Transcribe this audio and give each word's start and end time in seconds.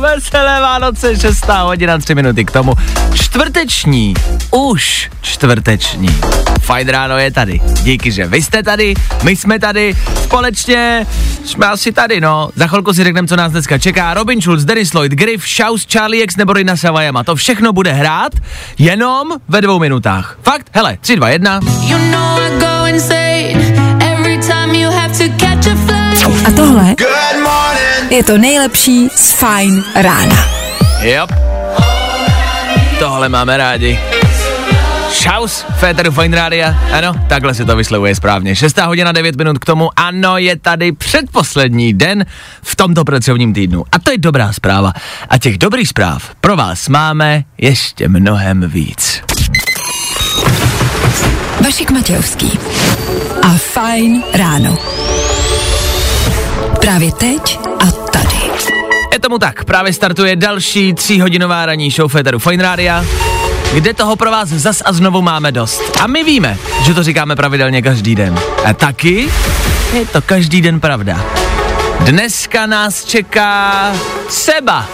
veselé 0.00 0.60
Vánoce, 0.60 1.16
6 1.16 1.46
hodina, 1.48 1.98
3 1.98 2.14
minuty 2.14 2.44
k 2.44 2.50
tomu. 2.50 2.72
Čtvrteční, 3.14 4.14
už 4.50 5.10
čtvrteční. 5.20 6.08
Fajn 6.60 6.88
ráno 6.88 7.18
je 7.18 7.30
tady. 7.30 7.60
Díky, 7.82 8.12
že 8.12 8.26
vy 8.26 8.42
jste 8.42 8.62
tady, 8.62 8.94
my 9.22 9.36
jsme 9.36 9.58
tady, 9.58 9.94
společně 10.22 11.06
jsme 11.44 11.66
asi 11.66 11.92
tady, 11.92 12.20
no. 12.20 12.50
Za 12.56 12.66
chvilku 12.66 12.92
si 12.92 13.04
řekneme, 13.04 13.28
co 13.28 13.36
nás 13.36 13.52
dneska 13.52 13.78
čeká. 13.78 14.14
Robin 14.14 14.40
Schulz, 14.40 14.64
Dennis 14.64 14.94
Lloyd, 14.94 15.12
Griff, 15.12 15.48
Shaus, 15.48 15.86
Charlie 15.92 16.24
X 16.24 16.36
nebo 16.36 16.52
Rina 16.52 16.76
Savajama. 16.76 17.24
To 17.24 17.36
všechno 17.36 17.72
bude 17.72 17.92
hrát 17.92 18.32
jenom 18.78 19.28
ve 19.48 19.60
dvou 19.60 19.78
minutách. 19.78 20.38
Fakt? 20.42 20.66
Hele, 20.72 20.98
3, 21.00 21.16
2, 21.16 21.28
1. 21.28 21.60
You 21.86 21.98
know 21.98 22.38
I 22.38 22.50
go 22.58 22.86
insane 22.86 23.74
every 24.00 24.38
time 24.38 24.74
you 24.74 24.90
have 24.90 25.18
to 25.18 25.24
catch 25.38 25.66
a 25.66 25.76
flight. 25.86 26.04
A 26.46 26.50
tohle 26.50 26.94
je 28.10 28.24
to 28.24 28.38
nejlepší 28.38 29.08
z 29.14 29.32
Fine 29.32 29.82
rána. 29.94 30.48
Yep. 31.00 31.32
Tohle 32.98 33.28
máme 33.28 33.56
rádi. 33.56 33.98
Šaus, 35.12 35.64
Féteru 35.78 36.12
Fine 36.12 36.36
Rádia. 36.36 36.76
Ano, 36.92 37.14
takhle 37.28 37.54
se 37.54 37.64
to 37.64 37.76
vyslovuje 37.76 38.14
správně. 38.14 38.56
6 38.56 38.78
hodina 38.78 39.12
9 39.12 39.36
minut 39.36 39.58
k 39.58 39.64
tomu. 39.64 39.90
Ano, 39.96 40.38
je 40.38 40.56
tady 40.56 40.92
předposlední 40.92 41.92
den 41.92 42.26
v 42.62 42.76
tomto 42.76 43.04
pracovním 43.04 43.54
týdnu. 43.54 43.84
A 43.92 43.98
to 43.98 44.10
je 44.10 44.18
dobrá 44.18 44.52
zpráva. 44.52 44.92
A 45.28 45.38
těch 45.38 45.58
dobrých 45.58 45.88
zpráv 45.88 46.34
pro 46.40 46.56
vás 46.56 46.88
máme 46.88 47.44
ještě 47.58 48.08
mnohem 48.08 48.68
víc. 48.68 49.22
Vašek 51.64 51.90
Matějovský. 51.90 52.58
A 53.42 53.48
Fine 53.48 54.22
ráno. 54.34 54.78
Právě 56.80 57.12
teď. 57.12 57.63
Je 59.14 59.20
tomu 59.20 59.38
tak, 59.38 59.64
právě 59.64 59.92
startuje 59.92 60.36
další 60.36 60.94
tříhodinová 60.94 61.66
ranní 61.66 61.90
show 61.90 62.10
Féteru 62.10 62.38
Fine 62.38 62.62
Rádia, 62.62 63.04
kde 63.74 63.94
toho 63.94 64.16
pro 64.16 64.30
vás 64.30 64.48
zas 64.48 64.82
a 64.84 64.92
znovu 64.92 65.22
máme 65.22 65.52
dost. 65.52 65.98
A 66.00 66.06
my 66.06 66.24
víme, 66.24 66.58
že 66.82 66.94
to 66.94 67.02
říkáme 67.02 67.36
pravidelně 67.36 67.82
každý 67.82 68.14
den. 68.14 68.40
A 68.64 68.74
taky 68.74 69.28
je 69.92 70.06
to 70.06 70.22
každý 70.22 70.60
den 70.60 70.80
pravda. 70.80 71.24
Dneska 72.00 72.66
nás 72.66 73.04
čeká 73.04 73.92
Seba. 74.28 74.88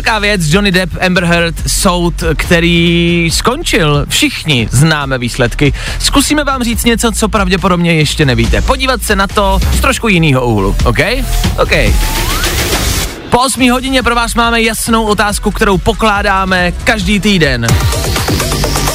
Velká 0.00 0.18
věc, 0.18 0.42
Johnny 0.44 0.72
Depp, 0.72 0.96
Amber 1.06 1.24
Heard, 1.24 1.54
soud, 1.66 2.24
který 2.36 3.28
skončil. 3.32 4.06
Všichni 4.08 4.68
známe 4.70 5.18
výsledky. 5.18 5.72
Zkusíme 5.98 6.44
vám 6.44 6.62
říct 6.62 6.84
něco, 6.84 7.12
co 7.12 7.28
pravděpodobně 7.28 7.94
ještě 7.94 8.26
nevíte. 8.26 8.62
Podívat 8.62 9.02
se 9.02 9.16
na 9.16 9.26
to 9.26 9.60
z 9.72 9.80
trošku 9.80 10.08
jiného 10.08 10.46
úhlu, 10.46 10.76
OK? 10.84 10.98
OK. 11.62 11.72
Po 13.30 13.38
8 13.38 13.70
hodině 13.70 14.02
pro 14.02 14.14
vás 14.14 14.34
máme 14.34 14.62
jasnou 14.62 15.04
otázku, 15.04 15.50
kterou 15.50 15.78
pokládáme 15.78 16.72
každý 16.84 17.20
týden. 17.20 17.66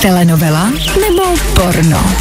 Telenovela 0.02 0.70
nebo 1.02 1.24
porno? 1.54 2.16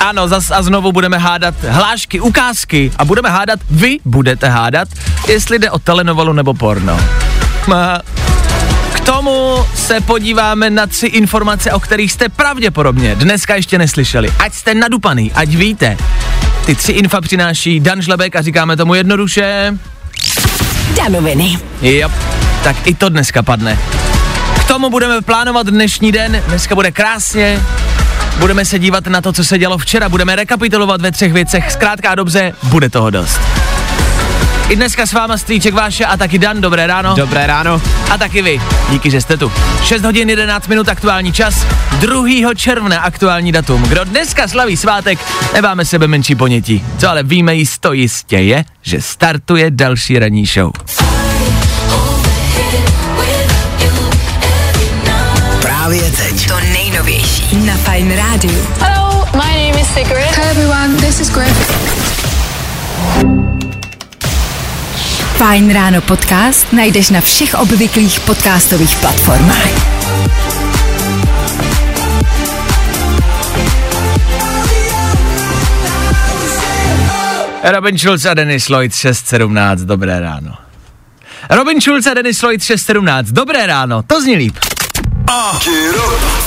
Ano, 0.00 0.28
zas 0.28 0.50
a 0.50 0.62
znovu 0.62 0.92
budeme 0.92 1.18
hádat 1.18 1.54
hlášky, 1.68 2.20
ukázky 2.20 2.92
a 2.98 3.04
budeme 3.04 3.30
hádat, 3.30 3.60
vy 3.70 3.98
budete 4.04 4.48
hádat, 4.48 4.88
jestli 5.28 5.58
jde 5.58 5.70
o 5.70 5.78
telenovelu 5.78 6.32
nebo 6.32 6.54
porno. 6.54 7.00
K 8.92 9.00
tomu 9.00 9.64
se 9.74 10.00
podíváme 10.00 10.70
na 10.70 10.86
tři 10.86 11.06
informace, 11.06 11.72
o 11.72 11.80
kterých 11.80 12.12
jste 12.12 12.28
pravděpodobně 12.28 13.14
dneska 13.14 13.54
ještě 13.54 13.78
neslyšeli. 13.78 14.32
Ať 14.38 14.54
jste 14.54 14.74
nadupaný, 14.74 15.32
ať 15.32 15.48
víte. 15.48 15.96
Ty 16.66 16.74
tři 16.74 16.92
infa 16.92 17.20
přináší 17.20 17.80
Dan 17.80 18.02
Žlebek 18.02 18.36
a 18.36 18.42
říkáme 18.42 18.76
tomu 18.76 18.94
jednoduše. 18.94 19.74
Danoviny. 20.96 21.58
Yep, 21.82 22.12
tak 22.64 22.76
i 22.86 22.94
to 22.94 23.08
dneska 23.08 23.42
padne. 23.42 23.78
K 24.60 24.64
tomu 24.64 24.90
budeme 24.90 25.20
plánovat 25.20 25.66
dnešní 25.66 26.12
den, 26.12 26.42
dneska 26.48 26.74
bude 26.74 26.90
krásně, 26.90 27.62
budeme 28.38 28.64
se 28.64 28.78
dívat 28.78 29.06
na 29.06 29.20
to, 29.20 29.32
co 29.32 29.44
se 29.44 29.58
dělo 29.58 29.78
včera, 29.78 30.08
budeme 30.08 30.36
rekapitulovat 30.36 31.00
ve 31.00 31.12
třech 31.12 31.32
věcech, 31.32 31.72
zkrátka 31.72 32.10
a 32.10 32.14
dobře, 32.14 32.52
bude 32.62 32.90
toho 32.90 33.10
dost. 33.10 33.40
I 34.68 34.76
dneska 34.76 35.06
s 35.06 35.12
váma 35.12 35.38
Strýček 35.38 35.74
Váše 35.74 36.04
a 36.04 36.16
taky 36.16 36.38
Dan, 36.38 36.60
dobré 36.60 36.86
ráno. 36.86 37.14
Dobré 37.16 37.46
ráno. 37.46 37.82
A 38.10 38.18
taky 38.18 38.42
vy, 38.42 38.60
díky, 38.90 39.10
že 39.10 39.20
jste 39.20 39.36
tu. 39.36 39.52
6 39.84 40.02
hodin 40.04 40.30
11 40.30 40.68
minut 40.68 40.88
aktuální 40.88 41.32
čas, 41.32 41.66
2. 42.00 42.54
června 42.54 43.00
aktuální 43.00 43.52
datum. 43.52 43.82
Kdo 43.82 44.04
dneska 44.04 44.48
slaví 44.48 44.76
svátek, 44.76 45.18
nemáme 45.54 45.84
sebe 45.84 46.06
menší 46.06 46.34
ponětí. 46.34 46.84
Co 46.98 47.08
ale 47.08 47.22
víme 47.22 47.54
jisto 47.54 47.92
jistě 47.92 48.36
je, 48.36 48.64
že 48.82 49.00
startuje 49.00 49.70
další 49.70 50.18
ranní 50.18 50.46
show. 50.46 50.72
Právě 55.62 56.02
teď. 56.02 56.48
To 56.48 56.60
nejnovější 56.60 57.56
na 57.66 57.76
Fine 57.76 58.16
Radio. 58.16 58.60
Hello, 58.80 59.24
my 59.32 59.68
name 59.68 59.80
is 59.80 59.88
Sigrid. 59.94 60.36
Hi 60.36 60.50
everyone, 60.50 60.96
this 60.96 61.20
is 61.20 61.30
Griff. 61.30 61.88
Fine 65.38 65.70
Ráno 65.70 66.02
podcast 66.02 66.66
najdeš 66.74 67.14
na 67.14 67.20
všech 67.22 67.54
obvyklých 67.54 68.20
podcastových 68.26 68.90
platformách. 68.98 69.70
Robin 77.70 77.98
Schulz 77.98 78.26
a 78.26 78.34
Dennis 78.34 78.68
Lloyd 78.68 78.94
617, 78.94 79.86
dobré 79.86 80.20
ráno. 80.20 80.58
Robin 81.50 81.80
Schulz 81.80 82.06
a 82.06 82.14
Dennis 82.14 82.42
Lloyd 82.42 82.62
617, 82.62 83.30
dobré 83.30 83.66
ráno, 83.66 84.02
to 84.02 84.22
zní 84.22 84.34
líp. 84.36 84.58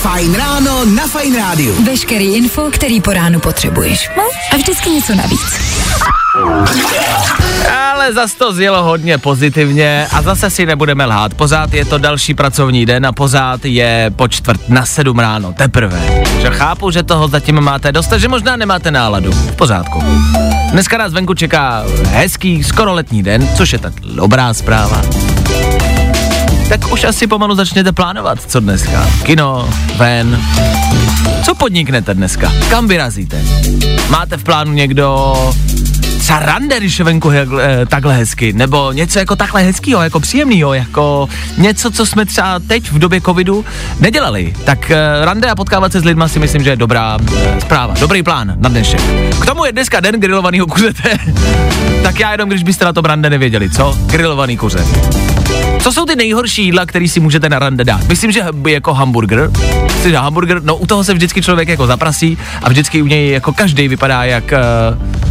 Fajn 0.02 0.36
ráno 0.36 0.86
na 0.86 1.08
Fajn 1.08 1.36
rádiu. 1.36 1.84
Veškerý 1.84 2.36
info, 2.36 2.72
který 2.72 3.02
po 3.02 3.14
ránu 3.14 3.40
potřebuješ. 3.40 4.10
No 4.18 4.24
a 4.52 4.56
vždycky 4.56 4.90
něco 4.90 5.16
navíc. 5.16 5.71
Ale 7.92 8.14
zas 8.14 8.34
to 8.34 8.54
zjelo 8.54 8.84
hodně 8.84 9.18
pozitivně 9.18 10.08
a 10.14 10.22
zase 10.22 10.50
si 10.50 10.66
nebudeme 10.66 11.06
lhát. 11.06 11.34
Pořád 11.34 11.74
je 11.74 11.86
to 11.86 11.98
další 11.98 12.34
pracovní 12.34 12.86
den 12.86 13.06
a 13.06 13.12
pořád 13.12 13.66
je 13.66 14.12
po 14.16 14.28
čtvrt 14.28 14.70
na 14.70 14.86
sedm 14.86 15.20
ráno, 15.20 15.54
teprve. 15.54 16.24
Že 16.42 16.50
chápu, 16.50 16.92
že 16.92 17.04
toho 17.04 17.28
zatím 17.28 17.62
máte 17.62 17.92
dost, 17.92 18.12
že 18.12 18.28
možná 18.28 18.56
nemáte 18.56 18.92
náladu. 18.92 19.32
V 19.32 19.56
pořádku. 19.56 20.04
Dneska 20.72 20.98
nás 20.98 21.14
venku 21.14 21.34
čeká 21.34 21.84
hezký, 22.10 22.64
skoro 22.64 22.94
letní 22.94 23.24
den, 23.24 23.48
což 23.58 23.74
je 23.74 23.80
tak 23.80 23.94
dobrá 24.00 24.54
zpráva. 24.54 25.02
Tak 26.72 26.92
už 26.92 27.04
asi 27.04 27.28
pomalu 27.28 27.56
začněte 27.56 27.92
plánovat, 27.92 28.40
co 28.48 28.60
dneska. 28.60 29.08
Kino, 29.24 29.70
ven. 29.98 30.42
Co 31.44 31.56
podniknete 31.56 32.14
dneska? 32.14 32.52
Kam 32.70 32.88
vyrazíte? 32.88 33.42
Máte 34.10 34.38
v 34.38 34.44
plánu 34.44 34.74
někdo 34.74 35.34
třeba 36.20 36.40
rande, 36.40 36.80
když 36.80 37.00
je 37.00 37.06
venku 37.06 37.32
jak, 37.32 37.50
eh, 37.62 37.86
takhle 37.86 38.16
hezky, 38.16 38.54
nebo 38.54 38.92
něco 38.92 39.20
jako 39.20 39.36
takhle 39.36 39.62
hezkýho, 39.62 40.02
jako 40.02 40.20
příjemného, 40.20 40.74
jako 40.74 41.30
něco, 41.58 41.92
co 41.92 42.06
jsme 42.06 42.26
třeba 42.26 42.60
teď 42.60 42.92
v 42.92 43.00
době 43.00 43.22
covidu 43.22 43.66
nedělali. 44.00 44.54
Tak 44.64 44.92
eh, 44.92 45.26
rande 45.26 45.50
a 45.50 45.56
potkávat 45.56 45.92
se 45.92 46.00
s 46.00 46.04
lidma 46.04 46.28
si 46.28 46.40
myslím, 46.40 46.64
že 46.64 46.70
je 46.70 46.76
dobrá 46.76 47.18
eh, 47.38 47.62
zpráva, 47.62 47.94
dobrý 48.00 48.24
plán 48.24 48.54
na 48.58 48.70
dnešek. 48.70 49.02
K 49.42 49.46
tomu 49.46 49.66
je 49.66 49.72
dneska 49.72 50.00
den 50.00 50.20
grilovaného 50.20 50.68
kuřete. 50.68 51.18
tak 52.04 52.20
já 52.20 52.32
jenom, 52.32 52.50
když 52.50 52.64
byste 52.64 52.86
na 52.86 52.94
to 52.94 53.02
rande 53.02 53.30
nevěděli, 53.30 53.70
co? 53.70 53.98
Grilovaný 54.06 54.58
kuře. 54.58 54.86
Co 55.82 55.92
jsou 55.94 56.06
ty 56.06 56.16
nejhorší 56.16 56.64
jídla, 56.66 56.86
které 56.86 57.08
si 57.08 57.20
můžete 57.20 57.50
na 57.50 57.60
rande 57.60 57.84
dát? 57.84 58.08
Myslím, 58.08 58.32
že 58.32 58.44
jako 58.68 58.94
hamburger. 58.94 59.52
Si 60.02 60.12
dá 60.12 60.22
hamburger, 60.22 60.64
no 60.64 60.76
u 60.76 60.86
toho 60.88 61.04
se 61.04 61.14
vždycky 61.14 61.42
člověk 61.42 61.68
jako 61.70 61.88
zaprasí 61.88 62.38
a 62.64 62.70
vždycky 62.70 63.02
u 63.02 63.08
něj 63.08 63.30
jako 63.30 63.54
každý 63.54 63.88
vypadá 63.88 64.24
jak, 64.24 64.54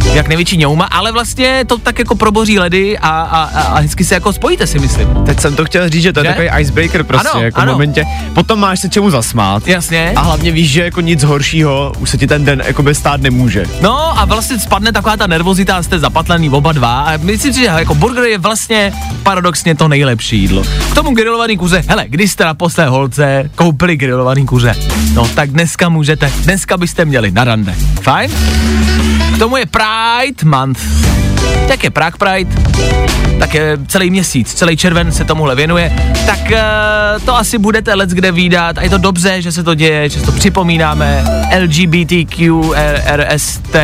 uh, 0.03 0.13
jak 0.15 0.27
největší 0.27 0.57
ňouma, 0.57 0.85
ale 0.85 1.11
vlastně 1.11 1.63
to 1.67 1.77
tak 1.77 1.99
jako 1.99 2.15
proboří 2.15 2.59
ledy 2.59 2.97
a, 2.97 3.09
a, 3.09 3.43
a, 3.43 3.79
hezky 3.79 4.03
se 4.05 4.13
jako 4.13 4.33
spojíte 4.33 4.67
si 4.67 4.79
myslím. 4.79 5.07
Teď 5.25 5.39
jsem 5.39 5.55
to 5.55 5.65
chtěl 5.65 5.89
říct, 5.89 6.03
že 6.03 6.13
to 6.13 6.19
je 6.19 6.23
Že? 6.23 6.29
takový 6.29 6.49
icebreaker 6.61 7.03
prostě, 7.03 7.29
Ano, 7.29 7.41
jako 7.41 7.59
ano. 7.61 7.71
momentě. 7.71 8.05
Potom 8.33 8.59
máš 8.59 8.79
se 8.79 8.89
čemu 8.89 9.09
zasmát. 9.09 9.67
Jasně. 9.67 10.13
A 10.15 10.21
hlavně 10.21 10.51
víš, 10.51 10.71
že 10.71 10.83
jako 10.83 11.01
nic 11.01 11.23
horšího 11.23 11.93
už 11.99 12.09
se 12.09 12.17
ti 12.17 12.27
ten 12.27 12.45
den 12.45 12.63
jako 12.65 12.93
stát 12.93 13.21
nemůže. 13.21 13.65
No 13.81 14.19
a 14.19 14.25
vlastně 14.25 14.59
spadne 14.59 14.91
taková 14.91 15.17
ta 15.17 15.27
nervozita, 15.27 15.83
jste 15.83 15.99
zapatlený 15.99 16.49
oba 16.49 16.71
dva 16.71 17.01
a 17.01 17.17
myslím 17.17 17.53
si, 17.53 17.59
že 17.59 17.65
jako 17.65 17.95
burger 17.95 18.23
je 18.23 18.37
vlastně 18.37 18.93
paradoxně 19.23 19.75
to 19.75 19.87
nejlepší. 19.87 20.10
Nejlepší 20.11 20.39
jídlo. 20.39 20.63
K 20.91 20.95
tomu 20.95 21.15
grilovaný 21.15 21.57
kuře, 21.57 21.83
hele, 21.87 22.05
když 22.07 22.31
jste 22.31 22.45
na 22.45 22.53
posté 22.53 22.85
holce 22.85 23.49
koupili 23.55 23.97
grilovaný 23.97 24.45
kuře, 24.45 24.75
no 25.13 25.27
tak 25.35 25.49
dneska 25.49 25.89
můžete, 25.89 26.31
dneska 26.43 26.77
byste 26.77 27.05
měli 27.05 27.31
na 27.31 27.43
rande. 27.43 27.75
Fajn? 28.01 28.31
K 29.35 29.39
tomu 29.39 29.57
je 29.57 29.65
Pride 29.65 30.49
Month. 30.57 30.79
Jak 31.69 31.83
je 31.83 31.89
Prague 31.89 32.17
Pride? 32.17 32.51
Tak 33.39 33.53
je 33.53 33.77
celý 33.87 34.09
měsíc, 34.09 34.53
celý 34.53 34.77
červen 34.77 35.11
se 35.11 35.25
tomuhle 35.25 35.55
věnuje, 35.55 35.93
tak 36.25 36.39
uh, 36.39 37.25
to 37.25 37.35
asi 37.35 37.57
budete 37.57 37.93
let 37.93 38.09
kde 38.09 38.31
výdat 38.31 38.77
a 38.77 38.81
je 38.81 38.89
to 38.89 38.97
dobře, 38.97 39.41
že 39.41 39.51
se 39.51 39.63
to 39.63 39.75
děje, 39.75 40.09
že 40.09 40.21
to 40.21 40.31
připomínáme, 40.31 41.23
LGBTQ, 41.59 42.61
RST, 43.15 43.75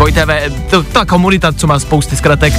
dvojtv, 0.00 0.30
to, 0.70 0.82
ta 0.82 1.04
komunita, 1.04 1.52
co 1.52 1.66
má 1.66 1.78
spousty 1.78 2.16
zkratek, 2.16 2.54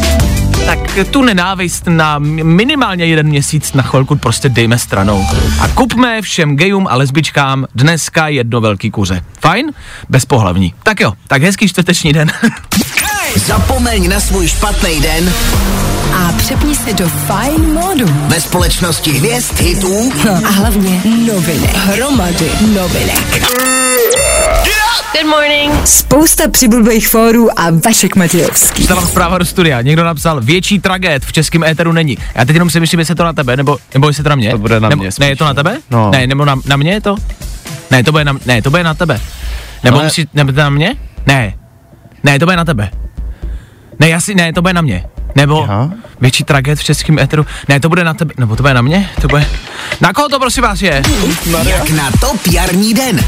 tak 0.65 0.79
tu 1.11 1.21
nenávist 1.21 1.87
na 1.87 2.19
minimálně 2.19 3.05
jeden 3.05 3.27
měsíc 3.27 3.73
na 3.73 3.83
chvilku 3.83 4.15
prostě 4.15 4.49
dejme 4.49 4.77
stranou. 4.77 5.25
A 5.59 5.67
kupme 5.67 6.21
všem 6.21 6.55
gejům 6.55 6.87
a 6.87 6.95
lesbičkám 6.95 7.65
dneska 7.75 8.27
jedno 8.27 8.61
velký 8.61 8.91
kuře. 8.91 9.23
Fajn? 9.39 9.71
Bez 10.09 10.25
pohlavní. 10.25 10.73
Tak 10.83 10.99
jo, 10.99 11.13
tak 11.27 11.41
hezký 11.41 11.67
čtvrteční 11.67 12.13
den. 12.13 12.31
Zapomeň 13.35 14.09
na 14.09 14.19
svůj 14.19 14.47
špatný 14.47 15.01
den 15.01 15.33
A 16.15 16.31
přepni 16.37 16.75
se 16.75 16.93
do 16.93 17.09
Fine 17.09 17.67
modu. 17.67 18.05
ve 18.27 18.41
společnosti 18.41 19.11
hvězd, 19.11 19.59
hitů 19.59 20.11
A 20.45 20.49
hlavně 20.49 21.01
novinek. 21.33 21.75
Hromady 21.75 22.51
novinek. 22.75 23.51
Good 25.13 25.29
morning. 25.29 25.87
Spousta 25.87 26.47
přibulbých 26.49 27.07
fórů 27.07 27.59
a 27.59 27.63
Vašek 27.85 28.15
Matějovský. 28.15 28.83
Stala 28.83 29.01
zpráva 29.01 29.37
do 29.37 29.45
studia. 29.45 29.81
Někdo 29.81 30.03
napsal, 30.03 30.41
větší 30.41 30.79
tragéd 30.79 31.25
v 31.25 31.31
českém 31.31 31.63
éteru 31.63 31.91
není. 31.91 32.17
Já 32.35 32.45
teď 32.45 32.53
jenom 32.55 32.69
si 32.69 32.79
myslím, 32.79 32.99
jestli 32.99 33.11
je 33.11 33.15
to 33.15 33.23
na 33.23 33.33
tebe, 33.33 33.57
nebo, 33.57 33.77
nebo 33.93 34.07
jestli 34.07 34.23
to 34.23 34.29
na 34.29 34.35
mě. 34.35 34.51
To 34.51 34.57
bude 34.57 34.79
na 34.79 34.89
nebo, 34.89 35.01
mě 35.03 35.11
Ne, 35.19 35.29
je 35.29 35.35
to 35.35 35.45
na 35.45 35.53
tebe? 35.53 35.77
No. 35.89 36.11
Ne, 36.11 36.27
nebo 36.27 36.45
na, 36.45 36.55
na 36.65 36.77
mě 36.77 36.91
je 36.91 37.01
to? 37.01 37.15
Ne, 37.91 38.03
to 38.03 38.11
bude 38.11 38.23
na, 38.23 38.37
ne, 38.45 38.61
to 38.61 38.69
bude 38.69 38.83
na 38.83 38.93
tebe. 38.93 39.19
Nebo 39.83 39.97
Ale- 39.97 40.05
myslíš, 40.05 40.25
nebo 40.33 40.51
to 40.51 40.57
na 40.57 40.69
mě? 40.69 40.95
Ne. 41.25 41.53
Ne, 42.23 42.39
to 42.39 42.45
bude 42.45 42.57
na 42.57 42.65
tebe. 42.65 42.91
Ne, 44.01 44.09
já 44.09 44.21
si, 44.21 44.35
ne, 44.35 44.53
to 44.53 44.61
bude 44.61 44.73
na 44.73 44.81
mě. 44.81 45.05
Nebo 45.35 45.63
Aha. 45.63 45.89
větší 46.21 46.43
tragéd 46.43 46.79
v 46.79 46.83
českém 46.83 47.19
éteru. 47.19 47.45
Ne, 47.67 47.79
to 47.79 47.89
bude 47.89 48.03
na 48.03 48.13
tebe, 48.13 48.33
nebo 48.37 48.55
to 48.55 48.63
bude 48.63 48.73
na 48.73 48.81
mě? 48.81 49.09
To 49.21 49.27
bude... 49.27 49.47
Na 50.01 50.13
koho 50.13 50.29
to 50.29 50.39
prosím 50.39 50.63
vás 50.63 50.81
je? 50.81 51.01
jak 51.63 51.89
na 51.89 52.11
top 52.19 52.47
jarní 52.51 52.93
den. 52.93 53.19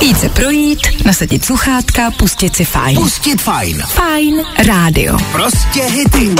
Jít 0.00 0.20
se 0.20 0.28
projít, 0.28 0.78
nasadit 1.04 1.44
sluchátka, 1.44 2.10
pustit 2.10 2.56
si 2.56 2.64
fajn. 2.64 2.96
Pustit 2.96 3.42
fajn. 3.42 3.82
Fajn 3.86 4.34
rádio. 4.66 5.18
Prostě 5.32 5.82
hity. 5.82 6.34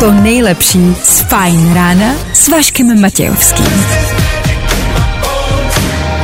To 0.00 0.12
nejlepší 0.12 0.96
z 1.02 1.20
fajn 1.20 1.74
rána 1.74 2.14
s 2.32 2.48
Vaškem 2.48 3.00
Matějovským. 3.00 3.84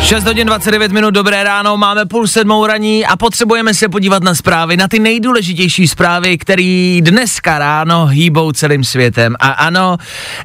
6 0.02 0.24
hodin 0.24 0.46
29 0.46 0.92
minut, 0.92 1.10
dobré 1.10 1.44
ráno, 1.44 1.76
máme 1.76 2.06
půl 2.06 2.26
sedmou 2.26 2.66
raní 2.66 3.06
a 3.06 3.16
potřebujeme 3.16 3.74
se 3.74 3.88
podívat 3.88 4.22
na 4.22 4.34
zprávy, 4.34 4.76
na 4.76 4.88
ty 4.88 4.98
nejdůležitější 4.98 5.88
zprávy, 5.88 6.38
které 6.38 6.98
dneska 7.02 7.58
ráno 7.58 8.06
hýbou 8.06 8.52
celým 8.52 8.84
světem. 8.84 9.36
A 9.40 9.48
ano, 9.48 9.96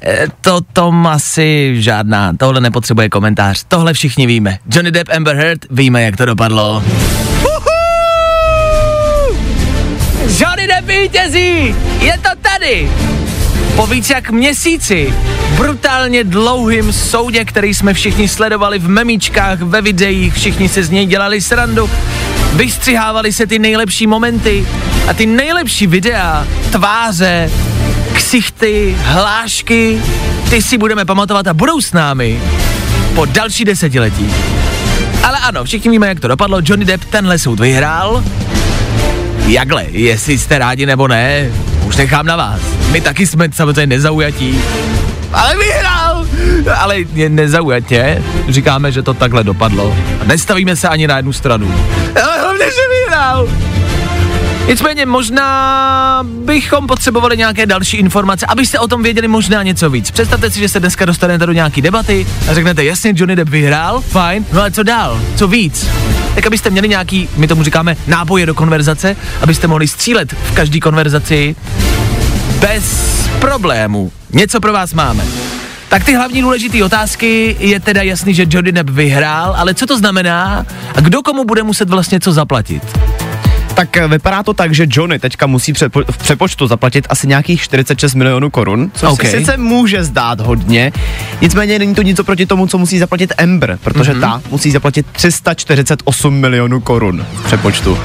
eh, 0.01 0.27
to 0.41 0.61
tom 0.73 1.07
asi 1.07 1.75
žádná, 1.81 2.33
tohle 2.39 2.61
nepotřebuje 2.61 3.09
komentář, 3.09 3.63
tohle 3.67 3.93
všichni 3.93 4.27
víme. 4.27 4.57
Johnny 4.71 4.91
Depp, 4.91 5.09
Amber 5.15 5.35
Heard, 5.35 5.61
víme, 5.69 6.03
jak 6.03 6.17
to 6.17 6.25
dopadlo. 6.25 6.83
Johnny 10.39 10.67
Depp 10.67 10.87
vítězí, 10.87 11.75
je 12.01 12.19
to 12.23 12.29
tady! 12.41 12.89
Po 13.75 13.87
víc 13.87 14.09
jak 14.09 14.31
měsíci 14.31 15.13
brutálně 15.57 16.23
dlouhým 16.23 16.93
soudě, 16.93 17.45
který 17.45 17.73
jsme 17.73 17.93
všichni 17.93 18.27
sledovali 18.27 18.79
v 18.79 18.89
memíčkách, 18.89 19.61
ve 19.61 19.81
videích, 19.81 20.33
všichni 20.33 20.69
se 20.69 20.83
z 20.83 20.89
něj 20.89 21.05
dělali 21.05 21.41
srandu, 21.41 21.89
vystřihávali 22.53 23.33
se 23.33 23.47
ty 23.47 23.59
nejlepší 23.59 24.07
momenty 24.07 24.67
a 25.07 25.13
ty 25.13 25.25
nejlepší 25.25 25.87
videa, 25.87 26.47
tváře, 26.71 27.51
ksichty, 28.13 28.97
hlášky, 28.99 30.01
ty 30.49 30.61
si 30.61 30.77
budeme 30.77 31.05
pamatovat 31.05 31.47
a 31.47 31.53
budou 31.53 31.81
s 31.81 31.93
námi 31.93 32.41
po 33.15 33.25
další 33.25 33.65
desetiletí. 33.65 34.33
Ale 35.23 35.39
ano, 35.39 35.63
všichni 35.63 35.91
víme, 35.91 36.07
jak 36.07 36.19
to 36.19 36.27
dopadlo. 36.27 36.59
Johnny 36.63 36.85
Depp 36.85 37.05
tenhle 37.05 37.39
soud 37.39 37.59
vyhrál. 37.59 38.23
Jakhle, 39.47 39.85
jestli 39.89 40.37
jste 40.37 40.57
rádi 40.57 40.85
nebo 40.85 41.07
ne, 41.07 41.51
už 41.87 41.95
nechám 41.95 42.25
na 42.25 42.35
vás. 42.35 42.59
My 42.91 43.01
taky 43.01 43.27
jsme 43.27 43.49
samozřejmě 43.51 43.87
nezaujatí. 43.87 44.61
Ale 45.33 45.55
vyhrál! 45.57 46.27
Ale 46.77 46.99
je 47.13 47.29
nezaujatě, 47.29 48.23
říkáme, 48.49 48.91
že 48.91 49.01
to 49.01 49.13
takhle 49.13 49.43
dopadlo. 49.43 49.97
A 50.21 50.23
nestavíme 50.23 50.75
se 50.75 50.89
ani 50.89 51.07
na 51.07 51.17
jednu 51.17 51.33
stranu. 51.33 51.75
Ale 52.23 52.39
hlavně, 52.39 52.65
že 52.65 52.81
vyhrál! 52.89 53.47
Nicméně 54.67 55.05
možná 55.05 56.19
bychom 56.23 56.87
potřebovali 56.87 57.37
nějaké 57.37 57.65
další 57.65 57.97
informace, 57.97 58.45
abyste 58.45 58.79
o 58.79 58.87
tom 58.87 59.03
věděli 59.03 59.27
možná 59.27 59.63
něco 59.63 59.89
víc. 59.89 60.11
Představte 60.11 60.51
si, 60.51 60.59
že 60.59 60.69
se 60.69 60.79
dneska 60.79 61.05
dostanete 61.05 61.45
do 61.45 61.51
nějaký 61.51 61.81
debaty 61.81 62.27
a 62.49 62.53
řeknete, 62.53 62.83
jasně, 62.83 63.13
Johnny 63.15 63.35
Depp 63.35 63.51
vyhrál, 63.51 64.01
fajn, 64.01 64.45
no 64.53 64.61
a 64.61 64.69
co 64.69 64.83
dál, 64.83 65.21
co 65.35 65.47
víc? 65.47 65.87
Tak 66.35 66.47
abyste 66.47 66.69
měli 66.69 66.89
nějaký, 66.89 67.29
my 67.37 67.47
tomu 67.47 67.63
říkáme, 67.63 67.97
náboje 68.07 68.45
do 68.45 68.53
konverzace, 68.53 69.15
abyste 69.41 69.67
mohli 69.67 69.87
střílet 69.87 70.33
v 70.33 70.55
každé 70.55 70.79
konverzaci 70.79 71.55
bez 72.59 72.85
problémů. 73.39 74.11
Něco 74.33 74.59
pro 74.59 74.73
vás 74.73 74.93
máme. 74.93 75.25
Tak 75.89 76.03
ty 76.03 76.15
hlavní 76.15 76.41
důležité 76.41 76.83
otázky 76.83 77.55
je 77.59 77.79
teda 77.79 78.01
jasný, 78.01 78.33
že 78.33 78.45
Johnny 78.49 78.71
Depp 78.71 78.89
vyhrál, 78.89 79.55
ale 79.57 79.73
co 79.73 79.85
to 79.85 79.97
znamená 79.97 80.65
a 80.95 81.01
kdo 81.01 81.21
komu 81.21 81.45
bude 81.45 81.63
muset 81.63 81.89
vlastně 81.89 82.19
co 82.19 82.31
zaplatit? 82.31 82.83
Tak 83.75 83.97
eh, 83.97 84.07
vypadá 84.07 84.43
to 84.43 84.53
tak, 84.53 84.73
že 84.73 84.85
Johnny 84.89 85.19
teďka 85.19 85.47
musí 85.47 85.73
přepo- 85.73 86.03
v 86.11 86.17
přepočtu 86.17 86.67
zaplatit 86.67 87.07
asi 87.09 87.27
nějakých 87.27 87.61
46 87.61 88.13
milionů 88.13 88.49
korun, 88.49 88.91
což 88.93 89.07
OK. 89.09 89.13
okay. 89.13 89.31
se 89.31 89.37
sice 89.37 89.57
může 89.57 90.03
zdát 90.03 90.39
hodně, 90.39 90.91
nicméně 91.41 91.79
není 91.79 91.95
to 91.95 92.01
nic 92.01 92.19
oproti 92.19 92.45
tomu, 92.45 92.67
co 92.67 92.77
musí 92.77 92.99
zaplatit 92.99 93.33
Amber, 93.37 93.77
protože 93.83 94.11
Mhm. 94.11 94.21
mm-hmm. 94.21 94.41
ta 94.41 94.49
musí 94.51 94.71
zaplatit 94.71 95.05
348 95.11 96.33
milionů 96.33 96.79
korun 96.81 97.25
v 97.35 97.45
přepočtu. 97.45 97.97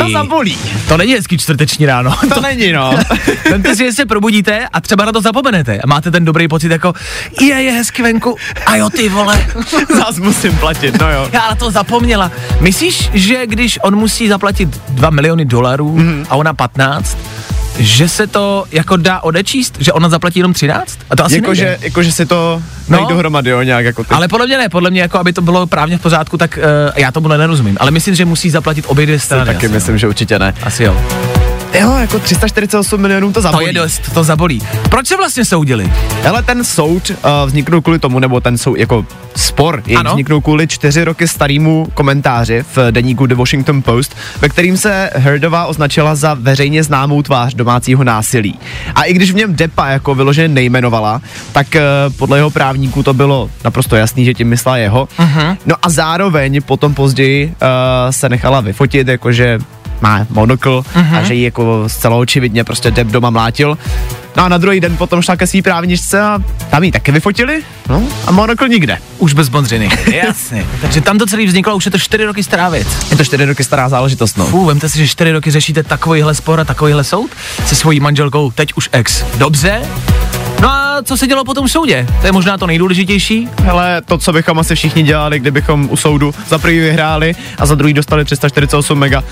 To 0.00 0.08
zabolí. 0.12 0.56
To 0.88 0.96
není 0.96 1.12
hezký 1.12 1.38
čtvrteční 1.38 1.86
ráno. 1.86 2.16
To 2.34 2.40
není, 2.40 2.72
no. 2.72 2.94
Vemte 3.50 3.76
si, 3.76 3.84
že 3.84 3.92
se 3.92 4.06
probudíte 4.06 4.68
a 4.72 4.80
třeba 4.80 5.04
na 5.04 5.12
to 5.12 5.20
zapomenete 5.20 5.78
a 5.80 5.86
máte 5.86 6.10
ten 6.10 6.24
dobrý 6.24 6.48
pocit 6.48 6.70
jako, 6.70 6.92
je, 7.40 7.54
je 7.62 7.72
hezky 7.72 8.02
venku 8.02 8.36
a 8.66 8.76
jo 8.76 8.90
ty 8.90 9.08
vole, 9.08 9.46
Zás 9.96 10.18
musím 10.18 10.56
platit, 10.56 11.00
no 11.00 11.12
jo. 11.12 11.28
já 11.32 11.48
na 11.48 11.54
to 11.54 11.70
zapomněla. 11.70 12.32
Myslíš, 12.60 13.10
že 13.14 13.46
když 13.46 13.78
on 13.82 13.96
musí 13.96 14.28
zaplatit 14.28 14.69
2 14.88 15.10
miliony 15.10 15.44
dolarů 15.44 15.96
mm. 15.96 16.26
a 16.30 16.36
ona 16.36 16.54
15, 16.54 17.18
že 17.78 18.08
se 18.08 18.26
to 18.26 18.64
jako 18.72 18.96
dá 18.96 19.20
odečíst, 19.20 19.76
že 19.80 19.92
ona 19.92 20.08
zaplatí 20.08 20.38
jenom 20.38 20.52
13? 20.52 20.98
A 21.10 21.16
to 21.16 21.24
asi 21.24 21.34
Jakože, 21.36 21.64
nejde. 21.64 21.78
jakože 21.82 22.12
si 22.12 22.26
to 22.26 22.62
No. 22.88 23.00
no. 23.00 23.06
dohromady, 23.08 23.50
jo, 23.50 23.62
nějak 23.62 23.84
jako 23.84 24.04
ty. 24.04 24.14
Ale 24.14 24.28
podle 24.28 24.46
mě 24.46 24.58
ne, 24.58 24.68
podle 24.68 24.90
mě 24.90 25.00
jako, 25.00 25.18
aby 25.18 25.32
to 25.32 25.42
bylo 25.42 25.66
právně 25.66 25.98
v 25.98 26.00
pořádku, 26.00 26.38
tak 26.38 26.58
uh, 26.58 26.92
já 26.96 27.12
tomu 27.12 27.28
nerozumím. 27.28 27.76
Ale 27.80 27.90
myslím, 27.90 28.14
že 28.14 28.24
musí 28.24 28.50
zaplatit 28.50 28.84
obě 28.88 29.06
dvě 29.06 29.20
strany. 29.20 29.46
taky 29.46 29.66
asi, 29.66 29.74
myslím, 29.74 29.98
že 29.98 30.08
určitě 30.08 30.38
ne. 30.38 30.54
No. 30.60 30.66
Asi 30.66 30.84
jo. 30.84 30.96
Jo, 31.74 31.96
jako 32.00 32.18
348 32.18 33.00
milionů 33.00 33.28
to 33.28 33.32
To 33.34 33.40
zabolí. 33.40 33.66
je 33.66 33.72
dost, 33.72 34.02
to 34.14 34.24
zabolí. 34.24 34.62
Proč 34.90 35.06
se 35.06 35.16
vlastně 35.16 35.44
soudili? 35.44 35.92
Ale 36.28 36.42
ten 36.42 36.64
soud 36.64 37.10
uh, 37.10 37.16
vzniknul 37.46 37.80
kvůli 37.80 37.98
tomu, 37.98 38.18
nebo 38.18 38.40
ten 38.40 38.58
soud 38.58 38.78
jako 38.78 39.06
spor, 39.36 39.82
Ano. 39.96 40.10
vzniknul 40.10 40.40
kvůli 40.40 40.66
čtyři 40.66 41.04
roky 41.04 41.28
starému 41.28 41.86
komentáři 41.94 42.64
v 42.76 42.92
deníku 42.92 43.26
The 43.26 43.34
Washington 43.34 43.82
Post, 43.82 44.16
ve 44.40 44.48
kterým 44.48 44.76
se 44.76 45.10
Heardová 45.14 45.66
označila 45.66 46.14
za 46.14 46.34
veřejně 46.34 46.82
známou 46.82 47.22
tvář 47.22 47.54
domácího 47.54 48.04
násilí. 48.04 48.58
A 48.94 49.02
i 49.02 49.12
když 49.12 49.32
v 49.32 49.36
něm 49.36 49.56
Depa 49.56 49.86
jako 49.88 50.14
vyloženě 50.14 50.48
nejmenovala, 50.48 51.20
tak 51.52 51.66
uh, 51.74 52.12
podle 52.16 52.38
jeho 52.38 52.50
právníků 52.50 53.02
to 53.02 53.14
bylo 53.14 53.50
naprosto 53.64 53.96
jasný, 53.96 54.24
že 54.24 54.34
tím 54.34 54.48
myslela 54.48 54.76
jeho. 54.76 55.08
Uh-huh. 55.18 55.56
No 55.66 55.74
a 55.82 55.88
zároveň 55.90 56.62
potom 56.62 56.94
později 56.94 57.46
uh, 57.46 57.52
se 58.10 58.28
nechala 58.28 58.60
vyfotit, 58.60 59.08
jakože 59.08 59.58
má 60.00 60.26
monokl 60.30 60.84
uh-huh. 60.94 61.16
a 61.18 61.22
že 61.22 61.34
ji 61.34 61.42
jako 61.42 61.84
zcela 61.86 62.16
očividně 62.16 62.64
prostě 62.64 62.90
Depp 62.90 63.10
doma 63.10 63.30
mlátil. 63.30 63.78
No 64.36 64.44
a 64.44 64.48
na 64.48 64.58
druhý 64.58 64.80
den 64.80 64.96
potom 64.96 65.22
šla 65.22 65.36
ke 65.36 65.46
svý 65.46 65.62
právničce 65.62 66.20
a 66.20 66.38
tam 66.70 66.84
ji 66.84 66.92
taky 66.92 67.12
vyfotili, 67.12 67.62
no 67.88 68.02
a 68.26 68.32
monokl 68.32 68.68
nikde. 68.68 68.98
Už 69.18 69.32
bez 69.32 69.48
Bondřiny. 69.48 69.90
Jasně. 70.12 70.66
Takže 70.80 71.00
tam 71.00 71.18
to 71.18 71.26
celý 71.26 71.46
vzniklo, 71.46 71.76
už 71.76 71.84
je 71.84 71.90
to 71.90 71.98
čtyři 71.98 72.24
roky 72.24 72.42
stará 72.42 72.68
věc. 72.68 72.86
Je 73.10 73.16
to 73.16 73.24
čtyři 73.24 73.44
roky 73.44 73.64
stará 73.64 73.88
záležitost, 73.88 74.38
no. 74.38 74.46
Fů, 74.46 74.64
vemte 74.64 74.88
si, 74.88 74.98
že 74.98 75.08
čtyři 75.08 75.32
roky 75.32 75.50
řešíte 75.50 75.82
takovýhle 75.82 76.34
spor 76.34 76.60
a 76.60 76.64
takovýhle 76.64 77.04
soud 77.04 77.30
se 77.66 77.74
svojí 77.74 78.00
manželkou, 78.00 78.50
teď 78.50 78.72
už 78.76 78.88
ex. 78.92 79.24
Dobře? 79.38 79.82
No 80.60 80.68
a 80.68 81.02
co 81.02 81.16
se 81.16 81.26
dělo 81.26 81.44
po 81.44 81.54
tom 81.54 81.68
soudě? 81.68 82.06
To 82.20 82.26
je 82.26 82.32
možná 82.32 82.58
to 82.58 82.66
nejdůležitější. 82.66 83.48
Hele, 83.62 84.02
to, 84.04 84.18
co 84.18 84.32
bychom 84.32 84.58
asi 84.58 84.74
všichni 84.74 85.02
dělali, 85.02 85.38
kdybychom 85.38 85.88
u 85.90 85.96
soudu 85.96 86.34
za 86.48 86.58
prvý 86.58 86.78
vyhráli 86.78 87.34
a 87.58 87.66
za 87.66 87.74
druhý 87.74 87.94
dostali 87.94 88.24
348 88.24 88.98
mega, 88.98 89.24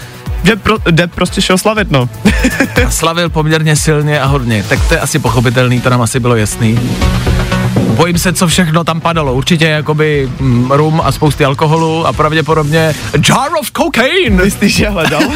že 0.44 0.56
pro, 0.56 0.76
Depp 0.90 1.14
prostě 1.14 1.42
šel 1.42 1.58
slavit, 1.58 1.90
no. 1.90 2.08
A 2.86 2.90
slavil 2.90 3.28
poměrně 3.28 3.76
silně 3.76 4.20
a 4.20 4.26
hodně. 4.26 4.64
Tak 4.68 4.88
to 4.88 4.94
je 4.94 5.00
asi 5.00 5.18
pochopitelný, 5.18 5.80
to 5.80 5.90
nám 5.90 6.02
asi 6.02 6.20
bylo 6.20 6.36
jasný. 6.36 6.78
Bojím 7.98 8.18
se, 8.18 8.32
co 8.32 8.46
všechno 8.46 8.84
tam 8.84 9.00
padalo. 9.00 9.34
Určitě 9.34 9.66
jakoby 9.66 10.30
mm, 10.40 10.70
rum 10.70 11.00
a 11.04 11.12
spousty 11.12 11.44
alkoholu 11.44 12.06
a 12.06 12.12
pravděpodobně 12.12 12.94
jar 13.28 13.50
of 13.60 13.70
cocaine. 13.76 14.44
Myslíš, 14.44 14.76
že 14.76 14.88
hledal? 14.88 15.22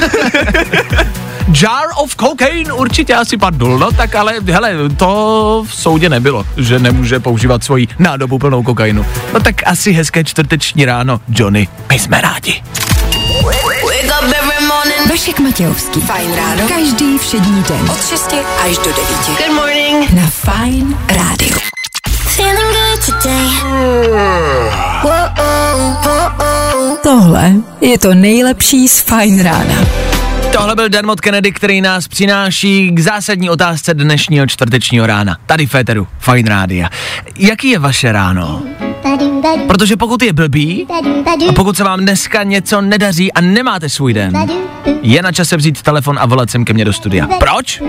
Jar 1.63 1.87
of 1.97 2.17
cocaine 2.17 2.73
určitě 2.73 3.15
asi 3.15 3.37
padl, 3.37 3.79
no 3.79 3.93
tak 3.93 4.15
ale 4.15 4.35
hele, 4.51 4.75
to 4.97 5.65
v 5.69 5.75
soudě 5.75 6.09
nebylo, 6.09 6.47
že 6.57 6.79
nemůže 6.79 7.21
používat 7.21 7.65
svoji 7.65 7.89
nádobu 7.99 8.39
plnou 8.39 8.63
kokainu. 8.63 9.07
No 9.35 9.41
tak 9.41 9.55
asi 9.67 9.93
hezké 9.93 10.25
čtvrteční 10.25 10.85
ráno, 10.85 11.21
Johnny, 11.29 11.69
my 11.89 11.99
jsme 11.99 12.21
rádi. 12.21 12.63
Vašek 15.11 15.41
Matějovský. 15.41 16.01
Fajn 16.01 16.35
ráno. 16.35 16.69
Každý 16.69 17.19
všední 17.19 17.63
den. 17.63 17.91
Od 17.91 18.07
6 18.09 18.35
až 18.65 18.77
do 18.77 18.85
9. 18.85 18.97
Good 19.27 19.55
morning. 19.55 20.11
Na 20.11 20.27
Fajn 20.27 20.99
rádiu. 21.09 21.82
Tohle 27.03 27.53
je 27.81 27.99
to 27.99 28.15
nejlepší 28.15 28.89
z 28.89 29.01
Fajn 29.01 29.43
rána. 29.43 29.75
Tohle 30.53 30.75
byl 30.75 30.89
Dermot 30.89 31.21
Kennedy, 31.21 31.53
který 31.53 31.81
nás 31.81 32.09
přináší 32.09 32.91
k 32.91 33.01
zásadní 33.01 33.51
otázce 33.51 33.95
dnešního 33.95 34.47
čtvrtečního 34.47 35.07
rána. 35.07 35.37
Tady 35.47 35.67
Féteru, 35.67 36.09
Fine 36.19 36.51
Rádia. 36.51 36.89
Jaký 37.39 37.69
je 37.69 37.79
vaše 37.79 38.13
ráno? 38.13 38.63
Protože 39.67 39.97
pokud 39.97 40.23
je 40.23 40.33
blbý 40.33 40.87
a 41.49 41.53
pokud 41.53 41.77
se 41.77 41.85
vám 41.85 42.01
dneska 42.01 42.43
něco 42.43 42.81
nedaří 42.81 43.33
a 43.33 43.41
nemáte 43.41 43.89
svůj 43.89 44.15
den, 44.15 44.33
je 45.03 45.23
na 45.23 45.33
čase 45.33 45.57
vzít 45.57 45.83
telefon 45.83 46.19
a 46.19 46.27
volat 46.27 46.51
sem 46.51 46.65
ke 46.65 46.73
mně 46.73 46.85
do 46.85 46.93
studia. 46.93 47.29
Proč? 47.39 47.83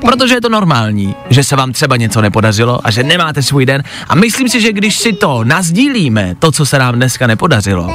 Protože 0.00 0.34
je 0.34 0.40
to 0.40 0.48
normální, 0.48 1.14
že 1.30 1.44
se 1.44 1.56
vám 1.56 1.72
třeba 1.72 1.96
něco 1.96 2.20
nepodařilo 2.20 2.86
a 2.86 2.90
že 2.90 3.02
nemáte 3.02 3.42
svůj 3.42 3.66
den. 3.66 3.82
A 4.08 4.14
myslím 4.14 4.48
si, 4.48 4.60
že 4.60 4.72
když 4.72 4.98
si 4.98 5.12
to 5.12 5.44
nazdílíme, 5.44 6.34
to, 6.38 6.52
co 6.52 6.66
se 6.66 6.78
nám 6.78 6.94
dneska 6.94 7.26
nepodařilo, 7.26 7.94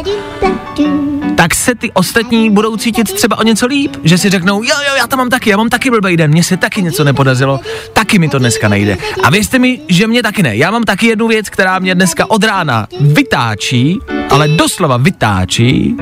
tak 1.48 1.56
se 1.56 1.76
ty 1.76 1.92
ostatní 1.92 2.50
budou 2.50 2.78
cítit 2.78 3.14
třeba 3.14 3.40
o 3.40 3.44
něco 3.44 3.66
líp, 3.66 3.96
že 4.04 4.18
si 4.18 4.30
řeknou, 4.30 4.64
jo, 4.64 4.76
jo, 4.88 4.96
já 4.98 5.08
to 5.08 5.18
mám 5.18 5.30
taky, 5.30 5.50
já 5.50 5.58
mám 5.58 5.70
taky 5.70 5.90
blbý 5.90 6.18
den, 6.18 6.32
mně 6.32 6.44
se 6.44 6.58
taky 6.58 6.82
něco 6.82 7.04
nepodařilo, 7.04 7.60
taky 7.94 8.20
mi 8.20 8.30
to 8.30 8.40
dneska 8.40 8.68
nejde. 8.68 8.98
A 9.24 9.30
věřte 9.30 9.60
mi, 9.60 9.82
že 9.88 10.08
mě 10.08 10.24
taky 10.24 10.44
ne. 10.44 10.56
Já 10.56 10.72
mám 10.72 10.84
taky 10.84 11.08
jednu 11.08 11.28
věc, 11.28 11.50
která 11.50 11.80
mě 11.80 11.96
dneska 11.96 12.30
od 12.30 12.44
rána 12.44 12.88
vytáčí, 13.00 14.00
ale 14.30 14.48
doslova 14.48 14.98
vytáčí, 14.98 15.98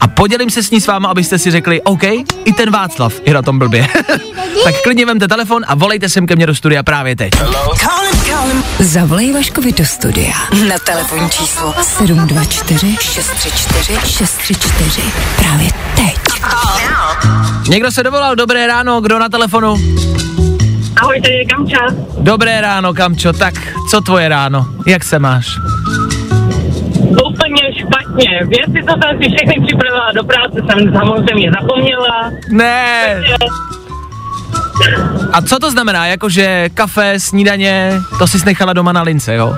a 0.00 0.08
podělím 0.08 0.50
se 0.50 0.62
s 0.62 0.70
ní 0.70 0.80
s 0.80 0.86
váma, 0.86 1.08
abyste 1.08 1.38
si 1.38 1.50
řekli, 1.50 1.82
OK, 1.82 2.02
i 2.44 2.52
ten 2.56 2.70
Václav 2.70 3.14
je 3.26 3.34
na 3.34 3.42
tom 3.42 3.58
blbě. 3.58 3.88
tak 4.64 4.74
klidně 4.82 5.06
vemte 5.06 5.28
telefon 5.28 5.62
a 5.66 5.74
volejte 5.74 6.08
sem 6.08 6.26
ke 6.26 6.36
mně 6.36 6.46
do 6.46 6.54
studia 6.54 6.82
právě 6.82 7.16
teď. 7.16 7.30
Zavolej 8.78 9.32
Vaškovi 9.32 9.72
do 9.72 9.84
studia 9.84 10.34
na 10.68 10.78
telefonní 10.86 11.30
číslo 11.30 11.74
724 11.82 12.96
634 13.00 13.98
634 14.06 15.02
právě 15.36 15.68
teď. 15.96 16.18
Někdo 17.68 17.92
se 17.92 18.02
dovolal, 18.02 18.36
dobré 18.36 18.66
ráno, 18.66 19.00
kdo 19.00 19.18
na 19.18 19.28
telefonu? 19.28 19.76
Ahoj, 20.96 21.20
tady 21.20 21.34
je 21.34 21.44
Kamča. 21.44 21.78
Dobré 22.18 22.60
ráno, 22.60 22.94
Kamčo, 22.94 23.32
tak 23.32 23.54
co 23.90 24.00
tvoje 24.00 24.28
ráno? 24.28 24.66
Jak 24.86 25.04
se 25.04 25.18
máš? 25.18 25.46
Špatně. 28.20 28.38
Věci, 28.46 28.86
co 28.88 28.94
jsem 29.02 29.18
si 29.22 29.36
všechny 29.36 29.66
připravila 29.66 30.12
do 30.12 30.24
práce, 30.24 30.56
jsem 30.70 30.92
samozřejmě 30.92 31.50
zapomněla. 31.60 32.30
Ne. 32.48 33.22
A 35.32 35.42
co 35.42 35.58
to 35.58 35.70
znamená? 35.70 36.06
Jakože 36.06 36.68
kafe, 36.74 37.20
snídaně, 37.20 37.92
to 38.18 38.26
jsi 38.26 38.38
nechala 38.46 38.72
doma 38.72 38.92
na 38.92 39.02
lince, 39.02 39.34
jo? 39.34 39.54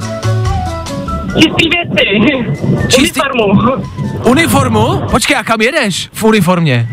Čistý 1.42 1.69
věci. 1.69 2.47
Čistý- 2.88 3.21
Uniformu. 3.21 3.83
Uniformu? 4.25 5.02
Počkej, 5.11 5.37
a 5.37 5.45
kam 5.45 5.61
jedeš 5.61 6.09
v 6.12 6.25
uniformě? 6.25 6.88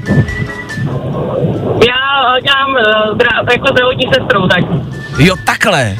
Já 1.87 2.35
eh, 2.37 2.41
dělám 2.41 2.69
uh, 2.71 3.17
zdra- 3.17 3.51
jako 3.51 3.67
zdravotní 3.71 4.05
sestrou, 4.13 4.47
tak 4.47 4.59
Jo, 5.19 5.35
takhle. 5.45 5.95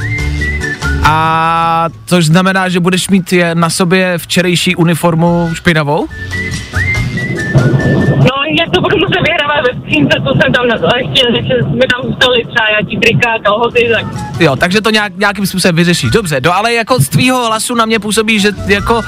A 1.03 1.87
což 2.05 2.25
znamená, 2.25 2.69
že 2.69 2.79
budeš 2.79 3.09
mít 3.09 3.33
je 3.33 3.55
na 3.55 3.69
sobě 3.69 4.17
včerejší 4.17 4.75
uniformu 4.75 5.49
špinavou? 5.53 6.07
No, 8.17 8.35
jak 8.59 8.69
to 8.73 8.81
budu 8.81 8.97
muset 8.97 9.21
vyhrávat 9.27 9.65
ve 9.67 9.81
skřínce, 9.81 10.17
co 10.27 10.39
jsem 10.41 10.53
tam 10.53 10.67
na 10.67 10.97
ještě, 10.97 11.21
že 11.47 11.55
mi 11.65 11.85
tam 11.93 12.01
zůstaly 12.03 12.45
třeba 12.45 12.69
nějaký 12.69 12.97
trika, 12.97 13.39
kalhoty, 13.43 13.89
tak 13.93 14.05
Jo, 14.39 14.55
takže 14.55 14.81
to 14.81 14.89
nějak, 14.89 15.17
nějakým 15.17 15.45
způsobem 15.45 15.75
vyřešíš. 15.75 16.11
Dobře, 16.11 16.41
no 16.43 16.55
ale 16.55 16.73
jako 16.73 16.99
z 16.99 17.09
tvýho 17.09 17.45
hlasu 17.47 17.75
na 17.75 17.85
mě 17.85 17.99
působí, 17.99 18.39
že 18.39 18.51
jako 18.67 19.01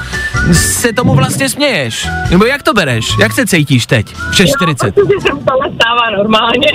se 0.52 0.92
tomu 0.92 1.14
vlastně 1.14 1.48
směješ. 1.48 2.08
Nebo 2.30 2.44
jak 2.44 2.62
to 2.62 2.74
bereš? 2.74 3.06
Jak 3.20 3.32
se 3.32 3.46
cítíš 3.46 3.86
teď? 3.86 4.14
V 4.14 4.32
6.40. 4.32 4.92
protože 4.92 5.18
se 5.22 5.74
stává 5.74 6.10
normálně. 6.16 6.68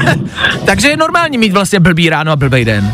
takže 0.66 0.88
je 0.88 0.96
normální 0.96 1.38
mít 1.38 1.52
vlastně 1.52 1.80
blbý 1.80 2.10
ráno 2.10 2.32
a 2.32 2.36
blbej 2.36 2.64
den. 2.64 2.92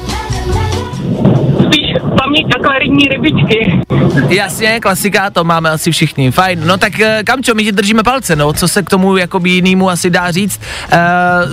Spíš 1.67 1.87
paměť 2.23 2.47
akvarijní 2.61 3.09
rybičky. 3.09 3.81
Jasně, 4.29 4.81
klasika, 4.81 5.31
to 5.31 5.45
máme 5.45 5.71
asi 5.71 5.91
všichni. 5.93 6.31
Fajn. 6.31 6.61
No 6.67 6.77
tak 6.79 7.01
eh, 7.01 7.23
Kamčo, 7.25 7.55
my 7.55 7.65
ti 7.65 7.73
držíme 7.73 8.03
palce, 8.03 8.37
no, 8.37 8.53
co 8.53 8.69
se 8.69 8.83
k 8.83 8.91
tomu 8.91 9.17
jakoby 9.17 9.51
jinému 9.51 9.91
asi 9.91 10.11
dá 10.11 10.31
říct. 10.31 10.61
Uh, 10.93 10.99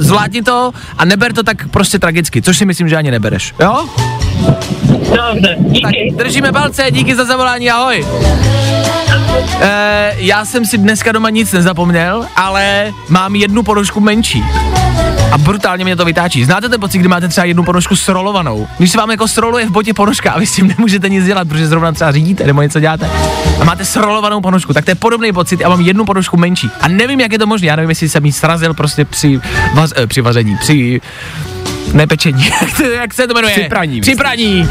zvládni 0.03 0.41
to 0.41 0.72
a 0.98 1.06
neber 1.06 1.34
to 1.34 1.44
tak 1.44 1.68
prostě 1.68 2.00
tragicky, 2.00 2.41
což 2.41 2.58
si 2.58 2.65
myslím, 2.65 2.89
že 2.89 2.96
ani 2.96 3.12
nebereš. 3.12 3.53
Jo? 3.60 3.86
Dobře, 5.15 5.58
Tak 5.58 5.72
díky. 5.72 6.13
držíme 6.15 6.51
palce, 6.51 6.86
díky 6.91 7.15
za 7.15 7.25
zavolání, 7.25 7.72
ahoj. 7.72 8.06
E, 9.62 10.13
já 10.18 10.46
jsem 10.46 10.65
si 10.65 10.77
dneska 10.77 11.12
doma 11.12 11.30
nic 11.30 11.51
nezapomněl, 11.51 12.25
ale 12.36 12.91
mám 13.10 13.36
jednu 13.36 13.63
ponožku 13.63 14.00
menší. 14.00 14.44
Brutálně 15.51 15.84
mě 15.84 15.96
to 15.96 16.05
vytáčí. 16.05 16.46
Znáte 16.46 16.70
ten 16.70 16.79
pocit, 16.79 16.98
kdy 16.98 17.08
máte 17.08 17.27
třeba 17.27 17.46
jednu 17.46 17.63
ponožku 17.63 17.96
srolovanou? 17.96 18.67
Když 18.77 18.91
se 18.91 18.98
vám 18.98 19.12
jako 19.12 19.27
sroluje 19.27 19.65
v 19.65 19.72
botě 19.72 19.93
ponožka 19.93 20.31
a 20.31 20.39
vy 20.39 20.46
s 20.46 20.55
tím 20.55 20.67
nemůžete 20.67 21.10
nic 21.10 21.25
dělat, 21.25 21.48
protože 21.48 21.67
zrovna 21.67 21.91
třeba 21.91 22.12
řídíte 22.12 22.43
nebo 22.43 22.62
něco 22.62 22.79
děláte. 22.79 23.10
A 23.60 23.63
máte 23.63 23.86
srolovanou 23.86 24.41
ponožku, 24.41 24.74
tak 24.74 24.86
to 24.86 24.91
je 24.91 24.96
podobný 24.96 25.34
pocit. 25.34 25.60
Já 25.60 25.70
mám 25.70 25.81
jednu 25.81 26.05
ponožku 26.05 26.38
menší. 26.38 26.70
A 26.81 26.88
nevím, 26.88 27.20
jak 27.20 27.31
je 27.31 27.39
to 27.39 27.48
možné. 27.48 27.67
Já 27.67 27.75
nevím, 27.75 27.89
jestli 27.89 28.10
jsem 28.10 28.25
jí 28.25 28.31
srazil 28.31 28.74
prostě 28.74 29.05
při, 29.05 29.41
vaz, 29.74 29.93
eh, 29.96 30.08
při 30.08 30.22
vaření, 30.22 30.58
při 30.58 31.01
nepečení. 31.93 32.50
jak, 32.93 33.13
se 33.13 33.27
to 33.27 33.33
jmenuje? 33.33 33.53
Při 33.53 33.69
praní, 33.69 34.01
Při 34.01 34.11
myslím. 34.11 34.17
praní. 34.17 34.69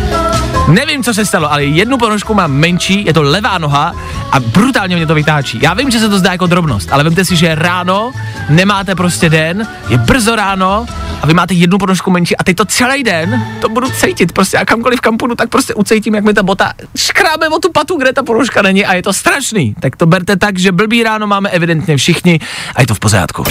Nevím, 0.69 1.03
co 1.03 1.15
se 1.15 1.27
stalo, 1.27 1.53
ale 1.53 1.65
jednu 1.65 1.99
ponožku 1.99 2.35
mám 2.35 2.53
menší, 2.53 3.05
je 3.07 3.13
to 3.13 3.23
levá 3.23 3.59
noha 3.59 3.95
a 4.33 4.41
brutálně 4.41 4.97
mě 4.97 5.07
to 5.07 5.15
vytáčí. 5.15 5.59
Já 5.63 5.75
vím, 5.75 5.91
že 5.91 5.99
se 5.99 6.09
to 6.09 6.19
zdá 6.19 6.33
jako 6.33 6.47
drobnost, 6.47 6.89
ale 6.93 7.05
vemte 7.05 7.25
si, 7.25 7.37
že 7.37 7.55
ráno, 7.55 8.13
nemáte 8.49 8.95
prostě 8.95 9.31
den, 9.31 9.67
je 9.89 9.99
brzo 9.99 10.37
ráno 10.37 10.87
a 11.23 11.27
vy 11.27 11.35
máte 11.35 11.55
jednu 11.55 11.79
ponožku 11.79 12.11
menší 12.11 12.37
a 12.37 12.45
teď 12.45 12.57
to 12.57 12.65
celý 12.65 13.03
den 13.03 13.47
to 13.61 13.69
budu 13.69 13.91
cítit 13.91 14.33
prostě 14.33 14.59
a 14.59 14.65
kamkoliv 14.65 15.01
kam 15.01 15.17
půjdu, 15.17 15.35
tak 15.35 15.49
prostě 15.49 15.75
ucítím, 15.75 16.15
jak 16.15 16.25
mi 16.25 16.35
ta 16.35 16.43
bota 16.43 16.73
škrábe 16.97 17.49
o 17.49 17.59
tu 17.59 17.73
patu, 17.73 17.97
kde 17.97 18.13
ta 18.13 18.23
ponožka 18.23 18.63
není 18.63 18.87
a 18.87 18.95
je 18.95 19.03
to 19.03 19.13
strašný. 19.13 19.75
Tak 19.81 19.97
to 19.97 20.07
berte 20.07 20.37
tak, 20.37 20.59
že 20.59 20.73
blbý 20.73 21.03
ráno 21.03 21.27
máme 21.27 21.49
evidentně 21.49 21.97
všichni 21.97 22.41
a 22.75 22.81
je 22.81 22.87
to 22.87 22.95
v 22.95 22.99
pořádku. 22.99 23.45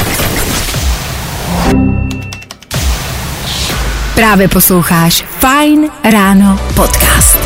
Právě 4.20 4.48
posloucháš 4.48 5.26
Fajn 5.40 5.90
ráno 6.12 6.60
podcast. 6.76 7.40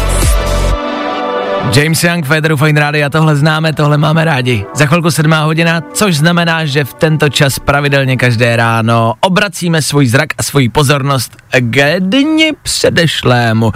James 1.75 2.03
Young, 2.03 2.25
Federu 2.25 2.57
Fine 2.57 2.79
Rády 2.79 3.03
a 3.03 3.09
tohle 3.09 3.35
známe, 3.35 3.73
tohle 3.73 3.97
máme 3.97 4.25
rádi. 4.25 4.65
Za 4.75 4.85
chvilku 4.85 5.11
sedmá 5.11 5.43
hodina, 5.43 5.81
což 5.93 6.17
znamená, 6.17 6.65
že 6.65 6.83
v 6.83 6.93
tento 6.93 7.29
čas 7.29 7.59
pravidelně 7.59 8.17
každé 8.17 8.55
ráno 8.55 9.13
obracíme 9.19 9.81
svůj 9.81 10.07
zrak 10.07 10.29
a 10.37 10.43
svoji 10.43 10.69
pozornost 10.69 11.37
k 11.59 11.99
dni 11.99 12.51
předešlému, 12.63 13.71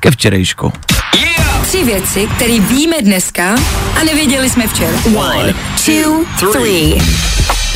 ke 0.00 0.10
včerejšku. 0.10 0.72
Tři 1.62 1.84
věci, 1.84 2.28
které 2.36 2.60
víme 2.60 2.96
dneska 3.02 3.54
a 4.00 4.04
nevěděli 4.04 4.50
jsme 4.50 4.66
včera. 4.66 4.98
One, 5.16 5.54
two, 5.84 6.24
three. 6.52 6.98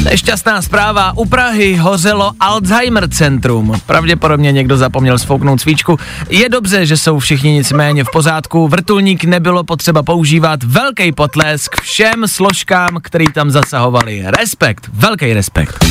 Nešťastná 0.05 0.63
zpráva, 0.63 1.13
u 1.17 1.25
Prahy 1.25 1.77
hořelo 1.77 2.33
Alzheimer 2.41 3.09
centrum. 3.09 3.81
Pravděpodobně 3.87 4.53
někdo 4.53 4.77
zapomněl 4.77 5.19
sfouknout 5.19 5.61
svíčku. 5.61 5.99
Je 6.29 6.49
dobře, 6.49 6.87
že 6.87 6.97
jsou 6.97 7.19
všichni 7.19 7.51
nicméně 7.51 8.05
v 8.05 8.11
pořádku. 8.13 8.69
Vrtulník 8.69 9.25
nebylo 9.25 9.65
potřeba 9.65 10.03
používat. 10.03 10.63
Velký 10.63 11.13
potlesk 11.13 11.81
všem 11.81 12.29
složkám, 12.29 12.99
který 13.03 13.25
tam 13.35 13.51
zasahovali. 13.51 14.23
Respekt, 14.27 14.91
velký 14.93 15.33
respekt. 15.33 15.85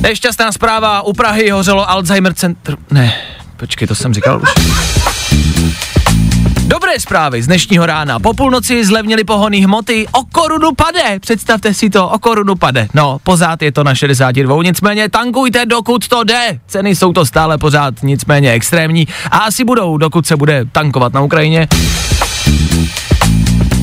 Nešťastná 0.00 0.52
zpráva, 0.52 1.02
u 1.02 1.12
Prahy 1.12 1.50
hořelo 1.50 1.90
Alzheimer 1.90 2.34
centrum. 2.34 2.78
Ne, 2.90 3.12
počkej, 3.56 3.88
to 3.88 3.94
jsem 3.94 4.14
říkal 4.14 4.42
už. 4.42 4.48
Dobré 6.72 7.00
zprávy 7.00 7.42
z 7.42 7.46
dnešního 7.46 7.86
rána. 7.86 8.18
Po 8.18 8.34
půlnoci 8.34 8.84
zlevnily 8.84 9.24
pohony 9.24 9.60
hmoty, 9.60 10.06
o 10.12 10.24
korunu 10.24 10.74
pade. 10.74 11.18
Představte 11.20 11.74
si 11.74 11.90
to, 11.90 12.08
o 12.08 12.18
korunu 12.18 12.54
pade. 12.54 12.88
No, 12.94 13.18
pořád 13.22 13.62
je 13.62 13.72
to 13.72 13.84
na 13.84 13.94
62, 13.94 14.62
nicméně 14.62 15.08
tankujte, 15.08 15.66
dokud 15.66 16.08
to 16.08 16.24
jde. 16.24 16.60
Ceny 16.66 16.96
jsou 16.96 17.12
to 17.12 17.26
stále 17.26 17.58
pořád 17.58 18.02
nicméně 18.02 18.52
extrémní 18.52 19.08
a 19.30 19.38
asi 19.38 19.64
budou, 19.64 19.96
dokud 19.96 20.26
se 20.26 20.36
bude 20.36 20.64
tankovat 20.72 21.12
na 21.12 21.20
Ukrajině. 21.20 21.68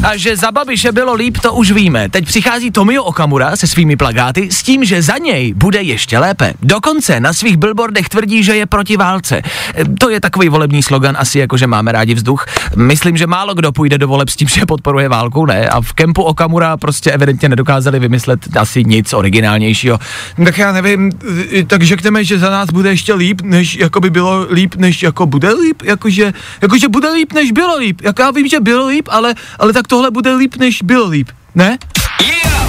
A 0.03 0.17
že 0.17 0.37
za 0.37 0.51
Babiše 0.51 0.91
bylo 0.91 1.13
líp, 1.13 1.37
to 1.37 1.53
už 1.53 1.71
víme. 1.71 2.09
Teď 2.09 2.25
přichází 2.25 2.71
Tomio 2.71 3.03
Okamura 3.03 3.55
se 3.55 3.67
svými 3.67 3.95
plagáty 3.95 4.51
s 4.51 4.63
tím, 4.63 4.85
že 4.85 5.01
za 5.01 5.17
něj 5.17 5.53
bude 5.53 5.81
ještě 5.81 6.19
lépe. 6.19 6.53
Dokonce 6.61 7.19
na 7.19 7.33
svých 7.33 7.57
billboardech 7.57 8.09
tvrdí, 8.09 8.43
že 8.43 8.55
je 8.55 8.65
proti 8.65 8.97
válce. 8.97 9.41
E, 9.75 9.85
To 9.99 10.09
je 10.09 10.21
takový 10.21 10.49
volební 10.49 10.83
slogan, 10.83 11.15
asi 11.19 11.39
jako, 11.39 11.57
že 11.57 11.67
máme 11.67 11.91
rádi 11.91 12.13
vzduch. 12.13 12.45
Myslím, 12.75 13.17
že 13.17 13.27
málo 13.27 13.53
kdo 13.53 13.71
půjde 13.71 13.97
do 13.97 14.07
voleb 14.07 14.29
s 14.29 14.35
tím, 14.35 14.47
že 14.57 14.65
podporuje 14.65 15.09
válku, 15.09 15.45
ne? 15.45 15.69
A 15.69 15.81
v 15.81 15.93
kempu 15.93 16.23
Okamura 16.23 16.77
prostě 16.77 17.11
evidentně 17.11 17.49
nedokázali 17.49 17.99
vymyslet 17.99 18.57
asi 18.57 18.83
nic 18.83 19.13
originálnějšího. 19.13 19.99
Tak 20.45 20.57
já 20.57 20.71
nevím, 20.71 21.11
e, 21.53 21.63
tak 21.63 21.83
řekneme, 21.83 22.23
že 22.23 22.39
za 22.39 22.49
nás 22.49 22.69
bude 22.69 22.89
ještě 22.89 23.13
líp, 23.13 23.41
než 23.41 23.75
jako 23.75 23.99
by 23.99 24.09
bylo 24.09 24.47
líp, 24.51 24.75
než 24.75 25.03
jako 25.03 25.25
bude 25.25 25.53
líp, 25.53 25.81
jakože, 25.83 26.33
jakože 26.61 26.87
bude 26.87 27.09
líp, 27.09 27.33
než 27.33 27.51
bylo 27.51 27.77
líp. 27.77 28.01
Jak 28.03 28.19
já 28.19 28.31
vím, 28.31 28.47
že 28.47 28.59
bylo 28.59 28.87
líp, 28.87 29.07
ale, 29.11 29.35
ale 29.59 29.73
tak 29.73 29.88
tohle 29.89 30.11
bude 30.11 30.35
líp, 30.35 30.55
než 30.55 30.81
bylo 30.81 31.07
líp, 31.07 31.29
ne? 31.55 31.77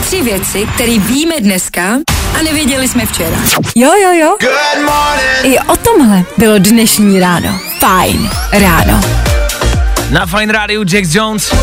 Tři 0.01 0.23
věci, 0.23 0.69
které 0.75 0.99
víme 0.99 1.35
dneska 1.41 1.83
a 2.39 2.43
nevěděli 2.43 2.89
jsme 2.89 3.07
včera. 3.07 3.37
Jo, 3.77 3.91
jo, 4.03 4.13
jo. 4.13 4.37
I 5.43 5.59
o 5.59 5.77
tomhle 5.77 6.23
bylo 6.39 6.59
dnešní 6.59 7.21
ráno. 7.21 7.61
Fajn 7.79 8.31
ráno. 8.53 9.01
Na 10.11 10.27
Fine 10.27 10.53
Rádiu 10.53 10.85
Jax 10.93 11.15
Jones. 11.15 11.55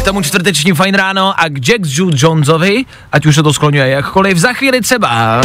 K 0.00 0.02
tomu 0.02 0.22
čtvrteční 0.22 0.72
Fine 0.72 0.98
ráno 0.98 1.40
a 1.40 1.48
k 1.48 1.68
Jax 1.68 1.88
Ju 1.98 2.10
Jonesovi, 2.14 2.84
ať 3.12 3.26
už 3.26 3.34
se 3.34 3.42
to 3.42 3.52
skloňuje 3.52 3.88
jakkoliv, 3.88 4.38
za 4.38 4.52
chvíli 4.52 4.80
třeba 4.80 5.40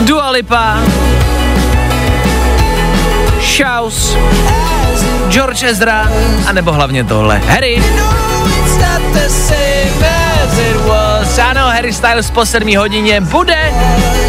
Dua 0.00 0.30
Lipa, 0.30 0.78
Shouse, 3.40 4.18
George 5.32 5.62
Ezra, 5.62 6.08
a 6.46 6.52
nebo 6.52 6.72
hlavně 6.72 7.04
tohle, 7.04 7.38
Harry. 7.38 7.82
Ano, 11.50 11.66
Harry 11.66 11.92
Styles 11.92 12.30
po 12.30 12.46
7 12.46 12.76
hodině 12.76 13.20
bude. 13.20 13.72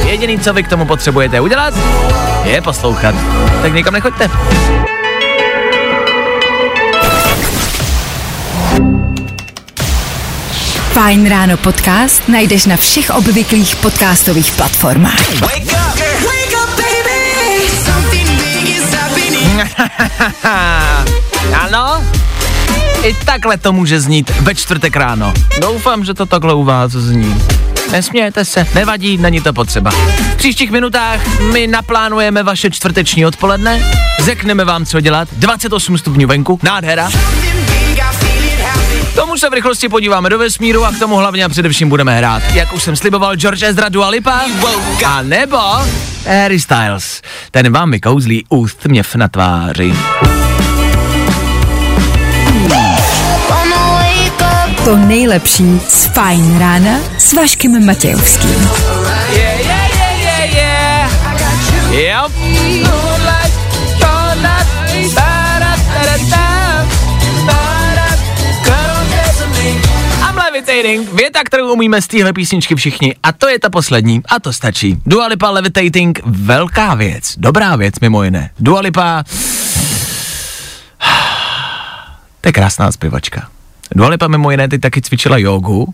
Jediný, 0.05 0.39
co 0.39 0.53
vy 0.53 0.63
k 0.63 0.67
tomu 0.67 0.85
potřebujete 0.85 1.39
udělat, 1.39 1.73
je 2.43 2.61
poslouchat. 2.61 3.15
Tak 3.61 3.73
nikam 3.73 3.93
nechoďte. 3.93 4.29
Fajn 10.93 11.29
ráno 11.29 11.57
podcast 11.57 12.21
najdeš 12.27 12.65
na 12.65 12.77
všech 12.77 13.09
obvyklých 13.09 13.75
podcastových 13.75 14.51
platformách. 14.51 15.43
ano, 21.59 22.03
i 23.03 23.13
takhle 23.25 23.57
to 23.57 23.73
může 23.73 23.99
znít 23.99 24.31
ve 24.39 24.55
čtvrtek 24.55 24.95
ráno. 24.95 25.33
Doufám, 25.61 26.05
že 26.05 26.13
to 26.13 26.25
takhle 26.25 26.53
u 26.53 26.63
vás 26.63 26.91
zní. 26.91 27.41
Nesmějete 27.91 28.45
se, 28.45 28.67
nevadí, 28.75 29.17
není 29.17 29.41
to 29.41 29.53
potřeba. 29.53 29.91
V 30.33 30.35
příštích 30.35 30.71
minutách 30.71 31.39
my 31.39 31.67
naplánujeme 31.67 32.43
vaše 32.43 32.69
čtvrteční 32.69 33.25
odpoledne, 33.25 33.81
řekneme 34.19 34.65
vám, 34.65 34.85
co 34.85 34.99
dělat, 34.99 35.27
28 35.31 35.97
stupňů 35.97 36.27
venku, 36.27 36.59
nádhera. 36.63 37.09
Tomu 39.15 39.37
se 39.37 39.49
v 39.49 39.53
rychlosti 39.53 39.89
podíváme 39.89 40.29
do 40.29 40.37
vesmíru 40.37 40.85
a 40.85 40.91
k 40.91 40.99
tomu 40.99 41.15
hlavně 41.15 41.45
a 41.45 41.49
především 41.49 41.89
budeme 41.89 42.17
hrát. 42.17 42.43
Jak 42.53 42.73
už 42.73 42.83
jsem 42.83 42.95
sliboval, 42.95 43.35
George 43.35 43.63
Ezra 43.63 43.89
Dua 43.89 44.09
Lipa, 44.09 44.41
a 45.05 45.21
nebo 45.21 45.57
Harry 46.27 46.59
Styles. 46.59 47.21
Ten 47.51 47.73
vám 47.73 47.91
vykouzlí 47.91 48.45
ústměv 48.49 49.15
na 49.15 49.27
tváři. 49.27 49.93
To 54.85 54.97
nejlepší 54.97 55.79
z 55.87 56.05
Fajn 56.05 56.59
rána 56.59 56.99
s 57.17 57.33
Vaškem 57.33 57.85
Matějovským. 57.85 58.69
Yeah, 59.29 59.59
yeah, 59.59 59.95
yeah, 59.95 60.53
yeah, 60.53 61.11
yeah. 61.91 62.31
Yep. 62.31 63.12
Levitating. 70.67 71.13
Věta, 71.13 71.43
kterou 71.43 71.73
umíme 71.73 72.01
z 72.01 72.07
téhle 72.07 72.33
písničky 72.33 72.75
všichni. 72.75 73.15
A 73.23 73.31
to 73.31 73.47
je 73.47 73.59
ta 73.59 73.69
poslední. 73.69 74.21
A 74.29 74.39
to 74.39 74.53
stačí. 74.53 74.97
Dua 75.05 75.27
Lipa 75.27 75.49
Levitating, 75.49 76.19
velká 76.25 76.95
věc. 76.95 77.33
Dobrá 77.37 77.75
věc, 77.75 77.99
mimo 78.01 78.23
jiné. 78.23 78.49
Dua 78.59 78.81
Lipa... 78.81 79.23
To 82.41 82.49
je 82.49 82.53
krásná 82.53 82.91
zpěvačka. 82.91 83.49
Dua 83.95 84.09
Lipa 84.09 84.27
mimo 84.27 84.51
jiné 84.51 84.67
teď 84.67 84.81
taky 84.81 85.01
cvičila 85.01 85.37
jogu. 85.37 85.83
Uh, 85.83 85.93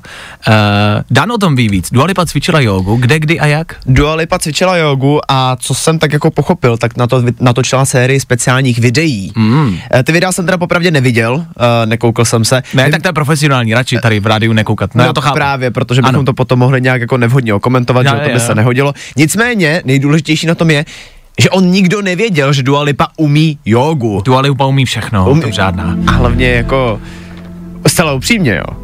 Dan 1.11 1.31
o 1.31 1.37
tom 1.37 1.55
ví 1.55 1.69
víc. 1.69 1.89
Dua 1.91 2.05
Lipa 2.05 2.25
cvičila 2.25 2.59
jogu. 2.59 2.95
Kde, 2.95 3.19
kdy 3.19 3.39
a 3.39 3.45
jak? 3.45 3.75
Dua 3.85 4.15
Lipa 4.15 4.39
cvičila 4.39 4.77
jogu 4.77 5.19
a 5.27 5.55
co 5.59 5.73
jsem 5.73 5.99
tak 5.99 6.13
jako 6.13 6.31
pochopil, 6.31 6.77
tak 6.77 6.97
na 6.97 7.07
to 7.07 7.23
natočila 7.39 7.85
sérii 7.85 8.19
speciálních 8.19 8.79
videí. 8.79 9.31
Mm. 9.35 9.77
Ty 10.03 10.11
videa 10.11 10.31
jsem 10.31 10.45
teda 10.45 10.57
popravdě 10.57 10.91
neviděl, 10.91 11.33
uh, 11.35 11.43
nekoukal 11.85 12.25
jsem 12.25 12.45
se. 12.45 12.63
Ne, 12.73 12.91
tak 12.91 13.01
to 13.01 13.07
je 13.09 13.13
profesionální, 13.13 13.73
radši 13.73 13.97
tady 14.01 14.19
v 14.19 14.25
rádiu 14.27 14.53
nekoukat. 14.53 14.95
No, 14.95 15.03
já 15.03 15.13
to 15.13 15.21
chápu. 15.21 15.35
Právě, 15.35 15.71
protože 15.71 16.01
bychom 16.01 16.15
Ano. 16.15 16.23
to 16.23 16.33
potom 16.33 16.59
mohli 16.59 16.81
nějak 16.81 17.01
jako 17.01 17.17
nevhodně 17.17 17.53
okomentovat, 17.53 18.05
Jo, 18.05 18.11
že 18.15 18.19
to 18.19 18.27
by 18.27 18.33
jo, 18.33 18.39
se 18.39 18.55
nehodilo. 18.55 18.93
Nicméně, 19.15 19.81
nejdůležitější 19.85 20.47
na 20.47 20.55
tom 20.55 20.69
je, 20.69 20.85
že 21.41 21.49
on 21.49 21.65
nikdo 21.65 22.01
nevěděl, 22.01 22.53
že 22.53 22.63
Dua 22.63 22.81
Lipa 22.81 23.07
umí 23.17 23.59
jogu. 23.65 24.21
Dua 24.25 24.39
Lipa 24.41 24.65
umí 24.65 24.85
všechno, 24.85 25.25
Umí- 25.31 25.41
to 25.41 25.51
žádná. 25.51 25.95
A 26.07 26.11
hlavně 26.11 26.47
jako, 26.49 26.99
zcela 27.87 28.13
upřímně, 28.13 28.55
jo. 28.55 28.77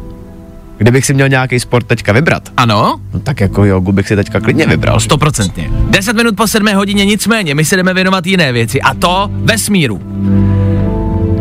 Kdybych 0.78 1.06
si 1.06 1.14
měl 1.14 1.28
nějaký 1.28 1.60
sport 1.60 1.86
teďka 1.86 2.12
vybrat, 2.12 2.42
Ano, 2.56 3.00
no 3.14 3.20
tak 3.20 3.40
jako 3.40 3.64
jogu 3.64 3.92
bych 3.92 4.08
si 4.08 4.16
teďka 4.16 4.40
klidně 4.40 4.66
vybral. 4.66 5.00
stoprocentně. 5.00 5.70
10 5.90 6.16
minut 6.16 6.36
po 6.36 6.46
7 6.46 6.68
hodině, 6.74 7.04
nicméně, 7.04 7.54
my 7.54 7.64
se 7.64 7.76
jdeme 7.76 7.94
věnovat 7.94 8.26
jiné 8.26 8.52
věci, 8.52 8.80
a 8.82 8.94
to 8.94 9.30
vesmíru. 9.32 10.00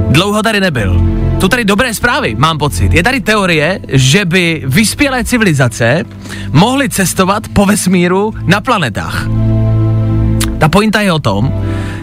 Dlouho 0.09 0.43
tady 0.43 0.59
nebyl. 0.59 1.01
Tu 1.39 1.47
tady 1.47 1.65
dobré 1.65 1.93
zprávy, 1.93 2.35
mám 2.37 2.57
pocit. 2.57 2.93
Je 2.93 3.03
tady 3.03 3.21
teorie, 3.21 3.79
že 3.87 4.25
by 4.25 4.63
vyspělé 4.65 5.23
civilizace 5.23 6.03
mohly 6.51 6.89
cestovat 6.89 7.47
po 7.47 7.65
vesmíru 7.65 8.33
na 8.45 8.61
planetách. 8.61 9.27
Ta 10.57 10.69
pointa 10.69 11.01
je 11.01 11.11
o 11.13 11.19
tom, 11.19 11.53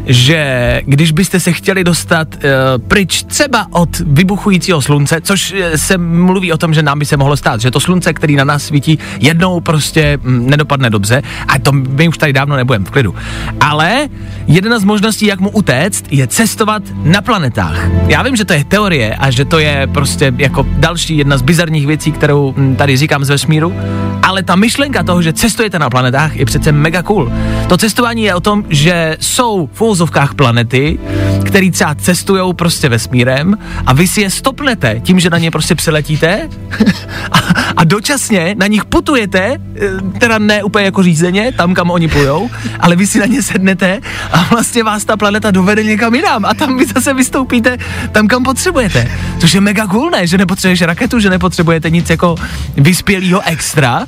že 0.07 0.81
když 0.85 1.13
byste 1.13 1.41
se 1.41 1.53
chtěli 1.53 1.85
dostat 1.85 2.35
uh, 2.35 2.41
pryč 2.89 3.23
třeba 3.23 3.67
od 3.71 3.99
vybuchujícího 3.99 4.83
slunce, 4.83 5.21
což 5.21 5.55
eh, 5.57 5.79
se 5.79 5.99
mluví 5.99 6.53
o 6.53 6.59
tom, 6.59 6.75
že 6.75 6.83
nám 6.83 6.99
by 6.99 7.05
se 7.05 7.17
mohlo 7.17 7.37
stát, 7.37 7.61
že 7.61 7.71
to 7.71 7.81
slunce, 7.81 8.13
který 8.13 8.37
na 8.37 8.45
nás 8.45 8.65
svítí, 8.65 8.99
jednou 9.21 9.61
prostě 9.61 10.19
mm, 10.23 10.51
nedopadne 10.51 10.91
dobře 10.91 11.23
a 11.49 11.59
to 11.59 11.73
my 11.73 12.09
už 12.09 12.19
tady 12.19 12.33
dávno 12.33 12.57
nebudeme 12.57 12.85
v 12.85 12.91
klidu. 12.91 13.15
Ale 13.61 14.09
jedna 14.47 14.79
z 14.79 14.85
možností, 14.85 15.27
jak 15.27 15.41
mu 15.41 15.51
utéct, 15.51 16.05
je 16.11 16.27
cestovat 16.27 16.83
na 17.05 17.23
planetách. 17.23 17.89
Já 18.09 18.23
vím, 18.23 18.37
že 18.37 18.45
to 18.45 18.53
je 18.53 18.65
teorie 18.65 19.15
a 19.15 19.31
že 19.31 19.45
to 19.45 19.59
je 19.59 19.89
prostě 19.93 20.33
jako 20.39 20.67
další 20.69 21.17
jedna 21.17 21.37
z 21.39 21.43
bizarních 21.43 21.87
věcí, 21.87 22.13
kterou 22.13 22.55
mm, 22.57 22.77
tady 22.77 22.97
říkám 22.97 23.25
z 23.25 23.29
vesmíru, 23.31 23.75
ale 24.23 24.43
ta 24.43 24.57
myšlenka 24.57 25.03
toho, 25.03 25.23
že 25.23 25.33
cestujete 25.33 25.79
na 25.79 25.91
planetách, 25.91 26.37
je 26.37 26.45
přece 26.45 26.73
mega 26.73 27.03
cool. 27.03 27.33
To 27.69 27.77
cestování 27.77 28.23
je 28.23 28.35
o 28.35 28.41
tom, 28.41 28.65
že 28.69 29.17
jsou 29.21 29.67
úvozovkách 29.93 30.35
planety, 30.35 30.99
které 31.45 31.71
třeba 31.71 31.95
cestují 31.95 32.55
prostě 32.55 32.89
vesmírem 32.89 33.59
a 33.87 33.93
vy 33.93 34.09
si 34.09 34.21
je 34.21 34.31
stopnete 34.31 35.01
tím, 35.01 35.21
že 35.21 35.31
na 35.31 35.39
ně 35.39 35.51
prostě 35.51 35.75
přeletíte 35.75 36.49
a, 37.33 37.39
a 37.77 37.85
dočasně 37.85 38.55
na 38.59 38.67
nich 38.67 38.85
putujete, 38.85 39.57
eh, 39.77 40.19
teda 40.19 40.39
ne 40.39 40.63
úplně 40.63 40.85
jako 40.85 41.03
řízeně, 41.03 41.53
tam, 41.53 41.75
kam 41.75 41.91
oni 41.91 42.09
plujou, 42.09 42.51
ale 42.81 42.97
vy 42.97 43.07
si 43.07 43.19
na 43.19 43.27
ně 43.27 43.43
sednete 43.43 44.01
a 44.33 44.47
vlastně 44.51 44.83
vás 44.85 45.05
ta 45.05 45.17
planeta 45.17 45.51
dovede 45.51 45.85
někam 45.85 46.15
jinam 46.15 46.45
a 46.45 46.55
tam 46.55 46.79
vy 46.79 46.87
zase 46.87 47.15
vystoupíte 47.15 47.79
tam, 48.13 48.29
kam 48.29 48.45
potřebujete. 48.45 49.11
Což 49.41 49.55
je 49.55 49.61
mega 49.61 49.87
cool, 49.87 50.11
ne? 50.11 50.27
Že 50.27 50.39
nepotřebuješ 50.39 50.83
raketu, 50.83 51.21
že 51.21 51.31
nepotřebujete 51.31 51.91
nic 51.91 52.11
jako 52.11 52.37
vyspělého 52.77 53.43
extra, 53.45 54.07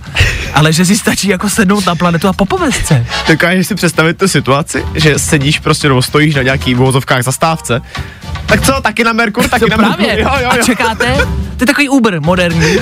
ale 0.55 0.73
že 0.73 0.85
si 0.85 0.97
stačí 0.97 1.29
jako 1.29 1.51
sednout 1.51 1.87
na 1.87 1.95
planetu 1.95 2.29
a 2.29 2.33
popovést 2.33 2.87
se. 2.87 3.07
Dokážeš 3.29 3.67
si 3.67 3.75
představit 3.75 4.19
tu 4.19 4.29
situaci, 4.29 4.85
že 4.95 5.19
sedíš 5.19 5.59
prostě 5.59 5.74
nebo 5.83 6.03
stojíš 6.03 6.35
na 6.35 6.43
nějaký 6.43 6.75
vozovkách 6.75 7.23
zastávce, 7.23 7.83
tak 8.47 8.61
co, 8.67 8.81
taky 8.83 9.05
na 9.05 9.13
Merkur, 9.13 9.49
taky 9.49 9.65
To 9.65 9.71
na 9.71 9.77
právě. 9.77 10.07
Merkur, 10.07 10.33
jo, 10.33 10.39
jo, 10.43 10.49
A 10.51 10.57
jo. 10.57 10.63
čekáte? 10.65 11.17
To 11.57 11.63
je 11.63 11.67
takový 11.67 11.89
Uber 11.89 12.21
moderní. 12.21 12.77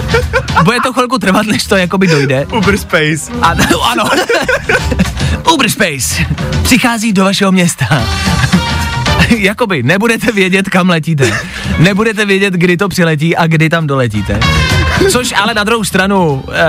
Bude 0.64 0.76
to 0.82 0.92
chvilku 0.92 1.18
trvat, 1.18 1.46
než 1.46 1.66
to 1.66 1.76
jakoby 1.76 2.06
dojde. 2.06 2.46
Uber 2.46 2.78
Space. 2.78 3.32
A, 3.42 3.54
ano. 3.82 4.04
Uber 5.52 5.70
Space 5.70 6.24
přichází 6.62 7.12
do 7.12 7.24
vašeho 7.24 7.52
města. 7.52 7.86
jakoby 9.38 9.82
nebudete 9.82 10.32
vědět, 10.32 10.68
kam 10.68 10.88
letíte. 10.88 11.32
Nebudete 11.78 12.24
vědět, 12.24 12.54
kdy 12.54 12.76
to 12.76 12.88
přiletí 12.88 13.36
a 13.36 13.46
kdy 13.46 13.68
tam 13.68 13.86
doletíte. 13.86 14.40
Což 15.10 15.34
ale 15.42 15.54
na 15.54 15.64
druhou 15.64 15.84
stranu 15.84 16.44
e, 16.52 16.62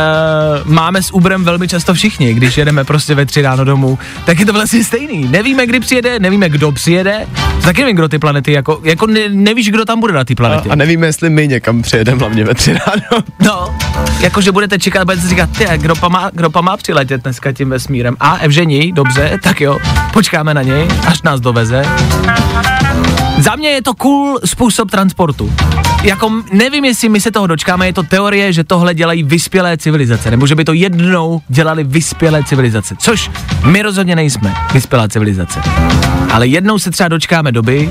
máme 0.66 1.04
s 1.04 1.14
Uberem 1.14 1.44
velmi 1.44 1.68
často 1.68 1.94
všichni, 1.94 2.34
když 2.34 2.58
jedeme 2.58 2.84
prostě 2.84 3.16
ve 3.16 3.26
tři 3.26 3.42
ráno 3.42 3.66
domů, 3.66 4.00
tak 4.26 4.40
je 4.40 4.46
to 4.46 4.54
vlastně 4.54 4.84
stejný. 4.84 5.28
Nevíme, 5.28 5.66
kdy 5.66 5.80
přijede, 5.80 6.20
nevíme, 6.20 6.50
kdo 6.50 6.72
přijede, 6.72 7.28
taky 7.64 7.82
nevím, 7.82 7.96
kdo 7.96 8.10
ty 8.10 8.20
planety, 8.20 8.52
jako, 8.52 8.80
jako 8.84 9.08
ne, 9.08 9.20
nevíš, 9.30 9.70
kdo 9.70 9.86
tam 9.86 10.00
bude 10.00 10.14
na 10.14 10.24
ty 10.24 10.36
planety. 10.36 10.70
A, 10.70 10.74
a 10.74 10.76
nevíme, 10.76 11.08
jestli 11.08 11.30
my 11.30 11.48
někam 11.48 11.82
přijedeme 11.82 12.20
hlavně 12.20 12.44
ve 12.44 12.54
tři 12.54 12.74
ráno. 12.74 13.24
No, 13.40 13.78
jakože 14.20 14.52
budete 14.52 14.80
čekat, 14.80 15.04
budete 15.06 15.28
říkat, 15.28 15.50
ty, 15.58 15.66
kdo 15.78 15.96
pa, 15.96 16.10
má, 16.10 16.30
kdo 16.34 16.50
pa 16.50 16.62
má 16.62 16.78
přiletět 16.78 17.24
dneska 17.24 17.52
tím 17.52 17.70
vesmírem. 17.70 18.16
A 18.20 18.38
Evžení, 18.38 18.92
dobře, 18.92 19.40
tak 19.44 19.62
jo, 19.62 19.80
počkáme 20.14 20.54
na 20.54 20.62
něj, 20.62 20.88
až 21.08 21.22
nás 21.22 21.40
doveze. 21.40 21.86
Za 23.39 23.56
mě 23.56 23.69
je 23.69 23.82
to 23.82 23.93
cool 23.93 24.39
způsob 24.46 24.91
transportu. 24.91 25.54
Jako 26.04 26.32
nevím, 26.52 26.86
jestli 26.86 27.10
my 27.10 27.22
se 27.22 27.32
toho 27.32 27.48
dočkáme, 27.48 27.86
je 27.88 27.93
to 27.93 28.04
teorie, 28.04 28.54
že 28.54 28.63
tohle 28.63 28.93
dělají 28.93 29.24
vyspělé 29.24 29.78
civilizace, 29.78 30.32
nebo 30.32 30.48
že 30.48 30.56
by 30.56 30.65
to 30.65 30.74
jednou 30.74 31.41
dělali 31.50 31.84
vyspělé 31.84 32.43
civilizace, 32.43 32.96
což 33.00 33.32
my 33.63 33.82
rozhodně 33.82 34.15
nejsme 34.15 34.54
vyspělá 34.74 35.08
civilizace. 35.08 35.62
Ale 36.32 36.48
jednou 36.48 36.80
se 36.80 36.91
třeba 36.91 37.08
dočkáme 37.10 37.52
doby, 37.52 37.89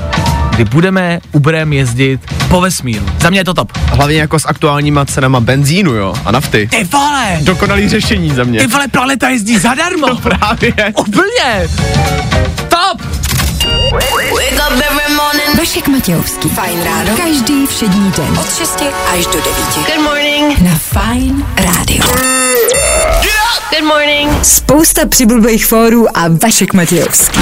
kdy 0.50 0.64
budeme 0.64 1.20
Uberem 1.32 1.72
jezdit 1.72 2.20
po 2.48 2.60
vesmíru. 2.60 3.06
Za 3.20 3.30
mě 3.30 3.40
je 3.40 3.44
to 3.44 3.54
top. 3.54 3.72
Hlavně 3.76 4.16
jako 4.20 4.38
s 4.38 4.46
aktuálníma 4.48 5.04
cenama 5.04 5.40
benzínu, 5.40 5.92
jo, 5.92 6.14
a 6.24 6.32
nafty. 6.32 6.68
Ty 6.70 6.84
vole! 6.84 7.38
Dokonalý 7.42 7.88
řešení 7.88 8.30
za 8.30 8.44
mě. 8.44 8.60
Ty 8.60 8.66
vole, 8.66 8.88
planeta 8.88 9.28
jezdí 9.28 9.58
zadarmo! 9.58 10.06
No 10.12 10.16
právě. 10.16 10.74
Úplně! 10.96 11.68
Top! 12.68 13.02
Vašek 15.62 15.88
Matějovský. 15.88 16.48
Fajn 16.48 16.82
ráno. 16.82 17.16
Každý 17.16 17.66
všední 17.66 18.10
den. 18.10 18.38
Od 18.40 18.54
6 18.54 18.82
až 19.14 19.26
do 19.26 19.32
9. 19.32 19.46
Good 19.74 20.04
morning. 20.04 20.58
Na 20.58 20.78
Fajn 20.78 21.46
rádio. 21.56 22.04
Good 23.70 23.84
morning. 23.84 24.44
Spousta 24.44 25.06
přibulbých 25.06 25.66
fórů 25.66 26.16
a 26.16 26.28
Vašek 26.28 26.74
Matějovský. 26.74 27.40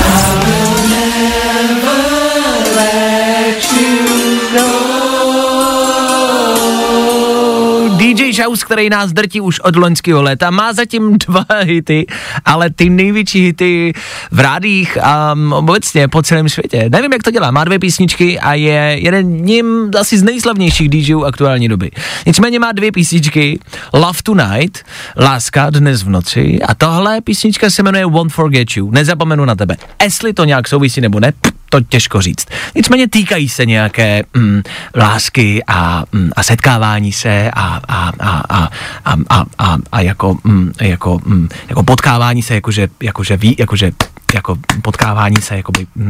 DJ 8.15 8.33
Shouse, 8.33 8.65
který 8.65 8.91
nás 8.91 9.13
drtí 9.13 9.41
už 9.41 9.61
od 9.61 9.77
loňského 9.77 10.23
léta, 10.23 10.51
má 10.51 10.73
zatím 10.73 11.19
dva 11.19 11.45
hity, 11.61 12.07
ale 12.45 12.71
ty 12.71 12.91
největší 12.91 13.41
hity 13.41 13.93
v 14.31 14.41
rádích 14.41 14.99
a 15.03 15.33
um, 15.33 15.53
obecně 15.53 16.09
po 16.09 16.23
celém 16.23 16.49
světě. 16.49 16.89
Nevím, 16.93 17.13
jak 17.13 17.23
to 17.23 17.31
dělá, 17.31 17.51
má 17.51 17.65
dvě 17.65 17.79
písničky 17.79 18.41
a 18.41 18.55
je 18.55 18.97
jeden 19.01 19.27
ním 19.27 19.91
asi 20.01 20.19
z 20.19 20.23
nejslavnějších 20.23 20.89
DJů 20.89 21.25
aktuální 21.25 21.69
doby. 21.69 21.91
Nicméně 22.27 22.59
má 22.59 22.73
dvě 22.73 22.93
písničky, 22.93 23.59
Love 23.93 24.19
Tonight, 24.23 24.85
Láska 25.17 25.71
dnes 25.71 26.03
v 26.03 26.09
noci 26.09 26.59
a 26.69 26.75
tohle 26.75 27.21
písnička 27.21 27.71
se 27.71 27.83
jmenuje 27.83 28.07
Won't 28.07 28.33
Forget 28.33 28.77
You, 28.77 28.91
nezapomenu 28.91 29.45
na 29.45 29.55
tebe. 29.55 29.77
Jestli 30.03 30.33
to 30.33 30.45
nějak 30.45 30.69
souvisí 30.69 31.01
nebo 31.01 31.21
ne, 31.21 31.33
to 31.71 31.81
těžko 31.81 32.23
říct. 32.23 32.47
Nicméně 32.75 33.09
týkají 33.09 33.49
se 33.49 33.67
nějaké 33.67 34.23
mm, 34.35 34.63
lásky 34.97 35.63
a, 35.67 36.05
mm, 36.13 36.31
a 36.37 36.43
setkávání 36.43 37.13
se 37.13 37.51
a, 37.51 37.81
a, 37.89 38.13
a, 38.21 38.43
a, 38.49 38.69
a, 39.05 39.17
a, 39.31 39.45
a, 39.59 39.77
a 39.93 40.01
jako, 40.01 40.37
mm, 40.45 40.73
jako, 40.81 41.21
mm, 41.25 41.49
jako 41.69 41.83
potkávání 41.83 42.43
se, 42.43 42.55
jakože, 42.55 42.89
jakože 43.03 43.37
ví, 43.37 43.57
jakože, 43.59 43.93
jako 44.35 44.57
potkávání 44.83 45.37
se, 45.43 45.57
jakoby, 45.57 45.87
mm, 45.95 46.09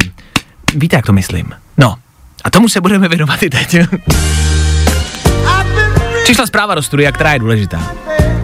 víte, 0.75 0.96
jak 0.96 1.07
to 1.07 1.12
myslím. 1.12 1.55
No, 1.79 1.96
a 2.44 2.51
tomu 2.51 2.68
se 2.68 2.81
budeme 2.81 3.09
věnovat 3.09 3.42
i 3.42 3.51
teď. 3.51 3.77
Přišla 6.25 6.46
zpráva 6.46 6.75
do 6.75 6.83
studia, 6.83 7.12
která 7.12 7.33
je 7.33 7.38
důležitá. 7.38 7.92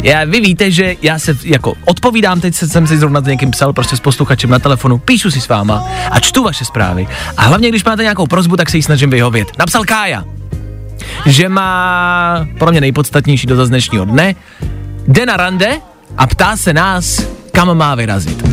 Já, 0.03 0.25
vy 0.25 0.41
víte, 0.41 0.71
že 0.71 0.95
já 1.03 1.19
se 1.19 1.37
jako 1.43 1.75
odpovídám, 1.85 2.41
teď 2.41 2.55
se, 2.55 2.69
jsem 2.69 2.87
si 2.87 2.99
zrovna 2.99 3.21
s 3.21 3.25
někým 3.25 3.51
psal, 3.51 3.73
prostě 3.73 3.97
s 3.97 4.01
posluchačem 4.01 4.51
na 4.51 4.59
telefonu, 4.59 4.99
píšu 4.99 5.31
si 5.31 5.41
s 5.41 5.49
váma 5.49 5.89
a 6.11 6.21
čtu 6.21 6.43
vaše 6.43 6.65
zprávy. 6.65 7.09
A 7.37 7.43
hlavně, 7.43 7.69
když 7.69 7.85
máte 7.85 8.03
nějakou 8.03 8.27
prozbu, 8.27 8.57
tak 8.57 8.71
se 8.71 8.77
jí 8.77 8.83
snažím 8.83 9.11
vyhovět. 9.11 9.49
Napsal 9.59 9.85
Kája, 9.85 10.25
že 11.27 11.49
má 11.49 12.47
pro 12.59 12.71
mě 12.71 12.81
nejpodstatnější 12.81 13.47
dotaz 13.47 13.69
dnešního 13.69 14.05
dne, 14.05 14.35
jde 15.09 15.27
na 15.27 15.37
rande 15.37 15.81
a 16.19 16.27
ptá 16.27 16.57
se 16.57 16.75
nás, 16.75 17.23
kam 17.53 17.79
má 17.79 17.95
vyrazit. 17.95 18.49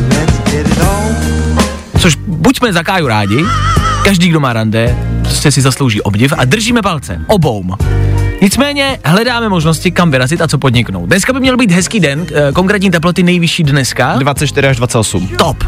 Což 1.98 2.14
buďme 2.26 2.72
za 2.72 2.82
Káju 2.82 3.06
rádi, 3.06 3.44
každý, 4.04 4.28
kdo 4.28 4.40
má 4.40 4.52
rande, 4.52 4.96
prostě 5.22 5.50
si 5.50 5.62
zaslouží 5.62 6.02
obdiv 6.02 6.32
a 6.36 6.44
držíme 6.44 6.82
palce, 6.82 7.20
oboum. 7.26 7.76
Nicméně 8.44 8.98
hledáme 9.04 9.48
možnosti, 9.48 9.90
kam 9.90 10.10
vyrazit 10.10 10.40
a 10.40 10.48
co 10.48 10.58
podniknout. 10.58 11.06
Dneska 11.06 11.32
by 11.32 11.40
měl 11.40 11.56
být 11.56 11.70
hezký 11.70 12.00
den, 12.00 12.26
eh, 12.34 12.52
konkrétní 12.52 12.90
teploty 12.90 13.22
nejvyšší 13.22 13.62
dneska. 13.62 14.16
24 14.18 14.68
až 14.68 14.76
28. 14.76 15.28
Top. 15.28 15.64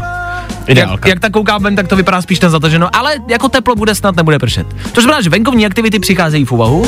Ideálka. 0.67 1.07
Jak, 1.07 1.15
jak 1.15 1.19
tak 1.19 1.31
koukám 1.31 1.63
ven, 1.63 1.75
tak 1.75 1.87
to 1.87 1.95
vypadá 1.95 2.21
spíš 2.21 2.39
na 2.39 2.49
zataženo, 2.49 2.95
ale 2.95 3.15
jako 3.29 3.49
teplo 3.49 3.75
bude 3.75 3.95
snad 3.95 4.15
nebude 4.15 4.39
pršet. 4.39 4.67
To 4.91 5.01
znamená, 5.01 5.21
že 5.21 5.29
venkovní 5.29 5.65
aktivity 5.65 5.99
přicházejí 5.99 6.45
v 6.45 6.51
úvahu. 6.51 6.85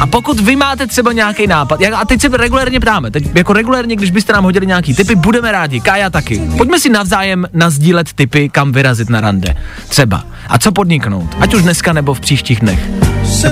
A 0.00 0.06
pokud 0.06 0.40
vy 0.40 0.56
máte 0.56 0.86
třeba 0.86 1.12
nějaký 1.12 1.46
nápad, 1.46 1.80
a 1.96 2.04
teď 2.04 2.20
se 2.20 2.28
regulérně 2.28 2.80
ptáme, 2.80 3.10
teď 3.10 3.24
jako 3.34 3.52
regulérně, 3.52 3.96
když 3.96 4.10
byste 4.10 4.32
nám 4.32 4.44
hodili 4.44 4.66
nějaký 4.66 4.94
typy, 4.94 5.14
budeme 5.14 5.52
rádi, 5.52 5.80
Kája 5.80 6.10
taky. 6.10 6.42
Pojďme 6.56 6.80
si 6.80 6.88
navzájem 6.88 7.46
nazdílet 7.52 8.12
typy, 8.12 8.48
kam 8.48 8.72
vyrazit 8.72 9.10
na 9.10 9.20
rande. 9.20 9.56
Třeba. 9.88 10.24
A 10.48 10.58
co 10.58 10.72
podniknout, 10.72 11.36
ať 11.40 11.54
už 11.54 11.62
dneska 11.62 11.92
nebo 11.92 12.14
v 12.14 12.20
příštích 12.20 12.60
dnech. 12.60 12.80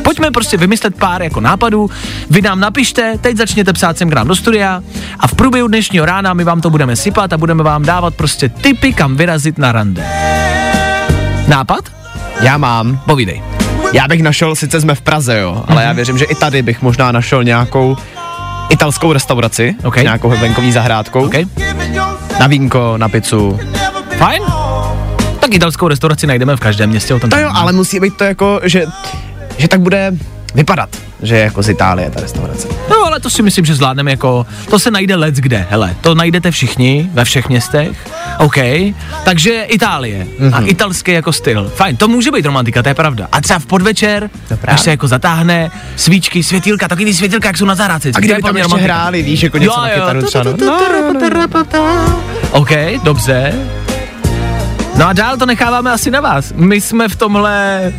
Pojďme 0.02 0.30
prostě 0.30 0.56
vymyslet 0.56 0.94
pár 0.94 1.22
jako 1.22 1.40
nápadů, 1.40 1.90
vy 2.30 2.42
nám 2.42 2.60
napište, 2.60 3.18
teď 3.20 3.36
začněte 3.36 3.72
psát 3.72 3.98
sem 3.98 4.10
k 4.10 4.14
nám 4.14 4.28
do 4.28 4.36
studia 4.36 4.82
a 5.20 5.26
v 5.26 5.34
průběhu 5.34 5.68
dnešního 5.68 6.06
rána 6.06 6.34
my 6.34 6.44
vám 6.44 6.60
to 6.60 6.70
budeme 6.70 6.96
sypat 6.96 7.32
a 7.32 7.38
budeme 7.38 7.62
vám 7.62 7.82
dávat 7.82 8.14
prostě 8.14 8.48
typy, 8.48 8.92
kam 8.92 9.16
vyrazit 9.16 9.58
na 9.58 9.72
rande. 9.72 10.04
Nápad? 11.48 11.84
Já 12.40 12.58
mám. 12.58 13.00
Povídej. 13.06 13.42
Já 13.92 14.08
bych 14.08 14.22
našel, 14.22 14.54
sice 14.56 14.80
jsme 14.80 14.94
v 14.94 15.00
Praze, 15.00 15.38
jo, 15.38 15.64
ale 15.68 15.84
já 15.84 15.92
věřím, 15.92 16.18
že 16.18 16.24
i 16.24 16.34
tady 16.34 16.62
bych 16.62 16.82
možná 16.82 17.12
našel 17.12 17.44
nějakou 17.44 17.96
italskou 18.70 19.12
restauraci, 19.12 19.74
Ok. 19.84 19.98
s 19.98 20.02
nějakou 20.02 20.28
venkovní 20.28 20.72
zahrádkou, 20.72 21.24
OK? 21.26 21.34
na 22.40 22.46
vínko, 22.46 22.94
na 22.98 23.08
pizzu. 23.08 23.58
Fajn? 24.18 24.42
Tak 25.40 25.54
italskou 25.54 25.88
restauraci 25.88 26.26
najdeme 26.26 26.56
v 26.56 26.60
každém 26.60 26.90
městě. 26.90 27.14
O 27.14 27.18
tom 27.18 27.30
To 27.30 27.38
jo, 27.38 27.50
ale 27.54 27.72
musí 27.72 28.00
být 28.00 28.16
to 28.16 28.24
jako, 28.24 28.60
že, 28.64 28.84
že 29.58 29.68
tak 29.68 29.80
bude 29.80 30.12
vypadat, 30.56 30.88
že 31.22 31.36
je 31.36 31.42
jako 31.42 31.62
z 31.62 31.68
Itálie 31.68 32.10
ta 32.10 32.20
restaurace. 32.20 32.68
No, 32.90 32.96
ale 33.06 33.20
to 33.20 33.30
si 33.30 33.42
myslím, 33.42 33.64
že 33.64 33.74
zvládneme 33.74 34.10
jako, 34.10 34.46
to 34.70 34.78
se 34.78 34.90
najde 34.90 35.16
let 35.16 35.34
kde, 35.34 35.66
hele, 35.70 35.96
to 36.00 36.14
najdete 36.14 36.50
všichni 36.50 37.10
ve 37.12 37.24
všech 37.24 37.48
městech, 37.48 38.08
OK, 38.38 38.56
takže 39.24 39.62
Itálie 39.62 40.24
mm-hmm. 40.24 40.54
a 40.54 40.60
italský 40.60 41.12
jako 41.12 41.32
styl, 41.32 41.72
fajn, 41.74 41.96
to 41.96 42.08
může 42.08 42.30
být 42.30 42.46
romantika, 42.46 42.82
to 42.82 42.88
je 42.88 42.94
pravda. 42.94 43.28
A 43.32 43.40
třeba 43.40 43.58
v 43.58 43.66
podvečer, 43.66 44.30
právě. 44.48 44.74
až 44.74 44.80
se 44.80 44.90
jako 44.90 45.08
zatáhne, 45.08 45.70
svíčky, 45.96 46.42
světilka, 46.42 46.88
taky 46.88 47.04
ty 47.04 47.14
světilka, 47.14 47.48
jak 47.48 47.56
jsou 47.56 47.64
na 47.64 47.74
zahrádce. 47.74 48.10
A 48.14 48.20
kdyby 48.20 48.42
tam 48.42 48.56
ještě 48.56 48.76
hráli, 48.76 49.22
víš, 49.22 49.42
jako 49.42 49.58
něco 49.58 49.80
na 49.80 49.88
kytaru 49.88 50.22
třeba. 50.22 50.44
OK, 52.50 52.70
dobře. 53.02 53.54
No 54.96 55.08
a 55.08 55.12
dál 55.12 55.36
to 55.36 55.46
necháváme 55.46 55.92
asi 55.92 56.10
na 56.10 56.20
vás. 56.20 56.52
My 56.56 56.80
jsme 56.80 57.08
v 57.08 57.16
tomhle 57.16 57.92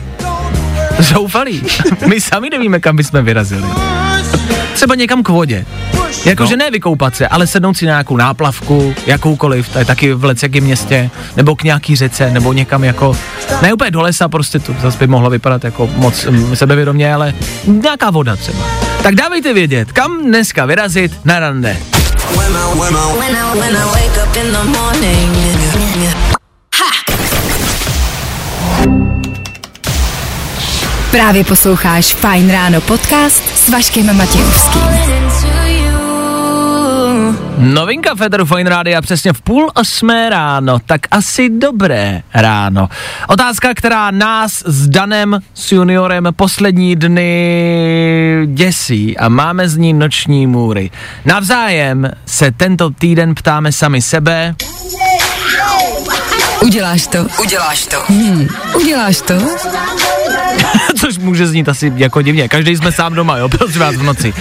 zoufalí. 1.14 1.64
My 2.08 2.22
sami 2.22 2.50
nevíme, 2.50 2.80
kam 2.80 2.96
bychom 2.96 3.26
vyrazili. 3.26 3.68
Třeba 4.74 4.96
někam 4.96 5.24
k 5.24 5.30
vodě. 5.30 5.66
Jakože 6.26 6.58
no. 6.58 6.66
ne 6.66 6.72
vykoupat 6.72 7.16
se, 7.16 7.28
ale 7.28 7.48
sednout 7.48 7.78
si 7.78 7.86
na 7.86 7.92
nějakou 7.92 8.18
náplavku, 8.18 8.96
jakoukoliv, 9.06 9.70
to 9.70 9.80
je 9.80 9.86
taky 9.86 10.14
v 10.14 10.24
lecekém 10.26 10.64
městě, 10.64 11.10
nebo 11.36 11.56
k 11.56 11.64
nějaký 11.64 11.96
řece, 11.96 12.32
nebo 12.32 12.54
někam 12.54 12.84
jako, 12.84 13.18
ne 13.62 13.74
úplně 13.74 13.92
do 13.92 14.02
lesa, 14.02 14.28
prostě 14.28 14.60
to 14.60 14.76
zase 14.82 14.98
by 14.98 15.08
mohlo 15.08 15.30
vypadat 15.30 15.64
jako 15.64 15.90
moc 15.96 16.26
mm, 16.26 16.56
sebevědomě, 16.56 17.14
ale 17.14 17.34
nějaká 17.68 18.10
voda 18.10 18.36
třeba. 18.36 18.60
Tak 19.04 19.16
dávejte 19.16 19.54
vědět, 19.54 19.92
kam 19.92 20.26
dneska 20.26 20.66
vyrazit 20.66 21.26
na 21.26 21.40
rande. 21.40 21.78
Právě 31.12 31.44
posloucháš 31.44 32.14
Fajn 32.14 32.52
ráno 32.52 32.82
podcast 32.82 33.58
s 33.58 33.70
Vaškem 33.70 34.18
Matějovským. 34.18 34.82
Novinka 37.58 38.16
Federu 38.16 38.46
Fine 38.46 38.70
Rádia 38.70 39.02
přesně 39.02 39.34
v 39.34 39.42
půl 39.42 39.72
osmé 39.74 40.30
ráno, 40.30 40.80
tak 40.86 41.02
asi 41.12 41.50
dobré 41.50 42.22
ráno. 42.34 42.90
Otázka, 43.28 43.74
která 43.74 44.12
nás 44.12 44.64
s 44.66 44.88
Danem, 44.88 45.40
s 45.54 45.72
juniorem 45.72 46.28
poslední 46.36 46.96
dny 46.96 48.44
děsí 48.46 49.18
a 49.18 49.30
máme 49.30 49.70
z 49.70 49.78
ní 49.78 49.94
noční 49.94 50.48
můry. 50.48 50.92
Navzájem 51.26 52.12
se 52.26 52.52
tento 52.52 52.90
týden 52.90 53.36
ptáme 53.36 53.72
sami 53.72 54.02
sebe. 54.02 54.56
Uděláš 56.62 57.08
to? 57.08 57.28
Uděláš 57.42 57.86
to. 57.86 57.98
Hmm. 58.08 58.48
Uděláš 58.76 59.22
to? 59.22 59.34
Což 61.00 61.18
může 61.18 61.48
znít 61.48 61.70
asi 61.70 61.94
jako 61.96 62.22
divně. 62.22 62.50
Každý 62.50 62.78
jsme 62.78 62.92
sám 62.92 63.14
doma, 63.14 63.38
jo, 63.38 63.50
prosím 63.50 63.82
vás 63.82 63.96
v 63.96 64.04
noci. 64.04 64.34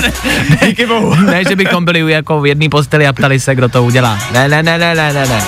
Díky 0.66 0.86
bohu. 0.86 1.14
ne, 1.14 1.44
že 1.48 1.56
bychom 1.56 1.84
byli 1.84 2.12
jako 2.12 2.40
v 2.40 2.46
jedné 2.46 2.68
posteli 2.68 3.06
a 3.06 3.12
ptali 3.12 3.40
se, 3.40 3.54
kdo 3.54 3.68
to 3.68 3.84
udělá. 3.84 4.18
Ne, 4.32 4.48
ne, 4.48 4.62
ne, 4.62 4.78
ne, 4.78 4.94
ne, 4.94 5.12
ne, 5.12 5.26
ne. 5.28 5.42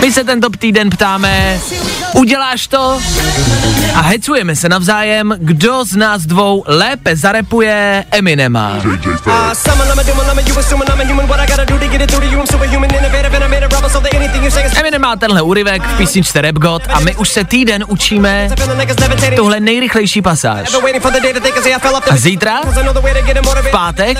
My 0.00 0.12
se 0.12 0.24
tento 0.24 0.48
týden 0.50 0.90
ptáme, 0.90 1.60
uděláš 2.14 2.66
to? 2.66 3.00
A 3.94 4.00
hecujeme 4.00 4.56
se 4.56 4.68
navzájem, 4.68 5.34
kdo 5.38 5.84
z 5.84 5.96
nás 5.96 6.22
dvou 6.26 6.64
lépe 6.66 7.16
zarepuje 7.16 8.04
Eminema. 8.10 8.72
Eminem 14.76 15.00
má 15.00 15.16
tenhle 15.16 15.42
úryvek 15.42 15.82
v 15.82 15.96
písničce 15.96 16.40
Rap 16.40 16.54
God 16.54 16.82
a 16.88 17.00
my 17.00 17.16
už 17.16 17.28
se 17.28 17.44
týden 17.44 17.84
učíme 17.88 18.48
tuhle 19.36 19.60
nejrychlejší 19.60 20.22
pasáž. 20.22 20.74
A 22.10 22.16
zítra, 22.16 22.60
v 23.62 23.70
pátek, 23.70 24.18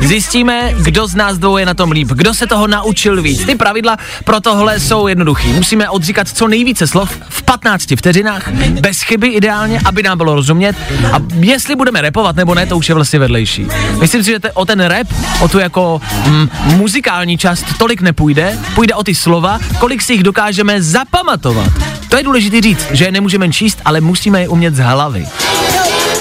zjistíme, 0.00 0.72
kdo 0.78 1.06
z 1.06 1.14
nás 1.14 1.38
dvou 1.38 1.56
je 1.56 1.66
na 1.66 1.74
tom 1.74 1.90
líp, 1.90 2.08
kdo 2.08 2.34
se 2.34 2.46
toho 2.46 2.66
naučil 2.66 3.22
víc. 3.22 3.46
Ty 3.46 3.54
pravidla 3.54 3.96
pro 4.24 4.40
tohle 4.40 4.80
jsou 4.80 5.06
jednoduchý. 5.08 5.52
Musíme 5.52 5.90
odříkat 5.90 6.28
co 6.28 6.48
nejvíce 6.48 6.86
slov 6.86 7.17
v 7.28 7.42
15 7.42 7.96
vteřinách, 7.96 8.48
bez 8.80 9.02
chyby 9.02 9.28
ideálně, 9.28 9.80
aby 9.84 10.02
nám 10.02 10.18
bylo 10.18 10.34
rozumět. 10.34 10.76
A 11.12 11.16
jestli 11.40 11.76
budeme 11.76 12.00
repovat 12.00 12.36
nebo 12.36 12.54
ne, 12.54 12.66
to 12.66 12.76
už 12.76 12.88
je 12.88 12.94
vlastně 12.94 13.18
vedlejší. 13.18 13.66
Myslím 14.00 14.24
si, 14.24 14.30
že 14.30 14.40
te, 14.40 14.52
o 14.52 14.64
ten 14.64 14.80
rap, 14.80 15.06
o 15.40 15.48
tu 15.48 15.58
jako 15.58 16.00
mm, 16.26 16.48
muzikální 16.62 17.38
část 17.38 17.64
tolik 17.78 18.00
nepůjde, 18.00 18.58
půjde 18.74 18.94
o 18.94 19.04
ty 19.04 19.14
slova, 19.14 19.58
kolik 19.78 20.02
si 20.02 20.12
jich 20.12 20.22
dokážeme 20.22 20.82
zapamatovat. 20.82 21.72
To 22.08 22.16
je 22.16 22.22
důležité 22.22 22.60
říct, 22.60 22.86
že 22.90 23.04
je 23.04 23.12
nemůžeme 23.12 23.52
číst, 23.52 23.78
ale 23.84 24.00
musíme 24.00 24.40
je 24.40 24.48
umět 24.48 24.74
z 24.74 24.78
hlavy. 24.78 25.28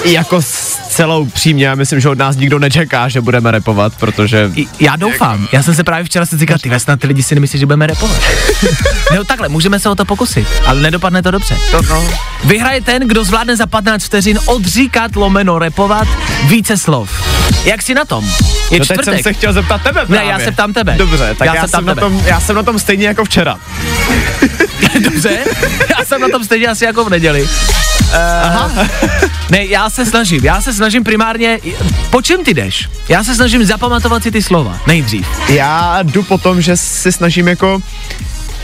Jako 0.06 0.42
s 0.98 1.00
celou 1.00 1.26
přímě, 1.26 1.66
já 1.68 1.76
myslím, 1.76 2.00
že 2.00 2.10
od 2.10 2.18
nás 2.18 2.36
nikdo 2.36 2.60
nečeká, 2.60 3.10
že 3.10 3.22
budeme 3.22 3.52
repovat, 3.52 3.94
protože... 4.00 4.52
I, 4.56 4.68
já 4.80 4.96
doufám, 4.96 5.48
já 5.52 5.64
jsem 5.64 5.76
se 5.76 5.84
právě 5.84 6.04
včera 6.06 6.26
si 6.26 6.38
říkal, 6.38 6.58
ty 6.62 6.80
snad 6.80 7.00
ty 7.00 7.08
lidi 7.08 7.24
si 7.24 7.36
nemyslí, 7.36 7.60
že 7.60 7.66
budeme 7.66 7.88
repovat. 7.88 8.22
no 9.16 9.24
takhle, 9.24 9.50
můžeme 9.50 9.80
se 9.80 9.90
o 9.90 9.96
to 9.96 10.06
pokusit, 10.06 10.48
ale 10.66 10.82
nedopadne 10.82 11.24
to 11.24 11.32
dobře. 11.32 11.58
To, 11.72 11.82
no. 11.82 12.08
Vyhraje 12.44 12.82
ten, 12.82 13.08
kdo 13.08 13.24
zvládne 13.24 13.56
za 13.56 13.66
15 13.68 14.04
vteřin 14.04 14.40
odříkat 14.46 15.16
lomeno 15.16 15.60
repovat 15.60 16.08
více 16.48 16.78
slov. 16.78 17.10
Jak 17.66 17.82
si 17.82 17.94
na 17.94 18.06
tom? 18.06 18.26
Je 18.26 18.80
No 18.80 18.86
teď 18.86 18.86
čtvrtek. 18.86 19.06
jsem 19.06 19.24
se 19.24 19.34
chtěl 19.34 19.54
zeptat 19.54 19.82
tebe 19.82 20.02
Ne, 20.02 20.06
právě. 20.08 20.32
já 20.32 20.40
se 20.40 20.52
ptám 20.52 20.74
tebe. 20.74 20.96
Dobře, 20.98 21.36
tak 21.40 21.46
Já 21.46 21.56
já, 21.56 21.62
se 21.62 21.68
jsem 21.68 21.86
na 21.86 21.96
tebe. 21.96 22.02
tom, 22.08 22.22
já 22.26 22.40
jsem 22.40 22.56
na 22.56 22.64
tom 22.64 22.80
stejně 22.80 23.08
jako 23.08 23.26
včera. 23.26 23.58
Dobře, 25.00 25.40
já 26.00 26.06
jsem 26.06 26.22
na 26.22 26.30
tom 26.30 26.44
stejně 26.44 26.68
asi 26.68 26.86
jako 26.86 27.06
v 27.06 27.10
neděli. 27.10 27.42
Uh, 27.42 28.16
Aha. 28.44 28.72
ne, 29.50 29.66
já 29.66 29.90
se 29.90 30.06
snažím, 30.06 30.46
já 30.46 30.62
se 30.62 30.74
snažím 30.74 31.04
primárně, 31.04 31.60
po 32.10 32.22
čem 32.22 32.44
ty 32.44 32.54
jdeš? 32.54 32.90
Já 33.10 33.24
se 33.24 33.36
snažím 33.36 33.66
zapamatovat 33.66 34.24
si 34.24 34.32
ty 34.32 34.42
slova, 34.42 34.80
nejdřív. 34.88 35.28
Já 35.50 36.04
jdu 36.04 36.24
po 36.24 36.38
tom, 36.38 36.62
že 36.62 36.78
si 36.78 37.12
snažím 37.12 37.48
jako 37.48 37.80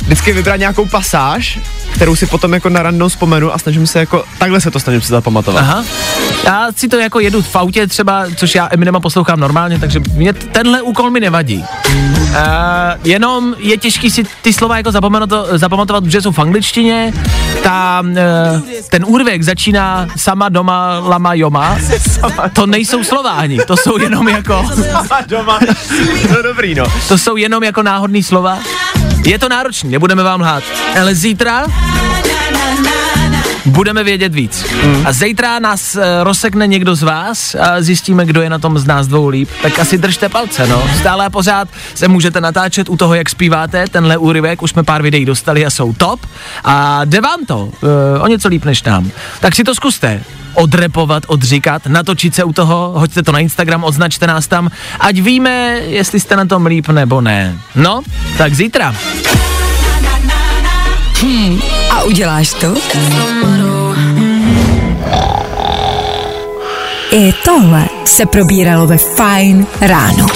vždycky 0.03 0.33
vybrat 0.33 0.55
nějakou 0.55 0.85
pasáž, 0.85 1.59
kterou 1.93 2.15
si 2.15 2.25
potom 2.25 2.53
jako 2.53 2.69
na 2.69 2.83
random 2.83 3.09
vzpomenu 3.09 3.53
a 3.53 3.57
snažím 3.57 3.87
se 3.87 3.99
jako, 3.99 4.23
takhle 4.37 4.61
se 4.61 4.71
to 4.71 4.79
snažím 4.79 5.01
si 5.01 5.07
zapamatovat. 5.07 5.63
Aha. 5.63 5.83
Já 6.45 6.67
si 6.75 6.87
to 6.87 6.99
jako 6.99 7.19
jedu 7.19 7.41
v 7.41 7.55
autě 7.55 7.87
třeba, 7.87 8.25
což 8.35 8.55
já 8.55 8.67
Eminema 8.71 8.99
poslouchám 8.99 9.39
normálně, 9.39 9.79
takže 9.79 9.99
mě 10.13 10.33
tenhle 10.33 10.81
úkol 10.81 11.09
mi 11.09 11.19
nevadí. 11.19 11.65
Uh, 11.87 12.35
jenom 13.03 13.55
je 13.57 13.77
těžký 13.77 14.11
si 14.11 14.23
ty 14.41 14.53
slova 14.53 14.77
jako 14.77 14.91
zapamatovat, 14.91 15.47
zapamatovat, 15.59 16.03
jsou 16.19 16.31
v 16.31 16.39
angličtině. 16.39 17.13
Ta, 17.63 18.04
uh, 18.06 18.62
ten 18.89 19.04
úrvek 19.08 19.43
začíná 19.43 20.08
sama 20.17 20.49
doma 20.49 20.99
lama 20.99 21.34
joma. 21.34 21.78
To 22.54 22.65
nejsou 22.65 23.04
slova 23.04 23.32
ani, 23.32 23.58
to 23.67 23.78
jsou 23.78 23.97
jenom 23.97 24.28
jako, 24.28 24.65
A 25.12 25.21
doma, 25.28 25.60
no 26.32 26.41
dobrý 26.43 26.76
no. 26.76 26.86
to 27.08 27.17
jsou 27.17 27.36
jenom 27.36 27.63
jako 27.63 27.84
náhodný 27.84 28.23
slova. 28.23 28.60
Je 29.26 29.39
to 29.39 29.49
náročný, 29.49 29.89
nebudeme 29.91 30.23
vám 30.23 30.41
lhát. 30.41 30.63
Ale 31.02 31.15
zítra 31.15 31.65
budeme 33.65 34.04
vědět 34.04 34.36
víc. 34.36 34.65
A 35.06 35.13
zítra 35.13 35.60
nás 35.60 35.95
uh, 35.95 36.02
rozsekne 36.23 36.67
někdo 36.67 36.95
z 36.95 37.04
vás 37.04 37.56
a 37.56 37.82
zjistíme, 37.82 38.26
kdo 38.26 38.41
je 38.41 38.49
na 38.49 38.60
tom 38.60 38.80
z 38.80 38.86
nás 38.86 39.08
dvou 39.08 39.28
líp. 39.28 39.49
Tak 39.62 39.80
asi 39.80 39.97
držte 39.97 40.30
palce, 40.30 40.67
no. 40.67 40.84
Stále 40.99 41.26
a 41.26 41.30
pořád 41.30 41.67
se 41.95 42.08
můžete 42.08 42.41
natáčet 42.41 42.89
u 42.89 42.97
toho, 42.97 43.13
jak 43.13 43.30
zpíváte. 43.30 43.86
Tenhle 43.91 44.17
úryvek 44.17 44.62
už 44.62 44.71
jsme 44.71 44.84
pár 44.84 45.02
videí 45.02 45.26
dostali 45.26 45.65
a 45.65 45.69
jsou 45.69 45.93
top. 45.93 46.26
A 46.63 47.06
jde 47.06 47.21
vám 47.21 47.45
to 47.45 47.58
uh, 47.65 47.71
o 48.19 48.28
něco 48.28 48.47
líp 48.47 48.65
než 48.65 48.84
nám. 48.84 49.12
Tak 49.39 49.56
si 49.56 49.63
to 49.63 49.76
zkuste 49.76 50.21
odrepovat, 50.54 51.23
odříkat, 51.28 51.86
natočit 51.88 52.36
se 52.36 52.43
u 52.43 52.54
toho, 52.54 52.93
hoďte 52.95 53.23
to 53.23 53.32
na 53.32 53.39
Instagram, 53.39 53.84
označte 53.84 54.28
nás 54.28 54.47
tam, 54.47 54.69
ať 54.99 55.19
víme, 55.19 55.80
jestli 55.88 56.19
jste 56.19 56.36
na 56.36 56.45
tom 56.45 56.65
líp 56.65 56.88
nebo 56.88 57.21
ne. 57.21 57.58
No, 57.76 58.02
tak 58.38 58.54
zítra. 58.54 58.95
A 61.89 62.03
uděláš 62.03 62.53
to? 62.53 62.73
I 67.12 67.33
tohle 67.45 67.86
se 68.05 68.25
probíralo 68.25 68.88
ve 68.88 68.97
Fine 68.97 69.65
ráno. 69.81 70.27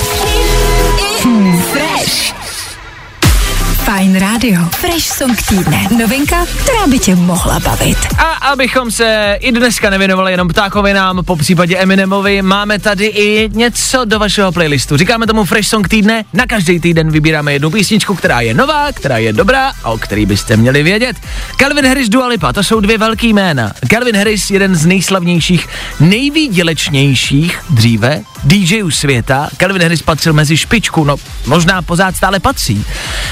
Fine 3.96 4.20
Radio. 4.20 4.62
Fresh 4.72 5.06
song 5.06 5.38
týdne. 5.50 5.88
Novinka, 6.00 6.46
která 6.46 6.88
by 6.88 7.00
tě 7.00 7.16
mohla 7.16 7.60
bavit. 7.60 7.98
A 8.18 8.24
abychom 8.24 8.92
se 8.92 9.38
i 9.40 9.52
dneska 9.52 9.90
nevěnovali 9.90 10.32
jenom 10.32 10.48
ptákovinám, 10.48 11.24
po 11.26 11.36
případě 11.36 11.78
Eminemovi, 11.78 12.42
máme 12.42 12.80
tady 12.80 13.06
i 13.06 13.50
něco 13.54 14.06
do 14.06 14.20
vašeho 14.20 14.52
playlistu. 14.52 14.98
Říkáme 14.98 15.28
tomu 15.28 15.46
Fresh 15.46 15.70
Song 15.70 15.88
týdne, 15.88 16.26
na 16.34 16.46
každý 16.46 16.80
týden 16.80 17.12
vybíráme 17.12 17.54
jednu 17.54 17.72
písničku, 17.72 18.16
která 18.16 18.42
je 18.42 18.54
nová, 18.54 18.92
která 18.92 19.18
je 19.18 19.34
dobrá 19.34 19.72
a 19.84 19.90
o 19.90 19.98
který 19.98 20.26
byste 20.26 20.58
měli 20.58 20.84
vědět. 20.84 21.18
Calvin 21.58 21.88
Harris, 21.88 22.10
Dua 22.10 22.28
Lipa, 22.28 22.54
to 22.54 22.64
jsou 22.64 22.80
dvě 22.80 22.98
velký 22.98 23.34
jména. 23.34 23.72
Calvin 23.90 24.18
Harris, 24.18 24.50
jeden 24.50 24.76
z 24.76 24.86
nejslavnějších, 24.86 25.68
nejvýdělečnějších 26.00 27.60
dříve 27.70 28.22
DJů 28.44 28.92
světa. 28.92 29.50
Calvin 29.58 29.82
Harris 29.82 30.02
patřil 30.02 30.34
mezi 30.34 30.58
špičku, 30.58 31.04
no 31.04 31.18
možná 31.46 31.82
pořád 31.82 32.16
stále 32.16 32.40
patří. 32.40 32.86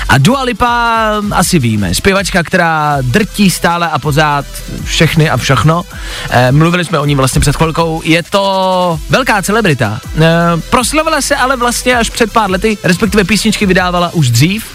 A 0.09 0.17
Dua 0.17 0.44
Lipa 0.45 1.08
asi 1.31 1.60
víme, 1.60 1.95
zpěvačka, 1.95 2.43
která 2.43 2.97
drtí 3.01 3.49
stále 3.49 3.89
a 3.89 3.99
pořád 3.99 4.45
všechny 4.84 5.29
a 5.29 5.38
všechno. 5.38 5.86
E, 6.29 6.51
mluvili 6.51 6.86
jsme 6.86 6.99
o 6.99 7.05
ní 7.05 7.15
vlastně 7.15 7.41
před 7.41 7.55
chvilkou. 7.55 8.01
Je 8.05 8.23
to 8.23 8.99
velká 9.10 9.41
celebrita. 9.41 9.99
E, 10.21 10.31
proslavila 10.69 11.21
se 11.21 11.36
ale 11.36 11.58
vlastně 11.58 11.97
až 11.97 12.10
před 12.10 12.34
pár 12.34 12.51
lety, 12.51 12.77
respektive 12.84 13.23
písničky 13.23 13.65
vydávala 13.65 14.13
už 14.13 14.29
dřív, 14.29 14.65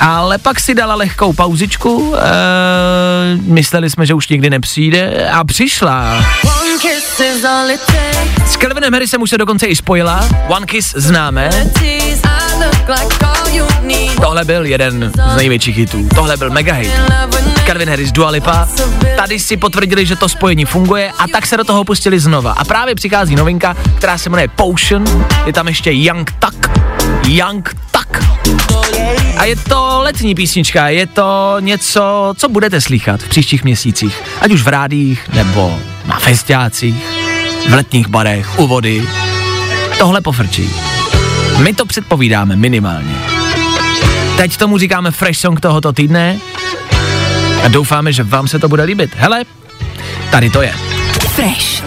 ale 0.00 0.38
pak 0.38 0.60
si 0.60 0.74
dala 0.74 0.94
lehkou 0.94 1.32
pauzičku. 1.32 2.14
E, 2.16 2.20
mysleli 3.42 3.90
jsme, 3.90 4.06
že 4.06 4.14
už 4.14 4.28
nikdy 4.28 4.50
nepřijde 4.50 5.30
a 5.30 5.44
přišla. 5.44 6.24
S 8.46 8.56
Calvinem 8.56 8.92
Harrisem 8.92 9.22
už 9.22 9.30
se 9.30 9.38
dokonce 9.38 9.66
i 9.66 9.76
spojila. 9.76 10.28
One 10.48 10.66
Kiss 10.66 10.94
známe. 10.96 11.50
Tohle 14.20 14.44
byl 14.44 14.66
jeden 14.66 15.12
z 15.32 15.36
největších 15.36 15.76
hitů. 15.76 16.08
Tohle 16.14 16.36
byl 16.36 16.50
mega 16.50 16.72
hit. 16.72 16.92
Calvin 17.66 17.88
Harris, 17.88 18.12
Dua 18.12 18.30
Lipa. 18.30 18.68
Tady 19.16 19.38
si 19.38 19.56
potvrdili, 19.56 20.06
že 20.06 20.16
to 20.16 20.28
spojení 20.28 20.64
funguje 20.64 21.12
a 21.18 21.28
tak 21.32 21.46
se 21.46 21.56
do 21.56 21.64
toho 21.64 21.84
pustili 21.84 22.20
znova. 22.20 22.52
A 22.52 22.64
právě 22.64 22.94
přichází 22.94 23.36
novinka, 23.36 23.76
která 23.96 24.18
se 24.18 24.30
jmenuje 24.30 24.48
Potion. 24.48 25.26
Je 25.46 25.52
tam 25.52 25.68
ještě 25.68 25.92
Young 25.92 26.32
Tuck. 26.38 26.70
Young 27.26 27.76
Tuck. 27.90 28.24
A 29.36 29.44
je 29.44 29.56
to 29.56 30.00
letní 30.02 30.34
písnička, 30.34 30.88
je 30.88 31.06
to 31.06 31.56
něco, 31.60 32.34
co 32.36 32.48
budete 32.48 32.80
slychat 32.80 33.20
v 33.20 33.28
příštích 33.28 33.64
měsících. 33.64 34.22
Ať 34.40 34.52
už 34.52 34.62
v 34.62 34.68
rádích, 34.68 35.28
nebo 35.28 35.78
na 36.08 36.18
festiácích, 36.18 36.94
v 37.68 37.74
letních 37.74 38.08
barech, 38.08 38.58
u 38.58 38.66
vody. 38.66 39.08
Tohle 39.98 40.20
pofrčí. 40.20 40.70
My 41.58 41.74
to 41.74 41.86
předpovídáme 41.86 42.56
minimálně. 42.56 43.14
Teď 44.36 44.56
tomu 44.56 44.78
říkáme 44.78 45.10
Fresh 45.10 45.40
Song 45.40 45.60
tohoto 45.60 45.92
týdne 45.92 46.38
a 47.64 47.68
doufáme, 47.68 48.12
že 48.12 48.22
vám 48.22 48.48
se 48.48 48.58
to 48.58 48.68
bude 48.68 48.82
líbit. 48.82 49.10
Hele, 49.16 49.44
tady 50.30 50.50
to 50.50 50.62
je. 50.62 50.74
Fresh. 51.28 51.82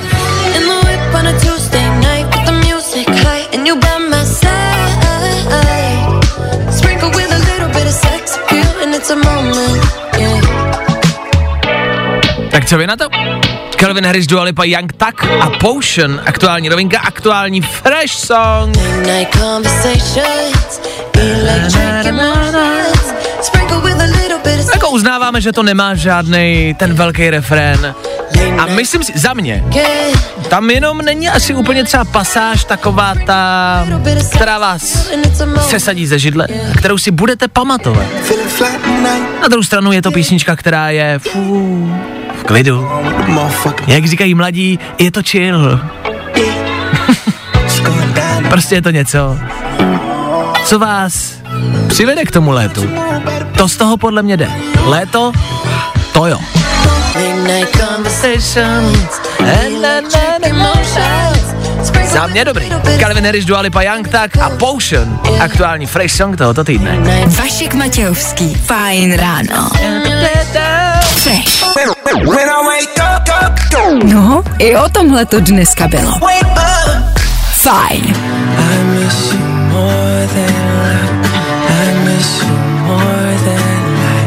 Tak 12.51 12.65
co 12.65 12.77
vy 12.77 12.87
na 12.87 12.95
to? 12.95 13.05
Calvin 13.81 14.05
Harris, 14.05 14.27
Dua 14.27 14.43
Lipa, 14.43 14.63
Young 14.63 14.93
Tuck 14.93 15.23
a 15.41 15.49
Potion, 15.49 16.21
aktuální 16.25 16.69
novinka, 16.69 16.99
aktuální 16.99 17.61
Fresh 17.61 18.13
Song. 18.13 18.77
Jako 24.73 24.89
uznáváme, 24.89 25.41
že 25.41 25.51
to 25.51 25.63
nemá 25.63 25.95
žádný 25.95 26.75
ten 26.79 26.93
velký 26.93 27.29
refrén. 27.29 27.95
A 28.57 28.65
myslím 28.65 29.03
si, 29.03 29.13
za 29.15 29.33
mě, 29.33 29.63
tam 30.49 30.69
jenom 30.69 30.97
není 30.97 31.29
asi 31.29 31.53
úplně 31.53 31.83
třeba 31.83 32.05
pasáž 32.05 32.63
taková 32.63 33.13
ta, 33.25 33.87
která 34.35 34.59
vás 34.59 35.09
sesadí 35.69 36.07
ze 36.07 36.19
židle, 36.19 36.47
kterou 36.77 36.97
si 36.97 37.11
budete 37.11 37.47
pamatovat. 37.47 38.05
Na 39.41 39.47
druhou 39.47 39.63
stranu 39.63 39.91
je 39.91 40.01
to 40.01 40.11
písnička, 40.11 40.55
která 40.55 40.89
je 40.89 41.19
fů, 41.19 41.93
v 42.41 42.43
klidu. 42.43 42.89
Jak 43.87 44.05
říkají 44.05 44.33
mladí, 44.33 44.79
je 44.97 45.11
to 45.11 45.21
chill. 45.23 45.79
prostě 48.49 48.75
je 48.75 48.81
to 48.81 48.89
něco, 48.89 49.37
co 50.65 50.79
vás 50.79 51.33
přivede 51.87 52.25
k 52.25 52.31
tomu 52.31 52.51
létu. 52.51 52.89
To 53.57 53.69
z 53.69 53.77
toho 53.77 53.97
podle 53.97 54.23
mě 54.23 54.37
jde. 54.37 54.47
Léto, 54.85 55.31
to 56.13 56.27
jo. 56.27 56.39
Za 62.05 62.27
mě 62.27 62.45
dobrý. 62.45 62.69
Calvin 62.99 63.25
Harris, 63.25 63.45
Dua 63.45 63.61
Lipa, 63.61 63.81
Young 63.81 64.07
Tak 64.07 64.37
a 64.37 64.49
Potion. 64.49 65.19
Aktuální 65.39 65.85
fresh 65.85 66.15
song 66.15 66.37
tohoto 66.37 66.63
týdne. 66.63 66.97
Vašek 67.27 67.73
Matějovský, 67.73 68.55
fajn 68.55 69.13
ráno. 69.13 69.69
Fresh. 71.01 72.00
No, 74.03 74.43
i 74.59 74.75
o 74.75 74.89
tomhle 74.89 75.25
to 75.25 75.39
dneska 75.39 75.87
bylo. 75.87 76.11
Fajn. 77.53 78.15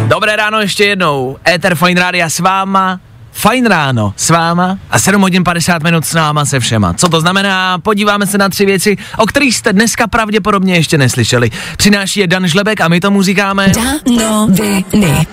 Dobré 0.09 0.37
ráno 0.37 0.61
ještě 0.61 0.85
jednou. 0.85 1.37
Ether 1.49 1.75
Fine 1.75 2.01
Rádia 2.01 2.31
s 2.31 2.38
váma. 2.38 3.01
Fajn 3.33 3.66
ráno 3.66 4.14
s 4.16 4.31
váma 4.31 4.79
a 4.90 4.99
7 4.99 5.23
hodin 5.23 5.44
50 5.44 5.83
minut 5.83 6.05
s 6.05 6.14
náma 6.14 6.44
se 6.44 6.61
všema. 6.61 6.94
Co 6.94 7.09
to 7.09 7.20
znamená? 7.20 7.79
Podíváme 7.79 8.27
se 8.27 8.38
na 8.38 8.49
tři 8.49 8.66
věci, 8.66 8.97
o 9.16 9.27
kterých 9.27 9.57
jste 9.57 9.73
dneska 9.73 10.07
pravděpodobně 10.07 10.75
ještě 10.75 10.99
neslyšeli. 10.99 11.51
Přináší 11.77 12.20
je 12.20 12.27
Dan 12.27 12.47
Žlebek 12.47 12.81
a 12.81 12.88
my 12.88 13.01
tomu 13.01 13.23
říkáme... 13.23 13.73
Danoviny. 14.16 15.27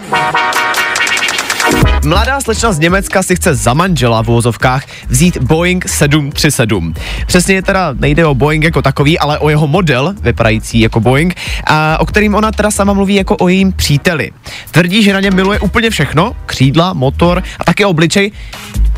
Mladá 2.05 2.41
slečna 2.41 2.71
z 2.73 2.79
Německa 2.79 3.23
si 3.23 3.36
chce 3.36 3.55
za 3.55 3.73
manžela 3.73 4.23
v 4.23 4.29
úvozovkách 4.29 4.84
vzít 5.10 5.38
Boeing 5.38 5.89
737. 5.89 6.93
Přesně 7.27 7.62
teda 7.62 7.93
nejde 7.99 8.25
o 8.25 8.36
Boeing 8.36 8.63
jako 8.63 8.81
takový, 8.81 9.19
ale 9.19 9.39
o 9.39 9.49
jeho 9.49 9.67
model, 9.67 10.13
vypadající 10.21 10.79
jako 10.79 10.99
Boeing, 10.99 11.36
a 11.67 11.97
o 11.99 12.05
kterým 12.05 12.36
ona 12.36 12.51
teda 12.51 12.71
sama 12.71 12.93
mluví 12.93 13.15
jako 13.15 13.36
o 13.38 13.47
jejím 13.47 13.71
příteli. 13.73 14.31
Tvrdí, 14.71 15.03
že 15.03 15.13
na 15.13 15.19
něm 15.19 15.36
miluje 15.36 15.60
úplně 15.60 15.89
všechno, 15.89 16.36
křídla, 16.45 16.93
motor 16.93 17.43
a 17.60 17.63
také 17.63 17.86
obličej. 17.86 18.31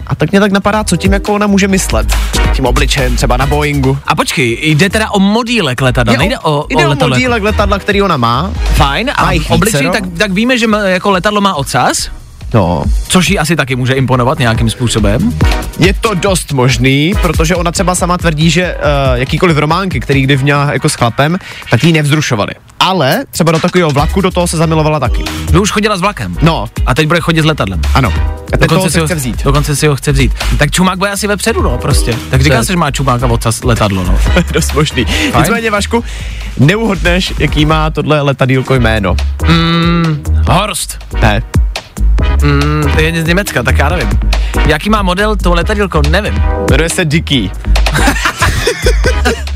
A 0.07 0.15
tak 0.15 0.31
mě 0.31 0.39
tak 0.39 0.51
napadá, 0.51 0.83
co 0.83 0.97
tím 0.97 1.13
jako 1.13 1.33
ona 1.33 1.47
může 1.47 1.67
myslet. 1.67 2.07
Tím 2.53 2.65
obličejem 2.65 3.15
třeba 3.15 3.37
na 3.37 3.45
Boeingu. 3.45 3.97
A 4.07 4.15
počkej, 4.15 4.57
jde 4.61 4.89
teda 4.89 5.11
o 5.11 5.19
modílek 5.19 5.81
letadla, 5.81 6.13
Je 6.13 6.19
nejde 6.19 6.39
o, 6.39 6.65
jde 6.69 6.83
o 6.83 6.87
o 6.87 6.89
letadlo. 6.89 7.15
modílek 7.15 7.43
letadla, 7.43 7.79
který 7.79 8.01
ona 8.01 8.17
má. 8.17 8.51
Fajn, 8.75 9.11
a 9.15 9.31
jich 9.31 9.51
obličej, 9.51 9.89
tak, 9.91 10.03
tak 10.17 10.31
víme, 10.31 10.57
že 10.57 10.65
jako 10.85 11.11
letadlo 11.11 11.41
má 11.41 11.53
ocas, 11.53 12.09
No, 12.53 12.83
což 13.07 13.29
jí 13.29 13.39
asi 13.39 13.55
taky 13.55 13.75
může 13.75 13.93
imponovat 13.93 14.39
nějakým 14.39 14.69
způsobem. 14.69 15.33
Je 15.79 15.93
to 15.93 16.13
dost 16.13 16.51
možný, 16.51 17.13
protože 17.21 17.55
ona 17.55 17.71
třeba 17.71 17.95
sama 17.95 18.17
tvrdí, 18.17 18.49
že 18.49 18.75
uh, 18.75 18.81
jakýkoliv 19.13 19.57
románky, 19.57 19.99
který 19.99 20.21
kdy 20.21 20.37
měla 20.37 20.73
jako 20.73 20.89
s 20.89 20.93
chlapem, 20.93 21.37
tak 21.69 21.83
jí 21.83 21.93
nevzrušovaly. 21.93 22.53
Ale 22.79 23.25
třeba 23.31 23.51
do 23.51 23.59
takového 23.59 23.89
vlaku 23.91 24.21
do 24.21 24.31
toho 24.31 24.47
se 24.47 24.57
zamilovala 24.57 24.99
taky. 24.99 25.23
No 25.51 25.61
už 25.61 25.71
chodila 25.71 25.97
s 25.97 26.01
vlakem. 26.01 26.37
No, 26.41 26.65
A 26.85 26.95
teď 26.95 27.07
bude 27.07 27.19
chodit 27.19 27.41
s 27.41 27.45
letadlem. 27.45 27.81
ano. 27.93 28.13
A 28.53 28.57
teď 28.57 28.69
toho 28.69 28.89
si 28.89 28.99
ho 28.99 29.05
chce 29.05 29.15
vzít. 29.15 29.43
Dokonce 29.43 29.75
si 29.75 29.87
ho 29.87 29.95
chce 29.95 30.11
vzít. 30.11 30.31
Tak 30.57 30.71
čumák 30.71 30.97
bude 30.97 31.11
asi 31.11 31.27
vepředu, 31.27 31.61
no, 31.61 31.77
prostě. 31.77 32.15
Tak 32.29 32.41
říká 32.41 32.63
se, 32.63 32.71
že 32.73 32.77
má 32.77 32.91
čumáka 32.91 33.27
ocas 33.27 33.63
letadlo, 33.63 34.03
no. 34.03 34.19
dost 34.53 34.73
možný. 34.73 35.05
Nicméně, 35.37 35.71
Vašku, 35.71 36.03
neuhodneš, 36.57 37.33
jaký 37.39 37.65
má 37.65 37.89
tohle 37.89 38.21
letadílko 38.21 38.75
jméno. 38.75 39.15
Horst. 40.47 40.97
Ne. 41.21 41.41
Mm, 42.43 42.83
to 42.95 43.01
je 43.01 43.23
z 43.23 43.27
Německa, 43.27 43.63
tak 43.63 43.77
já 43.77 43.89
nevím. 43.89 44.09
Jaký 44.67 44.89
má 44.89 45.01
model 45.01 45.35
to 45.35 45.53
letadílko, 45.53 46.01
nevím. 46.09 46.43
Jmenuje 46.71 46.89
se 46.89 47.05
Dicky. 47.05 47.51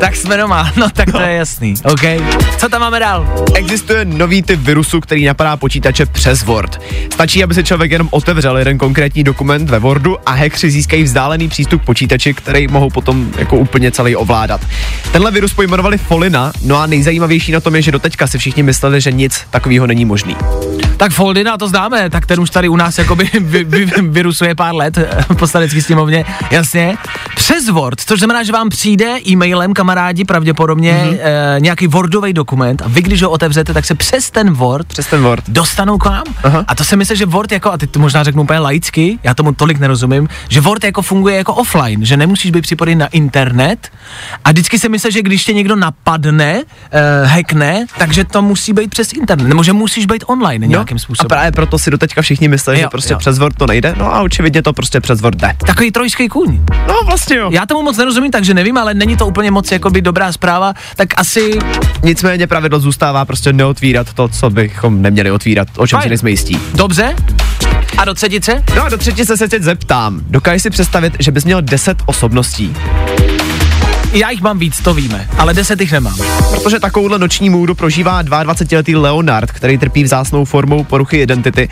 Tak 0.00 0.16
jsme 0.16 0.36
doma, 0.36 0.72
no 0.76 0.90
tak 0.90 1.12
to 1.12 1.20
je 1.20 1.34
jasný. 1.34 1.74
OK. 1.84 2.00
Co 2.58 2.68
tam 2.68 2.80
máme 2.80 3.00
dál? 3.00 3.44
Existuje 3.54 4.04
nový 4.04 4.42
typ 4.42 4.60
virusu, 4.60 5.00
který 5.00 5.24
napadá 5.24 5.56
počítače 5.56 6.06
přes 6.06 6.42
Word. 6.42 6.80
Stačí, 7.12 7.44
aby 7.44 7.54
se 7.54 7.62
člověk 7.62 7.90
jenom 7.90 8.08
otevřel 8.10 8.58
jeden 8.58 8.78
konkrétní 8.78 9.24
dokument 9.24 9.70
ve 9.70 9.78
Wordu 9.78 10.16
a 10.26 10.32
hackři 10.32 10.70
získají 10.70 11.02
vzdálený 11.02 11.48
přístup 11.48 11.82
k 11.82 11.84
počítači, 11.84 12.34
který 12.34 12.68
mohou 12.68 12.90
potom 12.90 13.30
jako 13.38 13.56
úplně 13.56 13.90
celý 13.90 14.16
ovládat. 14.16 14.60
Tenhle 15.12 15.30
virus 15.30 15.54
pojmenovali 15.54 15.98
Folina, 15.98 16.52
no 16.62 16.76
a 16.76 16.86
nejzajímavější 16.86 17.52
na 17.52 17.60
tom 17.60 17.76
je, 17.76 17.82
že 17.82 17.92
doteďka 17.92 18.26
si 18.26 18.38
všichni 18.38 18.62
mysleli, 18.62 19.00
že 19.00 19.12
nic 19.12 19.46
takového 19.50 19.86
není 19.86 20.04
možný. 20.04 20.36
Tak 20.96 21.12
Foldina 21.12 21.58
to 21.58 21.68
známe, 21.68 22.10
tak 22.10 22.26
ten 22.26 22.40
už 22.40 22.50
tady 22.50 22.68
u 22.68 22.76
nás 22.76 22.98
jakoby 22.98 23.30
vy, 23.40 23.64
vy, 23.64 23.86
virusuje 24.02 24.54
pár 24.54 24.74
let 24.74 24.98
v 25.28 25.36
poslanecké 25.36 25.82
sněmovně, 25.82 26.24
jasně. 26.50 26.96
Přes 27.34 27.68
Word, 27.68 28.00
což 28.00 28.18
znamená, 28.18 28.42
že 28.42 28.52
vám 28.52 28.68
přijde 28.68 29.18
e-mailem 29.28 29.74
kamarádi 29.74 30.24
pravděpodobně 30.24 30.92
mm-hmm. 30.92 31.18
e, 31.56 31.60
nějaký 31.60 31.86
Wordový 31.86 32.32
dokument 32.32 32.82
a 32.82 32.88
vy, 32.88 33.02
když 33.02 33.22
ho 33.22 33.30
otevřete, 33.30 33.74
tak 33.74 33.84
se 33.84 33.94
přes 33.94 34.30
ten 34.30 34.50
Word 34.50 34.86
Přes 34.86 35.06
ten 35.06 35.22
Word. 35.22 35.44
dostanou 35.48 35.98
k 35.98 36.04
vám. 36.04 36.24
Aha. 36.42 36.64
A 36.68 36.74
to 36.74 36.84
si 36.84 36.96
myslím, 36.96 37.16
že 37.16 37.26
Word 37.26 37.52
jako, 37.52 37.72
a 37.72 37.78
teď 37.78 37.90
to 37.90 37.98
možná 37.98 38.24
řeknu 38.24 38.42
úplně 38.42 38.58
laicky, 38.58 39.18
já 39.22 39.34
tomu 39.34 39.52
tolik 39.52 39.78
nerozumím, 39.78 40.28
že 40.48 40.60
Word 40.60 40.84
jako 40.84 41.02
funguje 41.02 41.36
jako 41.36 41.54
offline, 41.54 42.04
že 42.04 42.16
nemusíš 42.16 42.50
být 42.50 42.62
připojený 42.62 42.94
na 42.94 43.06
internet 43.06 43.88
a 44.44 44.50
vždycky 44.50 44.78
si 44.78 44.88
myslím, 44.88 45.12
že 45.12 45.22
když 45.22 45.44
tě 45.44 45.52
někdo 45.52 45.76
napadne, 45.76 46.62
uh, 46.62 47.28
hackne, 47.28 47.86
takže 47.98 48.24
to 48.24 48.42
musí 48.42 48.72
být 48.72 48.90
přes 48.90 49.12
internet, 49.12 49.48
nebo 49.48 49.62
že 49.62 49.72
musíš 49.72 50.06
být 50.06 50.24
online 50.26 50.66
nějakým 50.86 50.94
No, 50.94 50.98
A 50.98 51.04
způsobem. 51.04 51.28
právě 51.28 51.52
proto 51.52 51.78
si 51.78 51.90
doteďka 51.90 52.22
všichni 52.22 52.48
mysleli, 52.48 52.78
Jo, 52.80 52.84
že 52.84 52.88
prostě 52.88 53.12
jo. 53.12 53.18
přes 53.18 53.38
Word 53.38 53.56
to 53.56 53.66
nejde, 53.66 53.94
no 53.98 54.14
a 54.14 54.22
očividně 54.22 54.62
to 54.62 54.72
prostě 54.72 55.00
přes 55.00 55.20
Word 55.20 55.36
jde. 55.38 55.52
Takový 55.66 55.90
trojský 55.90 56.28
kůň. 56.28 56.60
No 56.88 56.94
vlastně 57.06 57.36
jo. 57.36 57.50
Já 57.52 57.66
tomu 57.66 57.82
moc 57.82 57.96
nerozumím, 57.96 58.30
takže 58.30 58.54
nevím, 58.54 58.78
ale 58.78 58.94
není 58.94 59.16
to 59.16 59.26
úplně 59.26 59.50
moc 59.50 59.72
jakoby 59.72 60.02
dobrá 60.02 60.32
zpráva, 60.32 60.74
tak 60.96 61.08
asi 61.20 61.58
Nicméně 62.02 62.46
pravidlo 62.46 62.80
zůstává 62.80 63.24
prostě 63.24 63.52
neotvírat 63.52 64.12
to, 64.12 64.28
co 64.28 64.50
bychom 64.50 65.02
neměli 65.02 65.30
otvírat, 65.30 65.68
o 65.76 65.86
čem 65.86 65.96
Fajn. 65.96 66.02
si 66.02 66.08
nejsme 66.08 66.30
jistí. 66.30 66.58
dobře. 66.74 67.16
A 67.98 68.04
do 68.04 68.14
třetice? 68.14 68.62
No 68.76 68.84
a 68.84 68.88
do 68.88 68.98
třetí 68.98 69.24
se 69.24 69.48
teď 69.48 69.62
zeptám. 69.62 70.20
Dokážeš 70.30 70.62
si 70.62 70.70
představit, 70.70 71.12
že 71.18 71.30
bys 71.32 71.44
měl 71.44 71.62
10 71.62 71.98
osobností? 72.06 72.76
Já 74.12 74.30
jich 74.30 74.40
mám 74.40 74.58
víc, 74.58 74.80
to 74.80 74.94
víme, 74.94 75.28
ale 75.38 75.54
deset 75.54 75.80
jich 75.80 75.92
nemám. 75.92 76.16
Protože 76.50 76.80
takovouhle 76.80 77.18
noční 77.18 77.50
můdu 77.50 77.74
prožívá 77.74 78.22
22-letý 78.24 78.96
Leonard, 78.96 79.52
který 79.52 79.78
trpí 79.78 80.04
vzácnou 80.04 80.44
formou 80.44 80.84
poruchy 80.84 81.16
identity. 81.18 81.68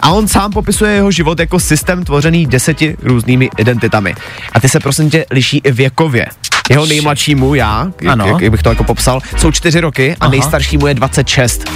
A 0.00 0.10
on 0.10 0.28
sám 0.28 0.52
popisuje 0.52 0.92
jeho 0.92 1.10
život 1.10 1.40
jako 1.40 1.60
systém 1.60 2.04
tvořený 2.04 2.46
deseti 2.46 2.96
různými 3.02 3.50
identitami. 3.56 4.14
A 4.52 4.60
ty 4.60 4.68
se 4.68 4.80
prosím 4.80 5.10
tě 5.10 5.26
liší 5.30 5.60
i 5.64 5.72
věkově. 5.72 6.26
Jeho 6.70 6.86
nejmladšímu, 6.86 7.54
já, 7.54 7.88
jak, 8.02 8.12
Ano. 8.12 8.26
jak, 8.26 8.40
jak 8.40 8.50
bych 8.50 8.62
to 8.62 8.68
jako 8.68 8.84
popsal, 8.84 9.20
jsou 9.36 9.50
čtyři 9.50 9.80
roky 9.80 10.12
a 10.12 10.16
Aha. 10.20 10.30
nejstaršímu 10.30 10.86
je 10.86 10.94
26. 10.94 11.70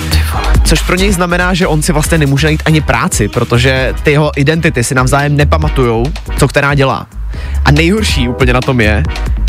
Což 0.65 0.83
pro 0.83 0.97
něj 0.97 1.13
znamená, 1.13 1.55
že 1.55 1.67
on 1.67 1.83
si 1.83 1.93
vlastně 1.93 2.19
nemůže 2.19 2.47
najít 2.47 2.63
ani 2.67 2.81
práci, 2.81 3.29
protože 3.29 3.95
ty 4.03 4.11
jeho 4.11 4.33
identity 4.37 4.85
si 4.85 4.95
navzájem 4.95 5.37
nepamatujou, 5.37 6.07
co 6.39 6.49
která 6.49 6.75
dělá. 6.75 7.07
A 7.65 7.71
nejhorší 7.71 8.29
úplně 8.29 8.53
na 8.53 8.61
tom 8.61 8.81
je, 8.81 9.03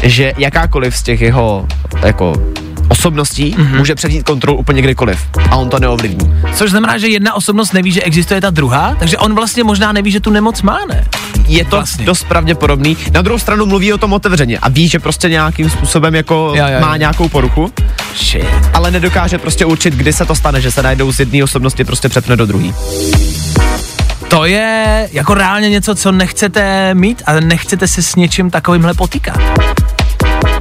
že 0.03 0.33
jakákoliv 0.37 0.97
z 0.97 1.03
těch 1.03 1.21
jeho 1.21 1.67
jako 2.05 2.33
osobností 2.89 3.55
mm-hmm. 3.57 3.77
může 3.77 3.95
převzít 3.95 4.23
kontrolu 4.23 4.57
úplně 4.57 4.81
kdykoliv 4.81 5.19
a 5.49 5.55
on 5.55 5.69
to 5.69 5.79
neovlivní. 5.79 6.33
Což 6.55 6.69
znamená, 6.71 6.97
že 6.97 7.07
jedna 7.07 7.33
osobnost 7.33 7.73
neví, 7.73 7.91
že 7.91 8.01
existuje 8.01 8.41
ta 8.41 8.49
druhá, 8.49 8.95
takže 8.99 9.17
on 9.17 9.35
vlastně 9.35 9.63
možná 9.63 9.91
neví, 9.91 10.11
že 10.11 10.19
tu 10.19 10.29
nemoc 10.29 10.61
má, 10.61 10.79
ne? 10.89 11.03
Je 11.47 11.65
to 11.65 11.75
Vlastně. 11.75 12.05
dost 12.05 12.23
pravděpodobný. 12.23 12.97
Na 13.11 13.21
druhou 13.21 13.39
stranu 13.39 13.65
mluví 13.65 13.93
o 13.93 13.97
tom 13.97 14.13
otevřeně 14.13 14.59
a 14.59 14.69
ví, 14.69 14.87
že 14.87 14.99
prostě 14.99 15.29
nějakým 15.29 15.69
způsobem 15.69 16.15
jako 16.15 16.53
Jo, 16.55 16.63
jo, 16.67 16.73
jo. 16.73 16.79
má 16.81 16.97
nějakou 16.97 17.29
poruchu, 17.29 17.71
Shit. 18.15 18.45
ale 18.73 18.91
nedokáže 18.91 19.37
prostě 19.37 19.65
určit, 19.65 19.93
kdy 19.93 20.13
se 20.13 20.25
to 20.25 20.35
stane, 20.35 20.61
že 20.61 20.71
se 20.71 20.83
najednou 20.83 21.11
z 21.11 21.19
jedné 21.19 21.43
osobnosti 21.43 21.83
prostě 21.83 22.09
přepne 22.09 22.35
do 22.35 22.45
druhé. 22.45 22.67
To 24.31 24.45
je 24.45 25.09
jako 25.11 25.33
reálně 25.33 25.69
něco, 25.69 25.95
co 25.95 26.11
nechcete 26.11 26.93
mít 26.93 27.23
a 27.25 27.39
nechcete 27.39 27.87
se 27.87 28.03
s 28.03 28.15
něčím 28.15 28.51
takovýmhle 28.51 28.93
potýkat. 28.93 29.37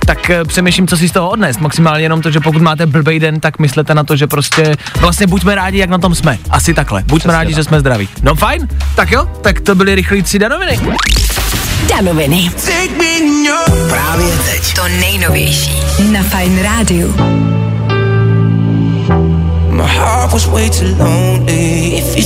Tak 0.06 0.30
eh, 0.30 0.44
přemýšlím, 0.44 0.86
co 0.86 0.96
si 0.96 1.08
z 1.08 1.12
toho 1.12 1.30
odnést. 1.30 1.60
Maximálně 1.60 2.04
jenom 2.04 2.22
to, 2.22 2.30
že 2.30 2.40
pokud 2.40 2.62
máte 2.62 2.86
blbej 2.86 3.20
den, 3.20 3.40
tak 3.40 3.58
myslete 3.58 3.94
na 3.94 4.04
to, 4.04 4.16
že 4.16 4.26
prostě 4.26 4.76
vlastně 5.00 5.26
buďme 5.26 5.54
rádi, 5.54 5.78
jak 5.78 5.90
na 5.90 5.98
tom 5.98 6.14
jsme. 6.14 6.38
Asi 6.50 6.74
takhle. 6.74 7.02
Buďme 7.02 7.18
Přesně 7.18 7.32
rádi, 7.32 7.50
tak. 7.50 7.56
že 7.56 7.64
jsme 7.64 7.80
zdraví. 7.80 8.08
No 8.22 8.34
fajn, 8.34 8.68
tak 8.96 9.10
jo, 9.10 9.28
tak 9.42 9.60
to 9.60 9.74
byly 9.74 9.94
rychlý 9.94 10.22
tři 10.22 10.38
danoviny. 10.38 10.80
Danoviny. 11.96 12.50
Právě 13.88 14.26
teď. 14.50 14.74
To 14.74 14.88
nejnovější 14.88 15.70
na 16.12 16.22
Fajn 16.22 16.62
rádiu. 16.62 17.14
My 19.80 19.86
heart 19.86 20.32
was 20.32 20.46
way 20.46 20.68
too 20.68 20.94
lonely. 20.98 21.96
If 21.96 22.16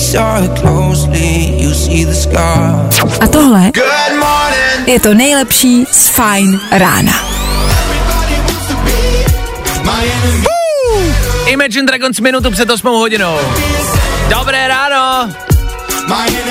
A 3.21 3.27
tohle 3.27 3.71
je 4.87 5.01
to 5.01 5.15
nejlepší 5.15 5.85
z 5.91 6.09
Fine 6.09 6.59
rána. 6.71 7.13
Imagine 11.47 11.87
Dragons 11.87 12.21
minutu 12.21 12.51
před 12.51 12.71
8 12.71 12.87
hodinou. 12.87 13.39
Dobré 14.29 14.69
ráno, 14.69 15.33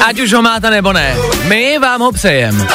ať 0.06 0.20
už 0.20 0.34
ho 0.34 0.41
máte 0.41 0.70
nebo 0.70 0.93
ne. 0.93 1.16
My 1.47 1.80
vám 1.80 2.01
ho 2.01 2.12
přejem. 2.12 2.68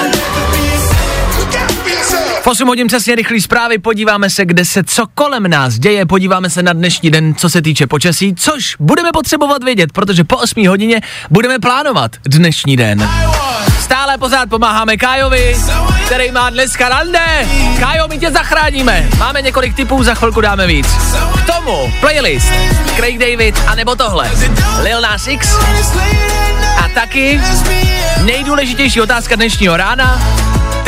V 2.43 2.47
8 2.47 2.68
hodin 2.68 2.86
přesně 2.86 3.14
rychlý 3.14 3.41
zprávy, 3.41 3.78
podíváme 3.78 4.30
se, 4.30 4.45
kde 4.45 4.64
se 4.64 4.84
co 4.84 5.07
kolem 5.14 5.51
nás 5.51 5.78
děje, 5.78 6.07
podíváme 6.07 6.51
se 6.51 6.62
na 6.62 6.72
dnešní 6.72 7.11
den, 7.11 7.34
co 7.34 7.49
se 7.49 7.62
týče 7.62 7.86
počasí, 7.86 8.34
což 8.34 8.76
budeme 8.80 9.09
potřebovat 9.12 9.64
vědět, 9.64 9.93
protože 9.93 10.24
po 10.24 10.36
8 10.36 10.68
hodině 10.68 11.01
budeme 11.30 11.59
plánovat 11.59 12.11
dnešní 12.26 12.76
den. 12.76 13.11
Stále 13.80 14.18
pořád 14.18 14.51
pomáháme 14.51 14.97
Kájovi, 14.97 15.57
který 16.07 16.30
má 16.30 16.51
dneska 16.51 16.89
rande. 16.89 17.49
Kájo, 17.80 18.09
my 18.09 18.18
tě 18.18 18.30
zachráníme. 18.30 19.09
Máme 19.18 19.43
několik 19.43 19.76
typů, 19.76 20.03
za 20.03 20.14
chvilku 20.14 20.41
dáme 20.41 20.66
víc. 20.66 20.86
K 21.43 21.47
tomu 21.47 21.93
playlist 22.01 22.53
Craig 22.97 23.18
David 23.18 23.55
a 23.66 23.74
nebo 23.74 23.95
tohle. 23.95 24.30
Lil 24.82 25.01
Nas 25.01 25.26
X 25.26 25.57
a 26.78 26.89
taky 26.95 27.41
nejdůležitější 28.24 29.01
otázka 29.01 29.36
dnešního 29.36 29.76
rána. 29.76 30.20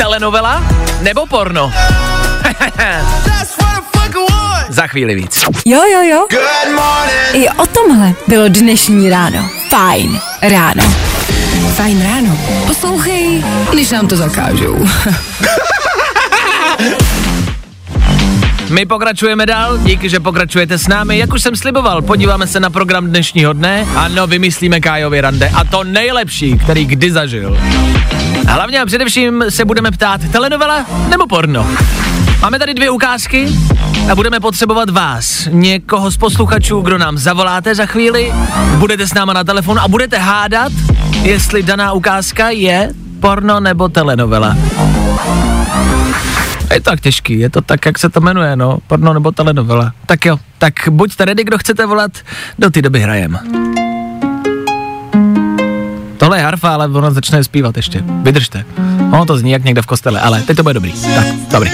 Telenovela 0.01 0.63
nebo 1.01 1.25
porno? 1.25 1.71
za 4.69 4.87
chvíli 4.87 5.15
víc. 5.15 5.45
Jo, 5.65 5.81
jo, 5.93 6.01
jo. 6.01 6.27
I 7.33 7.49
o 7.49 7.65
tomhle 7.67 8.13
bylo 8.27 8.47
dnešní 8.47 9.09
ráno. 9.09 9.49
Fajn 9.69 10.19
ráno. 10.41 10.83
Fajn 11.75 12.03
ráno. 12.03 12.37
Poslouchej, 12.67 13.43
když 13.71 13.91
nám 13.91 14.07
to 14.07 14.15
zakážou. 14.15 14.85
My 18.69 18.85
pokračujeme 18.85 19.45
dál, 19.45 19.77
díky, 19.77 20.09
že 20.09 20.19
pokračujete 20.19 20.77
s 20.77 20.87
námi. 20.87 21.17
Jak 21.17 21.33
už 21.33 21.41
jsem 21.41 21.55
sliboval, 21.55 22.01
podíváme 22.01 22.47
se 22.47 22.59
na 22.59 22.69
program 22.69 23.07
dnešního 23.07 23.53
dne. 23.53 23.87
Ano, 23.95 24.27
vymyslíme 24.27 24.79
Kájovi 24.79 25.21
rande. 25.21 25.51
A 25.55 25.63
to 25.63 25.83
nejlepší, 25.83 26.57
který 26.57 26.85
kdy 26.85 27.11
zažil. 27.11 27.57
A 28.47 28.51
hlavně 28.51 28.81
a 28.81 28.85
především 28.85 29.43
se 29.49 29.65
budeme 29.65 29.91
ptát, 29.91 30.21
telenovela 30.31 30.85
nebo 31.09 31.27
porno? 31.27 31.67
Máme 32.41 32.59
tady 32.59 32.73
dvě 32.73 32.89
ukázky 32.89 33.47
a 34.11 34.15
budeme 34.15 34.39
potřebovat 34.39 34.89
vás, 34.89 35.47
někoho 35.51 36.11
z 36.11 36.17
posluchačů, 36.17 36.81
kdo 36.81 36.97
nám 36.97 37.17
zavoláte 37.17 37.75
za 37.75 37.85
chvíli, 37.85 38.33
budete 38.77 39.07
s 39.07 39.13
náma 39.13 39.33
na 39.33 39.43
telefonu 39.43 39.81
a 39.81 39.87
budete 39.87 40.17
hádat, 40.17 40.71
jestli 41.21 41.63
daná 41.63 41.91
ukázka 41.91 42.49
je 42.49 42.89
porno 43.19 43.59
nebo 43.59 43.89
telenovela. 43.89 44.57
Je 46.73 46.81
to 46.81 46.89
tak 46.89 47.01
těžký, 47.01 47.39
je 47.39 47.49
to 47.49 47.61
tak, 47.61 47.85
jak 47.85 47.99
se 47.99 48.09
to 48.09 48.21
jmenuje, 48.21 48.55
no, 48.55 48.77
porno 48.87 49.13
nebo 49.13 49.31
telenovela. 49.31 49.93
Tak 50.05 50.25
jo, 50.25 50.39
tak 50.57 50.73
buďte 50.89 51.25
ready, 51.25 51.43
kdo 51.43 51.57
chcete 51.57 51.85
volat, 51.85 52.11
do 52.59 52.69
té 52.69 52.81
doby 52.81 52.99
hrajem. 52.99 53.39
Tohle 56.21 56.37
je 56.37 56.43
harfa, 56.43 56.73
ale 56.73 56.87
ono 56.87 57.11
začne 57.11 57.43
zpívat 57.43 57.77
ještě. 57.77 58.03
Vydržte. 58.21 58.65
Ono 59.11 59.25
to 59.25 59.37
zní 59.37 59.51
jak 59.51 59.63
někde 59.63 59.81
v 59.81 59.85
kostele, 59.85 60.21
ale 60.21 60.41
teď 60.41 60.57
to 60.57 60.63
bude 60.63 60.73
dobrý. 60.73 60.91
Tak, 60.91 61.25
dobrý. 61.51 61.71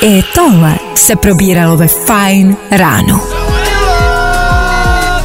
I 0.00 0.22
tohle 0.34 0.74
se 0.94 1.16
probíralo 1.16 1.76
ve 1.76 1.88
Fajn 1.88 2.56
ráno. 2.70 3.20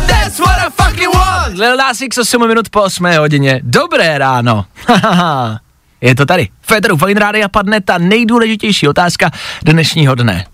That's 0.07 0.39
what 0.39 0.57
I 0.67 0.83
fucking 0.83 1.13
want! 1.13 1.57
Lil 1.57 1.77
Nas 1.77 2.01
X 2.01 2.17
8 2.17 2.47
minut 2.47 2.69
po 2.69 2.81
8 2.81 3.05
hodině. 3.17 3.59
Dobré 3.63 4.17
ráno. 4.17 4.65
je 6.01 6.15
to 6.15 6.25
tady. 6.25 6.47
Federu 6.61 6.97
Fine 6.97 7.19
Rádia 7.19 7.49
padne 7.49 7.81
ta 7.81 7.97
nejdůležitější 7.97 8.87
otázka 8.87 9.31
dnešního 9.63 10.15
dne. 10.15 10.45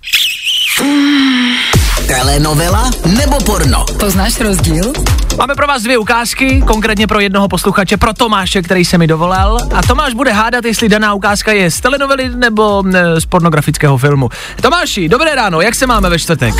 Telenovela 2.19 2.91
nebo 3.17 3.37
porno? 3.45 3.85
Poznáš 3.99 4.39
rozdíl? 4.39 4.93
Máme 5.37 5.55
pro 5.55 5.67
vás 5.67 5.83
dvě 5.83 5.97
ukázky, 5.97 6.63
konkrétně 6.67 7.07
pro 7.07 7.19
jednoho 7.19 7.47
posluchače, 7.47 7.97
pro 7.97 8.13
Tomáše, 8.13 8.61
který 8.61 8.85
se 8.85 8.97
mi 8.97 9.07
dovolal. 9.07 9.57
A 9.73 9.81
Tomáš 9.87 10.13
bude 10.13 10.31
hádat, 10.31 10.65
jestli 10.65 10.89
daná 10.89 11.13
ukázka 11.13 11.51
je 11.51 11.71
z 11.71 11.81
telenovely 11.81 12.29
nebo 12.35 12.83
ne, 12.83 13.21
z 13.21 13.25
pornografického 13.25 13.97
filmu. 13.97 14.29
Tomáši, 14.61 15.09
dobré 15.09 15.35
ráno, 15.35 15.61
jak 15.61 15.75
se 15.75 15.87
máme 15.87 16.09
ve 16.09 16.19
čtvrtek? 16.19 16.53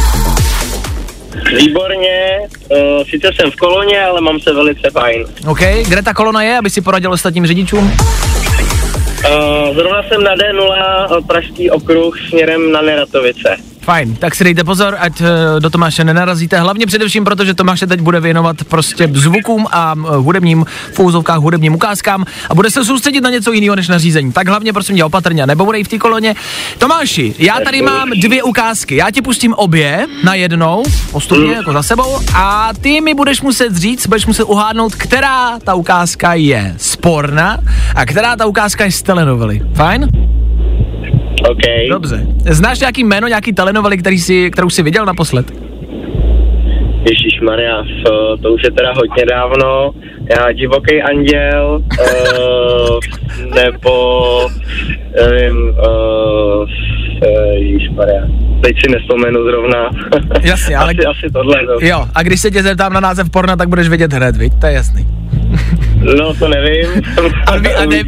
Výborně, 1.58 2.40
uh, 2.70 2.78
sice 3.10 3.30
jsem 3.36 3.52
v 3.52 3.56
koloně, 3.56 4.02
ale 4.02 4.22
mám 4.22 4.40
se 4.40 4.54
velice 4.54 4.90
fajn. 4.90 5.26
OK, 5.48 5.62
kde 5.88 6.02
ta 6.02 6.14
kolona 6.14 6.44
je, 6.44 6.58
aby 6.58 6.70
si 6.70 6.82
poradil 6.82 7.12
ostatním 7.12 7.48
řidičům? 7.48 7.84
Uh, 7.84 9.76
zrovna 9.76 10.04
jsem 10.04 10.24
na 10.24 10.36
D0 10.36 10.76
eh, 11.18 11.22
Pražský 11.28 11.72
okruh 11.72 12.20
směrem 12.30 12.72
na 12.72 12.82
Neratovice. 12.82 13.58
Fajn, 13.82 14.16
tak 14.16 14.36
si 14.36 14.44
dejte 14.44 14.64
pozor, 14.64 14.98
ať 15.00 15.22
uh, 15.22 15.28
do 15.60 15.70
Tomáše 15.70 16.04
nenarazíte. 16.04 16.60
Hlavně 16.60 16.86
především, 16.86 17.24
protože 17.24 17.54
Tomáš 17.54 17.80
se 17.80 17.88
teď 17.88 18.02
bude 18.02 18.20
věnovat 18.20 18.58
prostě 18.64 19.10
zvukům 19.14 19.68
a 19.72 19.94
uh, 19.94 20.16
hudebním, 20.16 20.66
v 20.66 20.96
fouzovkách 20.96 21.38
hudebním 21.38 21.76
ukázkám 21.76 22.26
a 22.50 22.56
bude 22.56 22.72
se 22.72 22.86
soustředit 22.86 23.22
na 23.22 23.30
něco 23.30 23.52
jiného 23.52 23.76
než 23.76 23.88
na 23.88 23.98
řízení. 23.98 24.32
Tak 24.32 24.48
hlavně 24.48 24.74
prosím 24.74 24.96
tě 24.96 25.04
opatrně, 25.04 25.48
nebo 25.48 25.66
bude 25.66 25.84
v 25.84 25.88
té 25.88 25.98
koloně. 25.98 26.36
Tomáši, 26.78 27.36
já 27.38 27.60
tady 27.66 27.82
mám 27.82 28.10
dvě 28.10 28.44
ukázky. 28.44 28.96
Já 28.96 29.12
ti 29.12 29.22
pustím 29.22 29.54
obě 29.54 30.08
na 30.24 30.34
jednou, 30.34 30.84
postupně 31.12 31.54
jako 31.54 31.74
za 31.74 31.84
sebou, 31.84 32.20
a 32.36 32.70
ty 32.82 33.02
mi 33.02 33.14
budeš 33.14 33.42
muset 33.42 33.76
říct, 33.76 34.08
budeš 34.08 34.26
muset 34.26 34.44
uhádnout, 34.44 34.96
která 34.96 35.60
ta 35.60 35.74
ukázka 35.74 36.34
je 36.34 36.76
sporná 36.78 37.60
a 37.96 38.06
která 38.06 38.36
ta 38.36 38.46
ukázka 38.46 38.86
je 38.86 38.92
z 38.92 39.02
telenovely. 39.02 39.62
Fajn? 39.74 40.08
OK. 41.50 41.90
Dobře. 41.90 42.28
Znáš 42.50 42.80
nějaký 42.80 43.04
jméno, 43.04 43.28
nějaký 43.28 43.54
telenovely, 43.54 43.98
který 43.98 44.20
jsi, 44.20 44.52
kterou 44.52 44.70
jsi 44.70 44.84
viděl 44.84 45.06
naposled? 45.06 45.52
Ježíš 47.10 47.42
Maria, 47.42 47.84
to 48.42 48.54
už 48.54 48.62
je 48.64 48.72
teda 48.72 48.94
hodně 48.94 49.26
dávno. 49.26 49.92
Já 50.30 50.52
divoký 50.52 51.02
anděl, 51.02 51.82
uh, 52.00 53.00
nebo 53.56 54.48
nevím, 55.16 55.58
uh, 55.70 56.70
Ježíš 57.54 57.90
Maria. 57.90 58.22
Teď 58.64 58.76
si 58.86 58.92
nespomenu 58.92 59.44
zrovna. 59.44 59.90
Jasně, 60.42 60.78
ale... 60.78 60.94
asi, 60.94 61.06
asi 61.06 61.34
tohle. 61.34 61.56
No. 61.66 61.88
Jo, 61.88 62.06
a 62.16 62.24
když 62.24 62.42
se 62.42 62.52
tě 62.52 62.64
zeptám 62.64 62.94
na 62.94 63.00
název 63.00 63.30
porna, 63.30 63.56
tak 63.56 63.70
budeš 63.70 63.90
vědět 63.90 64.14
hned, 64.14 64.38
viď? 64.38 64.54
To 64.62 64.68
je 64.68 64.74
jasný. 64.74 65.08
No, 66.18 66.34
to 66.34 66.48
nevím. 66.48 66.86
Ale, 67.48 67.60
vy, 67.60 67.76
a 67.76 67.86
ne, 67.86 68.04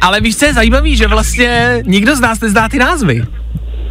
ale 0.00 0.20
víš, 0.20 0.36
co 0.36 0.44
je 0.44 0.54
zajímavý, 0.54 0.96
že 0.96 1.06
vlastně 1.06 1.82
nikdo 1.86 2.16
z 2.16 2.20
nás 2.20 2.40
nezná 2.40 2.68
ty 2.68 2.78
názvy. 2.78 3.24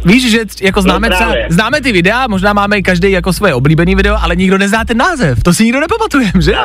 Víš, 0.04 0.30
že 0.30 0.38
jako 0.62 0.82
známe, 0.82 1.08
No 1.08 1.14
třeba, 1.16 1.32
známe 1.48 1.80
ty 1.80 1.92
videa, 1.92 2.26
možná 2.26 2.52
máme 2.52 2.78
i 2.78 2.82
každý 2.82 3.10
jako 3.10 3.32
svoje 3.32 3.54
oblíbený 3.54 3.94
video, 3.94 4.16
ale 4.20 4.36
nikdo 4.36 4.58
nezná 4.58 4.84
ten 4.84 4.96
název. 4.96 5.42
To 5.42 5.54
si 5.54 5.64
nikdo 5.64 5.80
nepamatuje, 5.80 6.32
že 6.40 6.52
jo? 6.52 6.58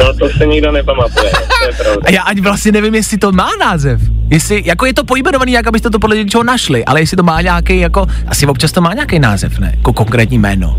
No, 0.00 0.14
to 0.18 0.28
se 0.38 0.46
nikdo 0.46 0.72
nepamatuje, 0.72 1.30
to 1.30 1.66
je 1.66 1.72
pravda. 1.82 2.00
A 2.04 2.10
já 2.10 2.22
ani 2.22 2.40
vlastně 2.40 2.72
nevím, 2.72 2.94
jestli 2.94 3.18
to 3.18 3.32
má 3.32 3.48
název. 3.60 4.00
Jestli, 4.30 4.62
jako 4.66 4.86
je 4.86 4.94
to 4.94 5.04
pojmenovaný, 5.04 5.52
jak 5.52 5.66
abyste 5.66 5.90
to 5.90 5.98
podle 5.98 6.16
něčeho 6.16 6.44
našli, 6.44 6.84
ale 6.84 7.00
jestli 7.00 7.16
to 7.16 7.22
má 7.22 7.40
nějaký, 7.40 7.80
jako, 7.80 8.06
asi 8.28 8.46
občas 8.46 8.72
to 8.72 8.80
má 8.80 8.94
nějaký 8.94 9.18
název, 9.18 9.58
ne? 9.58 9.72
Jako 9.76 9.92
konkrétní 9.92 10.38
jméno. 10.38 10.78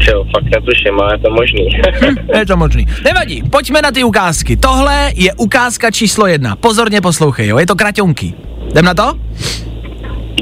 Jo, 0.00 0.24
fakt 0.34 0.44
netuším, 0.44 1.00
ale 1.00 1.14
je 1.14 1.18
to 1.18 1.30
možný. 1.30 1.68
Je 2.38 2.46
to 2.46 2.56
možný. 2.56 2.86
Nevadí, 3.04 3.42
pojďme 3.50 3.82
na 3.82 3.90
ty 3.90 4.04
ukázky. 4.04 4.56
Tohle 4.56 5.12
je 5.14 5.32
ukázka 5.34 5.90
číslo 5.90 6.26
jedna. 6.26 6.56
Pozorně 6.56 7.00
poslouchej, 7.00 7.46
jo, 7.48 7.58
je 7.58 7.66
to 7.66 7.74
kraťonky. 7.76 8.34
Jdem 8.70 8.84
na 8.84 8.94
to? 8.94 9.12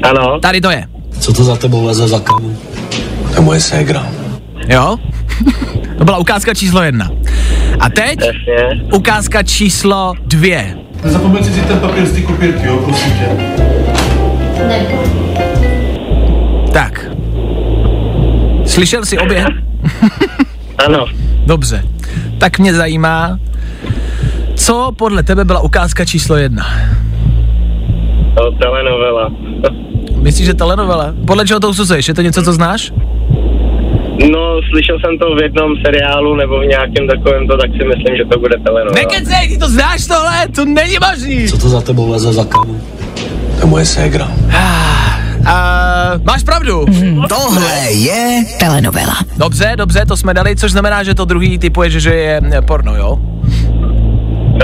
ano, 0.03 0.39
Tady 0.39 0.61
to 0.61 0.71
je. 0.71 0.83
Co 1.19 1.33
to 1.33 1.43
za 1.43 1.55
tebou 1.55 1.85
leze 1.85 2.07
za 2.07 2.19
kamu? 2.19 2.57
To 3.29 3.33
je 3.35 3.41
moje 3.41 3.59
ségra. 3.59 4.07
Jo? 4.69 4.97
to 5.97 6.05
byla 6.05 6.17
ukázka 6.17 6.53
číslo 6.53 6.83
jedna. 6.83 7.09
A 7.79 7.89
teď 7.89 8.19
jasně. 8.19 8.83
ukázka 8.93 9.43
číslo 9.43 10.13
dvě. 10.25 10.77
Nezapomeň 11.03 11.43
si 11.43 11.61
ten 11.61 11.79
papír 11.79 12.05
z 12.05 12.11
té 12.13 12.21
kopírky, 12.21 12.67
jo, 12.67 12.77
prosím 12.77 13.13
tě. 13.13 13.27
Tak. 16.73 17.16
Slyšel 18.77 19.05
jsi 19.05 19.17
obě? 19.17 19.45
Ano, 20.85 21.05
Dobře. 21.45 21.83
Tak 22.37 22.59
mě 22.59 22.73
zajímá, 22.73 23.39
co 24.55 24.91
podle 24.97 25.23
tebe 25.23 25.45
byla 25.45 25.59
ukázka 25.59 26.05
číslo 26.05 26.37
jedna? 26.37 26.65
to 28.35 28.51
telenovela. 28.51 29.29
Myslíš, 30.21 30.45
že 30.45 30.53
telenovela? 30.53 31.13
Podle 31.27 31.47
čeho 31.47 31.59
to 31.59 31.69
usuzuješ? 31.69 32.07
Je 32.07 32.13
to 32.13 32.21
něco, 32.21 32.43
co 32.43 32.53
znáš? 32.53 32.91
No, 34.31 34.59
slyšel 34.69 34.97
jsem 34.99 35.17
to 35.17 35.35
v 35.35 35.41
jednom 35.41 35.71
seriálu 35.85 36.35
nebo 36.35 36.59
v 36.59 36.65
nějakém 36.65 37.07
takovém 37.07 37.47
to, 37.47 37.57
tak 37.57 37.71
si 37.71 37.87
myslím, 37.87 38.17
že 38.17 38.25
to 38.31 38.39
bude 38.39 38.57
telenovela. 38.57 38.95
Nekecej, 38.95 39.47
ty 39.49 39.57
to 39.57 39.69
znáš 39.69 40.07
tohle? 40.07 40.47
To 40.55 40.65
není 40.65 40.97
možný. 41.11 41.47
Co 41.47 41.57
to 41.57 41.69
za 41.69 41.81
tebou 41.81 42.09
leze 42.11 42.33
za 42.33 42.45
kamu? 42.45 42.81
To 43.55 43.59
je 43.61 43.65
moje 43.65 43.85
ségra. 43.85 44.27
A 45.47 45.97
Máš 46.23 46.43
pravdu. 46.43 46.85
Tohle 47.29 47.91
je 47.91 48.43
Telenovela. 48.59 49.15
Dobře, 49.37 49.73
dobře, 49.77 50.05
to 50.05 50.17
jsme 50.17 50.33
dali, 50.33 50.55
což 50.55 50.71
znamená, 50.71 51.03
že 51.03 51.15
to 51.15 51.25
druhý 51.25 51.59
typuje, 51.59 51.89
že, 51.89 51.99
že 51.99 52.13
je 52.15 52.41
eh, 52.53 52.61
porno, 52.61 52.95
jo? 52.95 53.11
Uh, 53.11 54.59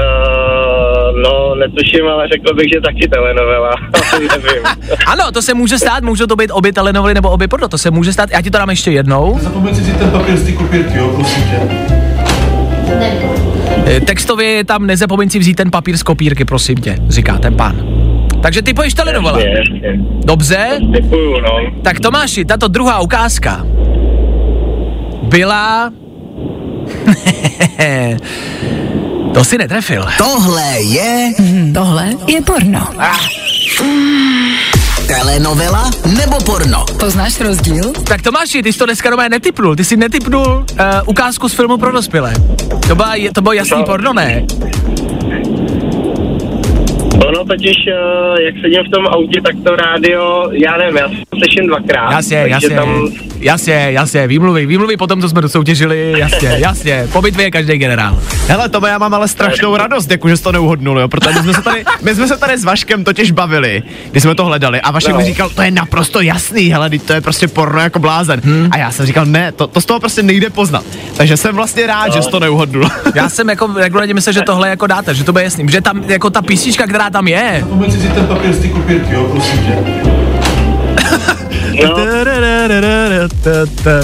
no, 1.23 1.55
netuším, 1.55 2.07
ale 2.13 2.27
řekl 2.27 2.55
bych, 2.55 2.67
že 2.73 2.81
taky 2.81 3.07
telenovela. 3.07 3.71
Nevím. 4.19 4.63
Ano, 5.07 5.31
to 5.31 5.41
se 5.41 5.53
může 5.53 5.77
stát, 5.77 6.03
můžou 6.03 6.25
to 6.25 6.35
být 6.35 6.51
obě 6.53 6.73
telenovely 6.73 7.13
nebo 7.13 7.29
obě 7.29 7.47
porno, 7.47 7.67
to 7.67 7.77
se 7.77 7.91
může 7.91 8.13
stát, 8.13 8.29
já 8.31 8.41
ti 8.41 8.51
to 8.51 8.57
dám 8.57 8.69
ještě 8.69 8.91
jednou. 8.91 9.39
Zapomeň 9.41 9.75
si 9.75 9.93
ten 9.93 10.11
papír 10.11 10.37
z 10.37 10.43
té 10.43 10.51
kopírky, 10.51 10.97
jo, 10.97 11.11
prosím 11.15 11.43
tě. 11.43 11.59
Eh, 13.85 13.99
Textově 13.99 14.47
je 14.47 14.63
tam 14.63 14.85
nezapomeň 14.85 15.29
si 15.29 15.39
vzít 15.39 15.55
ten 15.55 15.71
papír 15.71 15.97
z 15.97 16.03
kopírky, 16.03 16.45
prosím 16.45 16.75
tě, 16.75 16.97
říká 17.09 17.37
ten 17.37 17.55
pán. 17.55 17.75
Takže 18.43 18.61
ty. 18.61 18.73
Jasně, 19.39 19.49
jasně. 19.49 19.99
Dobře, 20.25 20.79
Typuju, 20.93 21.41
no. 21.41 21.49
tak 21.81 21.99
Tomáši, 21.99 22.45
tato 22.45 22.67
druhá 22.67 22.99
ukázka 22.99 23.65
byla... 25.23 25.91
to 29.33 29.43
si 29.43 29.57
netrefil. 29.57 30.05
Tohle 30.17 30.81
je 30.81 31.31
Tohle 31.73 32.09
je 32.27 32.41
porno. 32.41 32.87
telenovela 35.07 35.91
nebo 36.17 36.37
porno. 36.45 36.85
Poznáš 36.99 37.39
rozdíl? 37.39 37.91
Tak 38.07 38.21
Tomáši, 38.21 38.63
ty 38.63 38.73
jsi 38.73 38.79
to 38.79 38.85
dneska 38.85 39.09
doma 39.09 39.27
netypnul, 39.27 39.75
ty 39.75 39.83
jsi 39.83 39.97
netypnul 39.97 40.47
uh, 40.47 40.65
ukázku 41.05 41.49
z 41.49 41.53
filmu 41.53 41.77
pro 41.77 41.91
dospělé. 41.91 42.33
To, 42.87 42.95
byla, 42.95 43.13
to 43.33 43.41
bylo 43.41 43.53
jasný 43.53 43.77
No. 43.77 43.83
porno, 43.85 44.13
ne? 44.13 44.43
Ono 47.27 47.45
totiž, 47.45 47.77
eh, 47.87 48.43
jak 48.43 48.55
sedím 48.61 48.83
v 48.87 48.91
tom 48.91 49.07
autě, 49.07 49.41
tak 49.41 49.55
to 49.63 49.75
rádio, 49.75 50.49
já 50.51 50.77
nevím, 50.77 50.97
já 50.97 51.07
to 51.07 51.37
slyším 51.37 51.67
dvakrát. 51.67 52.11
Jasně, 52.11 52.43
jasně, 52.47 52.69
Tam, 52.69 53.07
jasně, 53.39 53.87
jasně, 53.91 54.27
výmluvy, 54.27 54.65
výmluvy 54.65 54.97
potom, 54.97 55.21
co 55.21 55.29
jsme 55.29 55.41
dosoutěžili, 55.41 56.13
jasně, 56.17 56.49
jasně, 56.57 57.07
po 57.13 57.21
bitvě 57.21 57.45
je 57.45 57.51
každý 57.51 57.77
generál. 57.77 58.19
Hele, 58.47 58.69
to 58.69 58.87
já 58.87 58.97
mám 58.97 59.13
ale 59.13 59.27
strašnou 59.27 59.77
radost, 59.77 60.11
jako 60.11 60.29
že 60.29 60.37
jsi 60.37 60.43
to 60.43 60.51
neuhodnul, 60.51 60.99
jo, 60.99 61.07
protože 61.07 61.35
my 61.35 61.43
jsme 61.43 61.53
se 61.53 61.61
tady, 61.61 61.83
my 62.01 62.15
jsme 62.15 62.27
se 62.27 62.37
tady 62.37 62.57
s 62.57 62.63
Vaškem 62.63 63.03
totiž 63.03 63.31
bavili, 63.31 63.83
když 64.11 64.23
jsme 64.23 64.35
to 64.35 64.45
hledali 64.45 64.81
a 64.81 64.91
Vašek 64.91 65.11
No. 65.11 65.17
mi 65.17 65.25
říkal, 65.25 65.49
to 65.49 65.61
je 65.61 65.71
naprosto 65.71 66.21
jasný, 66.21 66.69
hele, 66.69 66.89
to 66.89 67.13
je 67.13 67.21
prostě 67.21 67.47
porno 67.47 67.79
jako 67.81 67.99
blázen. 67.99 68.41
Hmm. 68.43 68.67
A 68.71 68.77
já 68.77 68.91
jsem 68.91 69.05
říkal, 69.05 69.25
ne, 69.25 69.51
to, 69.51 69.67
to 69.67 69.81
z 69.81 69.85
toho 69.85 69.99
prostě 69.99 70.23
nejde 70.23 70.49
poznat. 70.49 70.83
Takže 71.17 71.37
jsem 71.37 71.55
vlastně 71.55 71.87
rád, 71.87 72.13
že 72.13 72.21
jsi 72.21 72.29
to 72.29 72.39
neuhodnul. 72.39 72.89
Já 73.15 73.29
jsem 73.29 73.49
jako 73.49 73.69
regulárně 73.75 74.13
myslel, 74.13 74.33
že 74.33 74.41
tohle 74.41 74.69
jako 74.69 74.87
dáte, 74.87 75.13
že 75.15 75.23
to 75.23 75.31
bude 75.31 75.43
jasný, 75.43 75.65
že 75.71 75.81
tam 75.81 76.03
jako 76.07 76.29
ta 76.29 76.41
písnička, 76.41 76.87
která 76.87 77.09
tam 77.13 77.27
je, 77.27 77.57
Zapomeň 77.59 77.91
si 77.91 77.97
ten 77.97 78.27
papír 78.27 78.53
z 78.53 78.59
té 78.59 78.67
kopírky, 78.67 79.13
jo, 79.13 79.27
prosím 79.31 79.59
tě. 79.59 79.77
no, 81.87 81.95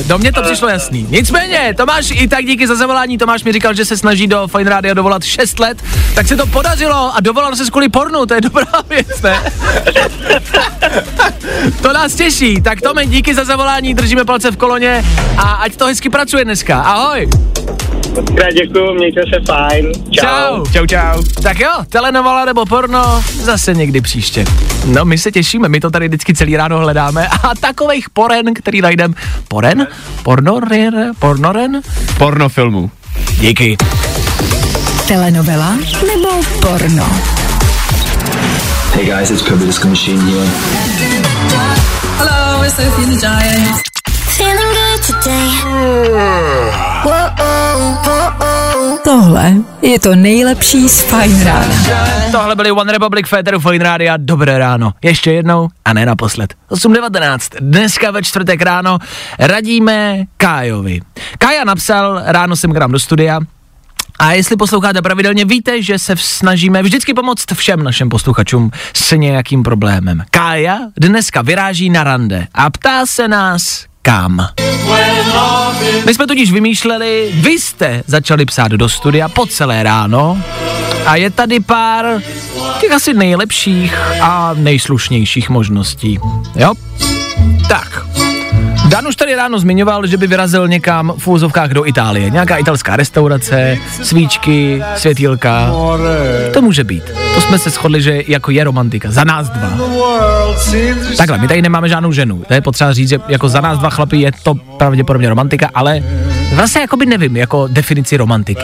Do 0.08 0.18
mě 0.18 0.32
to 0.32 0.42
přišlo 0.42 0.68
jasný. 0.68 1.08
Nicméně, 1.10 1.74
Tomáš, 1.78 2.12
i 2.12 2.28
tak 2.28 2.46
díky 2.46 2.68
za 2.68 2.76
zavolání. 2.76 3.18
Tomáš 3.18 3.44
mi 3.44 3.54
říkal, 3.54 3.74
že 3.74 3.86
se 3.86 3.98
snaží 3.98 4.28
do 4.28 4.48
Fine 4.48 4.70
Radio 4.70 4.94
dovolat 4.94 5.24
6 5.24 5.60
let, 5.60 5.84
tak 6.16 6.28
se 6.28 6.36
to 6.36 6.46
podařilo 6.46 7.16
a 7.16 7.20
dovolal 7.20 7.56
se 7.56 7.72
kvůli 7.72 7.90
pornu, 7.90 8.26
to 8.26 8.34
je 8.34 8.42
dobrá 8.42 8.66
věc, 8.90 9.22
ne? 9.22 9.40
to 11.82 11.94
nás 11.94 12.16
těší. 12.16 12.62
Tak 12.62 12.82
Tome, 12.82 13.06
díky 13.06 13.36
za 13.36 13.44
zavolání, 13.44 13.94
držíme 13.94 14.26
palce 14.26 14.52
v 14.52 14.58
koloně 14.58 15.06
a 15.38 15.42
ať 15.42 15.76
to 15.76 15.86
hezky 15.86 16.10
pracuje 16.10 16.46
dneska. 16.46 16.82
Ahoj. 16.82 17.30
Krát 18.36 18.52
děkuju, 18.52 18.94
mějte 18.94 19.22
se 19.34 19.46
fajn. 19.46 19.92
Čau. 20.12 20.66
Čau. 20.66 20.66
Čau, 20.72 20.86
čau. 20.86 21.24
Tak 21.44 21.60
jo, 21.60 21.70
telenovala 21.90 22.46
nebo 22.46 22.66
porno, 22.66 23.24
zase 23.42 23.74
někdy 23.74 24.02
příště. 24.02 24.46
No, 24.86 25.06
my 25.06 25.18
se 25.18 25.32
těšíme, 25.32 25.70
my 25.70 25.80
to 25.80 25.90
tady 25.90 26.08
vždycky 26.08 26.34
celý 26.34 26.58
ráno 26.58 26.80
hledáme 26.80 27.28
a 27.28 27.56
takových 27.60 28.10
poren, 28.10 28.54
který 28.54 28.82
najdem. 28.82 29.16
Poren? 29.48 29.88
Pornoren? 30.24 31.12
Pornoren? 31.20 31.82
Pornofilmů. 32.18 32.92
Díky. 33.40 33.78
Telenovela 35.08 35.78
nebo 36.08 36.30
porno? 36.62 37.10
Hey 38.94 39.06
guys, 39.06 39.32
it's 39.32 39.42
Kirby 39.42 39.66
Disco 39.66 39.88
Machine 39.88 40.22
here. 40.22 40.48
Hello, 42.18 42.64
it's 42.64 42.76
Sophie 42.76 43.04
and 43.04 43.14
the 43.14 43.20
Giants. 43.20 43.99
Tohle 49.04 49.54
je 49.82 50.00
to 50.00 50.16
nejlepší 50.16 50.90
z 50.90 51.02
Fine 51.02 51.44
Rána. 51.44 51.76
Tohle 52.32 52.56
byly 52.56 52.72
One 52.72 52.92
Republic 52.94 53.28
Féteru 53.28 53.60
Fine 53.60 53.84
Radio. 53.84 54.14
Dobré 54.18 54.58
ráno. 54.58 54.94
Ještě 55.02 55.32
jednou 55.32 55.68
a 55.86 55.94
ne 55.94 56.06
naposled. 56.06 56.54
8.19. 56.72 57.40
Dneska 57.60 58.12
ve 58.12 58.24
čtvrtek 58.24 58.62
ráno 58.62 58.98
radíme 59.40 60.24
Kájovi. 60.38 61.02
Kája 61.38 61.64
napsal, 61.64 62.22
ráno 62.26 62.56
jsem 62.56 62.74
k 62.74 62.78
nám 62.78 62.92
do 62.92 63.00
studia, 63.00 63.40
a 64.20 64.32
jestli 64.32 64.56
posloucháte 64.56 65.02
pravidelně, 65.02 65.46
víte, 65.46 65.82
že 65.82 66.00
se 66.00 66.16
snažíme 66.18 66.84
vždycky 66.84 67.14
pomoct 67.14 67.54
všem 67.54 67.84
našim 67.84 68.10
posluchačům 68.10 68.72
s 68.94 69.16
nějakým 69.16 69.64
problémem. 69.64 70.24
Kája 70.32 70.80
dneska 70.98 71.42
vyráží 71.42 71.90
na 71.90 72.04
rande 72.04 72.48
a 72.54 72.70
ptá 72.70 73.06
se 73.06 73.28
nás, 73.28 73.86
kam. 74.10 74.48
My 76.06 76.14
jsme 76.14 76.28
tudíž 76.28 76.52
vymýšleli, 76.52 77.32
vy 77.34 77.52
jste 77.52 78.04
začali 78.08 78.46
psát 78.46 78.72
do 78.72 78.90
studia 78.90 79.30
po 79.30 79.46
celé 79.46 79.84
ráno 79.84 80.42
a 81.06 81.16
je 81.16 81.30
tady 81.30 81.60
pár 81.60 82.06
těch 82.80 82.92
asi 82.92 83.14
nejlepších 83.14 83.98
a 84.22 84.54
nejslušnějších 84.54 85.50
možností. 85.50 86.20
Jo? 86.56 86.74
Tak. 87.68 88.06
Dan 88.88 89.08
už 89.08 89.16
tady 89.16 89.36
ráno 89.36 89.60
zmiňoval, 89.60 90.08
že 90.08 90.18
by 90.18 90.28
vyrazil 90.28 90.68
někam 90.68 91.14
v 91.18 91.28
úzovkách 91.28 91.70
do 91.70 91.88
Itálie. 91.88 92.30
Nějaká 92.30 92.58
italská 92.58 92.96
restaurace, 92.96 93.78
svíčky, 94.04 94.84
světýlka. 94.96 95.72
To 96.54 96.62
může 96.62 96.84
být. 96.84 97.29
Jsme 97.50 97.60
se 97.60 97.70
shodli, 97.70 98.02
že 98.02 98.24
jako 98.28 98.52
je 98.52 98.64
romantika. 98.64 99.12
Za 99.12 99.24
nás 99.24 99.50
dva. 99.50 99.70
Takhle, 101.18 101.38
my 101.38 101.48
tady 101.48 101.62
nemáme 101.62 101.90
žádnou 101.90 102.12
ženu. 102.12 102.44
To 102.48 102.54
je 102.54 102.62
potřeba 102.62 102.94
říct, 102.94 103.10
že 103.10 103.20
jako 103.28 103.50
za 103.50 103.62
nás 103.62 103.80
dva 103.80 103.90
chlapy 103.90 104.18
je 104.18 104.32
to 104.44 104.56
pravděpodobně 104.56 105.30
romantika, 105.30 105.70
ale 105.74 106.04
vlastně 106.60 106.82
jakoby 106.82 107.06
nevím, 107.06 107.38
jako 107.38 107.68
definici 107.68 108.18
romantiky. 108.18 108.62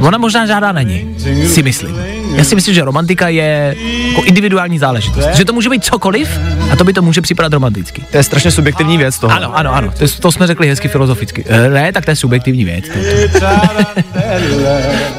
Ona 0.00 0.18
možná 0.18 0.46
žádá 0.46 0.72
není, 0.72 1.16
si 1.48 1.62
myslím. 1.62 1.96
Já 2.34 2.44
si 2.44 2.54
myslím, 2.54 2.74
že 2.74 2.84
romantika 2.84 3.28
je 3.28 3.76
jako 4.08 4.22
individuální 4.22 4.78
záležitost. 4.78 5.28
Že 5.34 5.44
to 5.44 5.52
může 5.52 5.70
být 5.70 5.84
cokoliv 5.84 6.28
a 6.72 6.76
to 6.76 6.84
by 6.84 6.92
to 6.92 7.02
může 7.02 7.20
připadat 7.20 7.52
romanticky. 7.52 8.02
To 8.10 8.16
je 8.16 8.22
strašně 8.22 8.50
subjektivní 8.50 8.98
věc 8.98 9.18
toho. 9.18 9.32
Ano, 9.32 9.56
ano, 9.56 9.74
ano, 9.74 9.92
to, 9.98 10.04
to 10.20 10.32
jsme 10.32 10.46
řekli 10.46 10.68
hezky 10.68 10.88
filozoficky. 10.88 11.44
E, 11.48 11.68
ne, 11.68 11.92
tak 11.92 12.04
to 12.04 12.10
je 12.10 12.16
subjektivní 12.16 12.64
věc. 12.64 12.84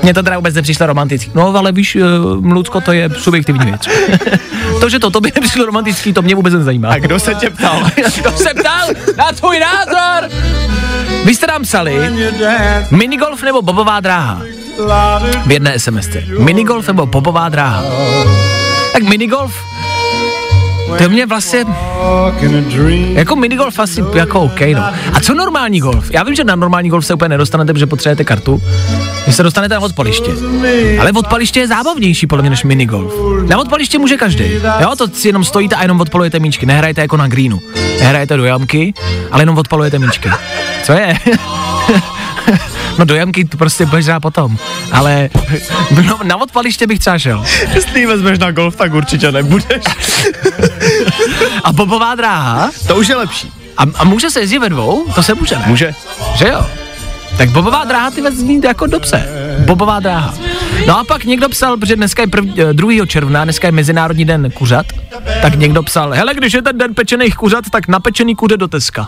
Mně 0.04 0.14
to 0.14 0.24
teda 0.24 0.36
vůbec 0.36 0.56
nepřišlo 0.56 0.86
romantický. 0.86 1.32
No, 1.36 1.56
ale 1.56 1.72
víš, 1.72 1.98
Mlucko, 2.40 2.82
to 2.82 2.92
je 2.92 3.10
subjektivní 3.18 3.66
věc. 3.66 3.82
to, 4.80 4.90
že 4.90 5.00
to 5.00 5.10
tobě 5.10 5.32
nepřišlo 5.36 5.66
romantický, 5.66 6.14
to 6.14 6.22
mě 6.22 6.36
vůbec 6.36 6.54
nezajímá. 6.54 6.90
A 6.90 6.98
kdo 6.98 7.20
se 7.20 7.36
tě 7.36 7.50
ptal? 7.50 7.84
Kdo 7.96 8.32
se 8.32 8.50
ptal 8.54 8.88
na 9.18 9.32
tvůj 9.32 9.60
názor? 9.60 10.30
Vy 11.26 11.36
jste 11.36 11.48
nám 11.48 11.65
psali 11.66 12.00
minigolf 12.92 13.44
nebo 13.44 13.62
bobová 13.62 14.00
dráha 14.00 14.42
v 15.46 15.52
jedné 15.52 15.80
SMS. 15.80 16.10
Minigolf 16.40 16.88
nebo 16.88 17.06
bobová 17.06 17.50
dráha. 17.50 17.84
Tak 18.94 19.04
minigolf, 19.04 19.54
to 20.98 21.10
mě 21.10 21.26
vlastně, 21.26 21.66
jako 23.14 23.36
minigolf 23.36 23.80
asi 23.80 24.04
jako 24.14 24.42
OK, 24.42 24.62
no. 24.62 24.84
A 25.14 25.20
co 25.22 25.34
normální 25.34 25.80
golf? 25.80 26.12
Já 26.12 26.24
vím, 26.24 26.36
že 26.36 26.44
na 26.44 26.56
normální 26.56 26.90
golf 26.90 27.06
se 27.06 27.14
úplně 27.14 27.30
nedostanete, 27.30 27.74
protože 27.74 27.86
potřebujete 27.88 28.24
kartu. 28.24 28.62
Vy 29.28 29.34
se 29.34 29.44
dostanete 29.44 29.74
na 29.74 29.80
odpaliště. 29.82 30.32
Ale 31.00 31.12
odpaliště 31.12 31.60
je 31.60 31.68
zábavnější 31.68 32.28
podle 32.28 32.42
mě 32.44 32.50
než 32.50 32.64
minigolf. 32.64 33.14
Na 33.50 33.58
odpaliště 33.58 33.98
může 33.98 34.18
každý. 34.18 34.44
Jo, 34.80 34.96
to 34.98 35.08
si 35.08 35.28
jenom 35.28 35.44
stojíte 35.44 35.76
a 35.76 35.82
jenom 35.82 36.02
odpalujete 36.02 36.40
míčky. 36.40 36.66
Nehrajete 36.66 37.02
jako 37.02 37.18
na 37.18 37.28
greenu. 37.28 37.60
Nehrajete 38.00 38.38
do 38.38 38.46
jamky, 38.46 38.94
ale 39.32 39.42
jenom 39.42 39.58
odpalujete 39.58 40.00
míčky. 40.00 40.30
Co 40.84 40.94
je? 40.94 41.18
No 42.98 43.06
do 43.06 43.16
jamky 43.16 43.46
to 43.46 43.58
prostě 43.58 43.86
budeš 43.86 44.06
potom. 44.22 44.58
Ale 44.92 45.30
no, 46.06 46.20
na 46.24 46.38
odpaliště 46.38 46.88
bych 46.88 47.00
třeba 47.00 47.20
šel. 47.20 47.46
Jestli 47.74 48.00
ji 48.00 48.06
vezmeš 48.06 48.40
na 48.40 48.52
golf, 48.52 48.76
tak 48.76 48.94
určitě 48.94 49.32
nebudeš. 49.32 49.84
A 51.64 51.74
bobová 51.74 52.16
dráha? 52.16 52.72
To 52.88 52.96
už 52.96 53.08
je 53.08 53.16
lepší. 53.16 53.52
A, 53.78 53.84
a 53.96 54.04
může 54.04 54.30
se 54.30 54.40
jezdit 54.40 54.60
ve 54.60 54.70
dvou? 54.70 55.06
To 55.16 55.24
se 55.24 55.34
může, 55.34 55.56
ne? 55.56 55.64
Může. 55.68 55.94
Že 56.36 56.48
jo? 56.48 56.66
Tak 57.38 57.50
bobová 57.50 57.84
dráha 57.86 58.12
ty 58.12 58.22
vezmí 58.22 58.62
jako 58.64 58.88
dobře. 58.88 59.28
Bobová 59.66 60.00
dráha. 60.00 60.34
No 60.88 61.00
a 61.00 61.04
pak 61.04 61.24
někdo 61.26 61.50
psal, 61.50 61.78
protože 61.78 61.96
dneska 61.96 62.22
je 62.22 62.28
prv, 62.28 62.46
2. 62.74 63.06
června, 63.06 63.44
dneska 63.44 63.68
je 63.68 63.72
Mezinárodní 63.72 64.26
den 64.26 64.52
kuřat, 64.52 64.86
tak 65.42 65.56
někdo 65.56 65.84
psal, 65.84 66.12
hele, 66.12 66.34
když 66.34 66.54
je 66.54 66.62
ten 66.62 66.78
den 66.78 66.94
pečených 66.94 67.36
kuřat, 67.36 67.66
tak 67.72 67.88
napečený 67.88 68.36
kuře 68.36 68.58
do 68.58 68.68
Teska. 68.68 69.08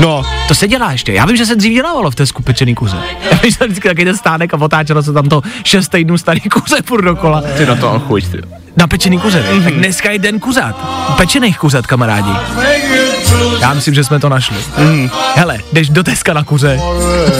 No, 0.00 0.22
To 0.48 0.54
se 0.54 0.68
dělá 0.68 0.92
ještě. 0.92 1.12
Já 1.12 1.26
vím, 1.26 1.36
že 1.36 1.46
se 1.46 1.56
dřív 1.56 1.74
dělávalo 1.74 2.10
v 2.10 2.14
Tesku 2.14 2.42
pečený 2.42 2.74
kuře. 2.74 2.96
Já 3.30 3.38
vím, 3.42 3.50
že 3.50 3.56
jsem 3.56 3.66
vždycky 3.66 3.88
taky 3.88 4.04
ten 4.04 4.16
stánek 4.16 4.54
a 4.54 4.56
otáčelo 4.60 5.02
se 5.02 5.12
tam 5.12 5.28
to 5.28 5.42
6 5.64 5.88
týdnů 5.88 6.18
starý 6.18 6.40
kuře 6.40 6.76
furt 6.84 7.02
dokola. 7.02 7.42
ty 7.56 7.66
na 7.66 7.76
to 7.76 8.00
chuť, 8.06 8.28
ty. 8.28 8.38
Na 8.76 8.86
pečený 8.86 9.18
kuře. 9.18 9.44
Mm-hmm. 9.50 9.64
Tak 9.64 9.74
dneska 9.74 10.10
je 10.10 10.18
den 10.18 10.40
kuřat. 10.40 10.76
Pečených 11.16 11.58
kuřat, 11.58 11.86
kamarádi. 11.86 12.30
Já 13.60 13.74
myslím, 13.74 13.94
že 13.94 14.04
jsme 14.04 14.20
to 14.20 14.28
našli. 14.28 14.56
Mm. 14.78 15.10
Hele, 15.34 15.58
jdeš 15.72 15.88
do 15.88 16.02
Teska 16.02 16.32
na 16.32 16.44
kuře, 16.44 16.80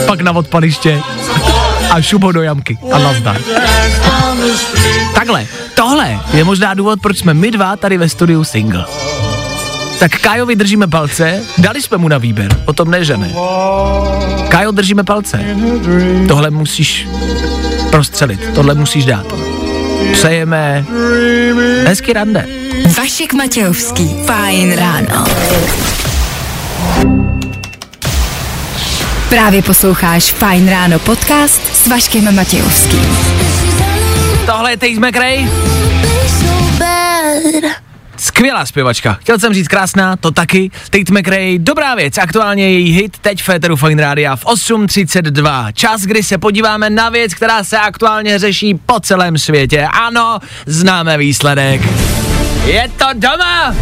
pak 0.07 0.21
na 0.21 0.31
odpaliště 0.31 1.01
a 1.93 2.01
šubo 2.01 2.31
do 2.31 2.41
jamky 2.41 2.77
a 2.91 2.99
nazdar. 2.99 3.37
Takhle, 5.15 5.47
tohle 5.75 6.19
je 6.33 6.43
možná 6.43 6.73
důvod, 6.73 6.99
proč 7.01 7.17
jsme 7.17 7.33
my 7.33 7.51
dva 7.51 7.75
tady 7.77 7.97
ve 7.97 8.09
studiu 8.09 8.43
single. 8.43 8.85
Tak 9.99 10.11
Kájovi 10.11 10.55
držíme 10.55 10.87
palce, 10.87 11.41
dali 11.57 11.81
jsme 11.81 11.97
mu 11.97 12.07
na 12.07 12.17
výběr, 12.17 12.57
o 12.65 12.73
tom 12.73 12.91
ne, 12.91 13.05
že 13.05 13.17
ne. 13.17 13.33
Kájo, 14.49 14.71
držíme 14.71 15.03
palce. 15.03 15.39
Tohle 16.27 16.49
musíš 16.49 17.07
prostřelit, 17.89 18.49
tohle 18.55 18.75
musíš 18.75 19.05
dát. 19.05 19.25
Přejeme 20.11 20.85
hezky 21.87 22.13
rande. 22.13 22.47
Vašek 22.97 23.33
Matějovský. 23.33 24.09
Fajn 24.25 24.75
ráno. 24.77 25.25
Právě 29.33 29.61
posloucháš 29.61 30.31
Fajn 30.31 30.69
ráno 30.69 30.99
podcast 30.99 31.75
s 31.75 31.87
Vaškem 31.87 32.35
Matějovským. 32.35 33.17
Tohle 34.45 34.71
je 34.71 34.77
Tate 34.77 35.07
McRae. 35.07 35.49
Skvělá 38.17 38.65
zpěvačka. 38.65 39.13
Chtěl 39.13 39.39
jsem 39.39 39.53
říct 39.53 39.67
krásná, 39.67 40.15
to 40.15 40.31
taky. 40.31 40.71
Tate 40.89 41.19
McRae, 41.19 41.59
dobrá 41.59 41.95
věc. 41.95 42.17
Aktuálně 42.17 42.71
její 42.71 42.91
hit 42.91 43.17
teď 43.17 43.41
v 43.41 43.45
Féteru 43.45 43.75
Fine 43.75 44.01
Rádia 44.01 44.35
v 44.35 44.45
8.32. 44.45 45.73
Čas, 45.73 46.01
kdy 46.01 46.23
se 46.23 46.37
podíváme 46.37 46.89
na 46.89 47.09
věc, 47.09 47.33
která 47.33 47.63
se 47.63 47.77
aktuálně 47.77 48.39
řeší 48.39 48.73
po 48.85 48.99
celém 48.99 49.37
světě. 49.37 49.87
Ano, 49.91 50.39
známe 50.65 51.17
výsledek. 51.17 51.81
Je 52.65 52.89
to 52.97 53.05
doma! 53.13 53.75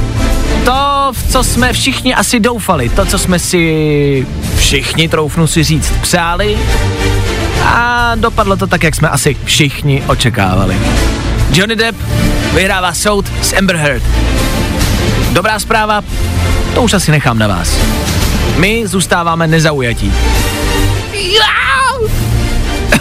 To, 0.65 1.11
v 1.11 1.31
co 1.31 1.43
jsme 1.43 1.73
všichni 1.73 2.15
asi 2.15 2.39
doufali, 2.39 2.89
to, 2.89 3.05
co 3.05 3.19
jsme 3.19 3.39
si 3.39 4.27
všichni, 4.57 5.09
troufnu 5.09 5.47
si 5.47 5.63
říct, 5.63 5.93
přáli 6.01 6.57
a 7.65 8.11
dopadlo 8.15 8.57
to 8.57 8.67
tak, 8.67 8.83
jak 8.83 8.95
jsme 8.95 9.09
asi 9.09 9.37
všichni 9.45 10.03
očekávali. 10.07 10.77
Johnny 11.53 11.75
Depp 11.75 11.97
vyhrává 12.53 12.93
soud 12.93 13.31
s 13.41 13.53
Amber 13.53 13.75
Heard. 13.75 14.03
Dobrá 15.31 15.59
zpráva, 15.59 16.01
to 16.73 16.81
už 16.81 16.93
asi 16.93 17.11
nechám 17.11 17.39
na 17.39 17.47
vás. 17.47 17.77
My 18.57 18.87
zůstáváme 18.87 19.47
nezaujatí. 19.47 20.13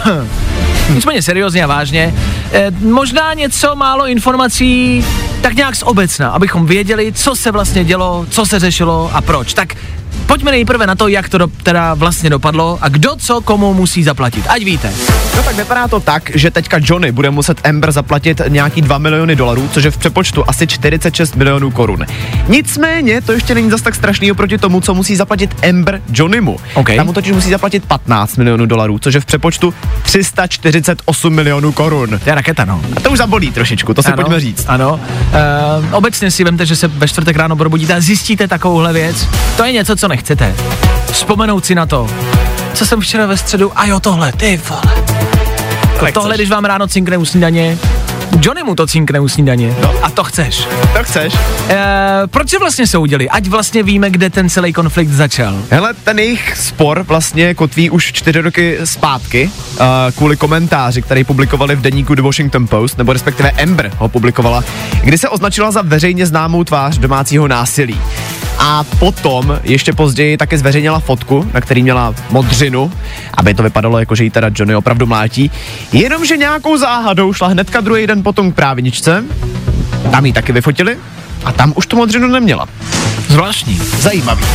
Nicméně 0.89 1.21
seriózně 1.21 1.63
a 1.63 1.67
vážně, 1.67 2.13
eh, 2.51 2.71
možná 2.71 3.33
něco 3.33 3.75
málo 3.75 4.07
informací 4.07 5.05
tak 5.41 5.55
nějak 5.55 5.75
z 5.75 5.83
obecna, 5.83 6.29
abychom 6.29 6.65
věděli, 6.65 7.13
co 7.13 7.35
se 7.35 7.51
vlastně 7.51 7.83
dělo, 7.83 8.25
co 8.29 8.45
se 8.45 8.59
řešilo 8.59 9.11
a 9.13 9.21
proč. 9.21 9.53
Tak 9.53 9.75
pojďme 10.31 10.51
nejprve 10.51 10.87
na 10.87 10.95
to, 10.95 11.07
jak 11.07 11.29
to 11.29 11.37
do, 11.37 11.47
teda 11.63 11.93
vlastně 11.93 12.29
dopadlo 12.29 12.79
a 12.81 12.89
kdo 12.89 13.15
co 13.15 13.41
komu 13.41 13.73
musí 13.73 14.03
zaplatit. 14.03 14.45
Ať 14.49 14.63
víte. 14.63 14.93
No 15.35 15.43
tak 15.43 15.55
vypadá 15.55 15.87
to 15.87 15.99
tak, 15.99 16.31
že 16.35 16.51
teďka 16.51 16.77
Johnny 16.81 17.11
bude 17.11 17.29
muset 17.29 17.67
Amber 17.67 17.91
zaplatit 17.91 18.41
nějaký 18.47 18.81
2 18.81 18.97
miliony 18.97 19.35
dolarů, 19.35 19.69
což 19.73 19.83
je 19.83 19.91
v 19.91 19.97
přepočtu 19.97 20.43
asi 20.47 20.67
46 20.67 21.35
milionů 21.35 21.71
korun. 21.71 22.05
Nicméně 22.47 23.21
to 23.21 23.31
ještě 23.31 23.55
není 23.55 23.69
zas 23.69 23.81
tak 23.81 23.95
strašný 23.95 24.31
oproti 24.31 24.57
tomu, 24.57 24.81
co 24.81 24.93
musí 24.93 25.15
zaplatit 25.15 25.55
Amber 25.69 26.01
Johnnymu. 26.13 26.57
OK. 26.73 26.95
Tam 26.95 27.05
mu 27.05 27.13
totiž 27.13 27.31
musí 27.31 27.49
zaplatit 27.49 27.85
15 27.85 28.37
milionů 28.37 28.65
dolarů, 28.65 28.99
což 28.99 29.13
je 29.13 29.19
v 29.19 29.25
přepočtu 29.25 29.73
348 30.03 31.33
milionů 31.33 31.71
korun. 31.71 32.19
To 32.23 32.29
je 32.29 32.35
raketa, 32.35 32.65
no. 32.65 32.81
A 32.97 32.99
to 32.99 33.11
už 33.11 33.17
zabolí 33.17 33.51
trošičku, 33.51 33.93
to 33.93 34.03
si 34.03 34.11
pojďme 34.11 34.39
říct. 34.39 34.65
Ano. 34.67 34.93
Uh, 34.93 35.95
obecně 35.95 36.31
si 36.31 36.43
vemte, 36.43 36.65
že 36.65 36.75
se 36.75 36.87
ve 36.87 37.07
čtvrtek 37.07 37.35
ráno 37.35 37.55
probudíte 37.55 37.93
a 37.93 37.99
zjistíte 37.99 38.47
takovouhle 38.47 38.93
věc. 38.93 39.27
To 39.57 39.63
je 39.63 39.71
něco, 39.71 39.95
co 39.95 40.07
nechcete. 40.21 40.55
Vzpomenout 41.11 41.65
si 41.65 41.75
na 41.75 41.85
to, 41.85 42.09
co 42.73 42.85
jsem 42.85 43.01
včera 43.01 43.25
ve 43.25 43.37
středu, 43.37 43.71
a 43.75 43.85
jo 43.85 43.99
tohle, 43.99 44.31
ty 44.31 44.61
vole. 44.69 44.81
Jako 45.93 46.11
tohle, 46.11 46.35
když 46.35 46.49
vám 46.49 46.65
ráno 46.65 46.87
cinkne 46.87 47.17
u 47.17 47.25
snídaně, 47.25 47.77
Johnny 48.41 48.63
mu 48.63 48.75
to 48.75 48.87
cinkne 48.87 49.19
u 49.19 49.27
snídaně. 49.27 49.75
No. 49.81 49.93
A 50.01 50.09
to 50.09 50.23
chceš. 50.23 50.67
To 50.97 51.03
chceš? 51.03 51.33
E, 51.69 51.77
proč 52.27 52.49
se 52.49 52.59
vlastně 52.59 52.87
soudili? 52.87 53.29
Ať 53.29 53.47
vlastně 53.47 53.83
víme, 53.83 54.09
kde 54.09 54.29
ten 54.29 54.49
celý 54.49 54.73
konflikt 54.73 55.09
začal. 55.09 55.55
Hele, 55.69 55.93
ten 56.03 56.19
jejich 56.19 56.57
spor 56.57 57.03
vlastně 57.07 57.53
kotví 57.53 57.89
už 57.89 58.11
čtyři 58.11 58.41
roky 58.41 58.77
zpátky 58.83 59.51
uh, 59.73 59.85
kvůli 60.17 60.37
komentáři, 60.37 61.01
který 61.01 61.23
publikovali 61.23 61.75
v 61.75 61.81
deníku 61.81 62.15
The 62.15 62.21
Washington 62.21 62.67
Post, 62.67 62.97
nebo 62.97 63.13
respektive 63.13 63.51
Amber 63.51 63.91
ho 63.97 64.09
publikovala, 64.09 64.63
kdy 65.03 65.17
se 65.17 65.29
označila 65.29 65.71
za 65.71 65.81
veřejně 65.81 66.25
známou 66.25 66.63
tvář 66.63 66.97
domácího 66.97 67.47
násilí. 67.47 68.01
A 68.63 68.83
potom 68.83 69.59
ještě 69.63 69.93
později 69.93 70.37
také 70.37 70.57
zveřejnila 70.57 70.99
fotku, 70.99 71.49
na 71.53 71.61
který 71.61 71.83
měla 71.83 72.15
modřinu, 72.29 72.91
aby 73.33 73.53
to 73.53 73.63
vypadalo 73.63 73.99
jako, 73.99 74.15
že 74.15 74.23
jí 74.23 74.29
teda 74.29 74.49
Johnny 74.55 74.75
opravdu 74.75 75.05
mlátí. 75.05 75.51
Jenomže 75.91 76.37
nějakou 76.37 76.77
záhadou 76.77 77.33
šla 77.33 77.47
hnedka 77.47 77.81
druhý 77.81 78.07
den 78.07 78.23
potom 78.23 78.51
k 78.51 78.55
právničce, 78.55 79.23
tam 80.11 80.25
ji 80.25 80.33
taky 80.33 80.51
vyfotili 80.51 80.97
a 81.45 81.51
tam 81.51 81.73
už 81.75 81.85
tu 81.85 81.97
modřinu 81.97 82.27
neměla. 82.27 82.67
Zvláštní. 83.27 83.81
Zajímavý. 83.99 84.45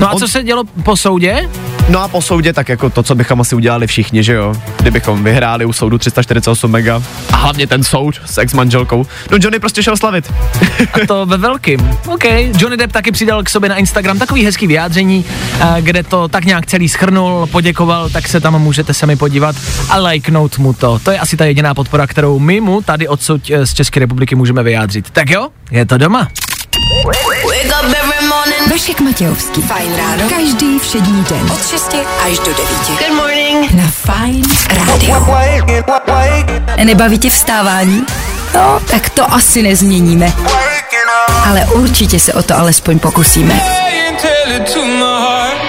No 0.00 0.08
a 0.08 0.12
On- 0.12 0.18
co 0.18 0.28
se 0.28 0.42
dělo 0.42 0.64
po 0.64 0.96
soudě? 0.96 1.48
No 1.88 2.02
a 2.02 2.08
po 2.08 2.22
soudě 2.22 2.52
tak 2.52 2.68
jako 2.68 2.90
to, 2.90 3.02
co 3.02 3.14
bychom 3.14 3.40
asi 3.40 3.54
udělali 3.54 3.86
všichni, 3.86 4.22
že 4.22 4.32
jo? 4.32 4.54
Kdybychom 4.80 5.24
vyhráli 5.24 5.64
u 5.64 5.72
soudu 5.72 5.98
348 5.98 6.70
mega 6.70 7.02
a 7.32 7.36
hlavně 7.36 7.66
ten 7.66 7.84
soud 7.84 8.20
s 8.26 8.38
ex-manželkou. 8.38 9.06
No 9.30 9.38
Johnny 9.40 9.58
prostě 9.58 9.82
šel 9.82 9.96
slavit. 9.96 10.32
A 10.92 11.06
to 11.06 11.26
ve 11.26 11.36
velkým. 11.36 11.90
OK. 12.06 12.24
Johnny 12.58 12.76
Depp 12.76 12.92
taky 12.92 13.12
přidal 13.12 13.42
k 13.42 13.48
sobě 13.48 13.68
na 13.68 13.76
Instagram 13.76 14.18
takový 14.18 14.44
hezký 14.44 14.66
vyjádření, 14.66 15.24
eh, 15.60 15.66
kde 15.80 16.02
to 16.02 16.28
tak 16.28 16.44
nějak 16.44 16.66
celý 16.66 16.88
schrnul, 16.88 17.46
poděkoval, 17.46 18.08
tak 18.08 18.28
se 18.28 18.40
tam 18.40 18.62
můžete 18.62 18.94
sami 18.94 19.16
podívat 19.16 19.56
a 19.90 19.98
lajknout 19.98 20.58
mu 20.58 20.72
to. 20.72 20.98
To 20.98 21.10
je 21.10 21.18
asi 21.18 21.36
ta 21.36 21.44
jediná 21.44 21.74
podpora, 21.74 22.06
kterou 22.06 22.38
my 22.38 22.60
mu 22.60 22.82
tady 22.82 23.08
odsud 23.08 23.50
eh, 23.50 23.66
z 23.66 23.74
České 23.74 24.00
republiky 24.00 24.34
můžeme 24.34 24.62
vyjádřit. 24.62 25.10
Tak 25.10 25.30
jo, 25.30 25.48
je 25.70 25.86
to 25.86 25.98
doma. 25.98 26.28
Vašek 28.78 29.00
Matějovský. 29.00 29.62
Fajn 29.62 29.96
ráno. 29.96 30.28
Každý 30.28 30.78
všední 30.78 31.24
den. 31.24 31.50
Od 31.52 31.66
6 31.66 31.94
až 32.24 32.38
do 32.38 32.44
9. 32.44 32.68
Good 32.88 33.16
morning. 33.16 33.72
Na 33.72 33.90
Fajn 33.90 34.42
rádio. 34.70 35.26
Nebaví 36.84 37.18
tě 37.18 37.30
vstávání? 37.30 38.06
No, 38.54 38.80
tak 38.90 39.10
to 39.10 39.32
asi 39.32 39.62
nezměníme. 39.62 40.32
Ale 41.46 41.66
určitě 41.66 42.20
se 42.20 42.32
o 42.32 42.42
to 42.42 42.58
alespoň 42.58 42.98
pokusíme. 42.98 43.60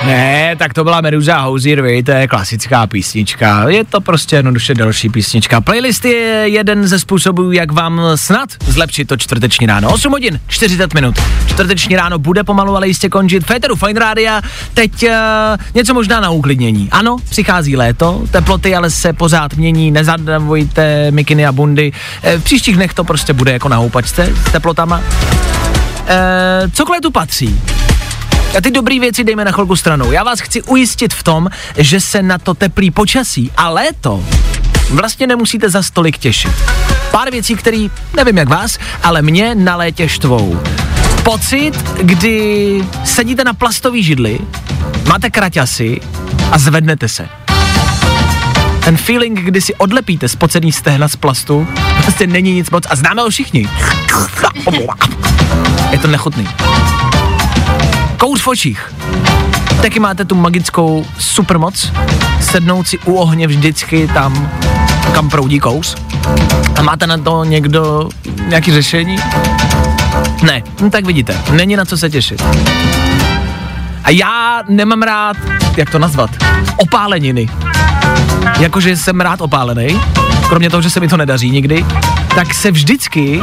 Ne, 0.05 0.55
tak 0.57 0.73
to 0.73 0.83
byla 0.83 1.01
Meduza 1.01 1.37
Housier, 1.37 1.81
vy, 1.81 2.03
to 2.03 2.11
je 2.11 2.27
klasická 2.27 2.87
písnička. 2.87 3.69
Je 3.69 3.83
to 3.83 4.01
prostě 4.01 4.35
jednoduše 4.35 4.73
další 4.75 5.09
písnička. 5.09 5.61
Playlist 5.61 6.05
je 6.05 6.43
jeden 6.45 6.87
ze 6.87 6.99
způsobů, 6.99 7.51
jak 7.51 7.71
vám 7.71 8.01
snad 8.15 8.49
zlepšit 8.67 9.07
to 9.07 9.17
čtvrteční 9.17 9.67
ráno. 9.67 9.93
8 9.93 10.11
hodin, 10.11 10.39
40 10.47 10.93
minut. 10.93 11.15
Čtvrteční 11.47 11.95
ráno 11.95 12.19
bude 12.19 12.43
pomalu, 12.43 12.75
ale 12.75 12.87
jistě 12.87 13.09
končit. 13.09 13.45
Féteru 13.45 13.75
Fine 13.75 13.99
Rádia, 13.99 14.41
teď 14.73 15.03
uh, 15.03 15.09
něco 15.75 15.93
možná 15.93 16.19
na 16.19 16.29
uklidnění. 16.29 16.89
Ano, 16.91 17.17
přichází 17.29 17.75
léto, 17.75 18.23
teploty 18.31 18.75
ale 18.75 18.89
se 18.89 19.13
pořád 19.13 19.53
mění, 19.53 19.91
nezadavujte 19.91 21.11
mikiny 21.11 21.45
a 21.45 21.51
bundy. 21.51 21.91
Eh, 22.23 22.37
v 22.37 22.43
příštích 22.43 22.75
dnech 22.75 22.93
to 22.93 23.03
prostě 23.03 23.33
bude 23.33 23.51
jako 23.51 23.69
na 23.69 23.77
houpačce 23.77 24.33
s 24.47 24.51
teplotama. 24.51 25.01
Eh, 26.07 26.69
co 26.73 26.85
k 26.85 26.89
létu 26.89 27.11
patří? 27.11 27.59
A 28.57 28.61
ty 28.61 28.71
dobré 28.71 28.99
věci 28.99 29.23
dejme 29.23 29.45
na 29.45 29.51
chvilku 29.51 29.75
stranou. 29.75 30.11
Já 30.11 30.23
vás 30.23 30.39
chci 30.39 30.61
ujistit 30.61 31.13
v 31.13 31.23
tom, 31.23 31.49
že 31.77 32.01
se 32.01 32.21
na 32.21 32.37
to 32.37 32.53
teplý 32.53 32.91
počasí 32.91 33.51
a 33.57 33.69
léto 33.69 34.23
vlastně 34.89 35.27
nemusíte 35.27 35.69
za 35.69 35.83
stolik 35.83 36.17
těšit. 36.17 36.51
Pár 37.11 37.31
věcí, 37.31 37.55
které, 37.55 37.87
nevím 38.15 38.37
jak 38.37 38.49
vás, 38.49 38.77
ale 39.03 39.21
mě 39.21 39.55
na 39.55 39.75
létě 39.75 40.09
štvou. 40.09 40.59
Pocit, 41.23 41.71
kdy 42.01 42.83
sedíte 43.05 43.43
na 43.43 43.53
plastový 43.53 44.03
židli, 44.03 44.39
máte 45.07 45.29
kraťasy 45.29 45.99
a 46.51 46.57
zvednete 46.57 47.07
se. 47.07 47.29
Ten 48.83 48.97
feeling, 48.97 49.39
kdy 49.39 49.61
si 49.61 49.75
odlepíte 49.75 50.29
spocený 50.29 50.71
stehna 50.71 51.07
z 51.07 51.15
plastu, 51.15 51.67
prostě 52.01 52.27
není 52.27 52.53
nic 52.53 52.69
moc 52.69 52.83
a 52.89 52.95
známe 52.95 53.21
ho 53.21 53.29
všichni. 53.29 53.69
Je 55.91 55.97
to 55.97 56.07
nechutný 56.07 56.47
kouř 58.19 58.41
v 58.41 58.47
očích. 58.47 58.93
Taky 59.81 59.99
máte 59.99 60.25
tu 60.25 60.35
magickou 60.35 61.05
supermoc, 61.19 61.91
sednout 62.41 62.87
si 62.87 62.97
u 62.99 63.15
ohně 63.15 63.47
vždycky 63.47 64.07
tam 64.07 64.51
kam 65.13 65.29
proudí 65.29 65.59
kous. 65.59 65.95
A 66.75 66.81
máte 66.81 67.07
na 67.07 67.17
to 67.17 67.43
někdo 67.43 68.09
nějaký 68.47 68.71
řešení? 68.71 69.15
Ne, 70.43 70.63
no 70.81 70.89
tak 70.89 71.05
vidíte, 71.05 71.37
není 71.51 71.75
na 71.75 71.85
co 71.85 71.97
se 71.97 72.09
těšit. 72.09 72.43
A 74.03 74.09
já 74.09 74.63
nemám 74.67 75.01
rád, 75.01 75.37
jak 75.77 75.89
to 75.89 75.99
nazvat, 75.99 76.29
opáleniny. 76.77 77.49
Jakože 78.59 78.97
jsem 78.97 79.21
rád 79.21 79.41
opálený, 79.41 80.01
kromě 80.49 80.69
toho, 80.69 80.81
že 80.81 80.89
se 80.89 80.99
mi 80.99 81.07
to 81.07 81.17
nedaří 81.17 81.51
nikdy, 81.51 81.85
tak 82.35 82.53
se 82.53 82.71
vždycky 82.71 83.41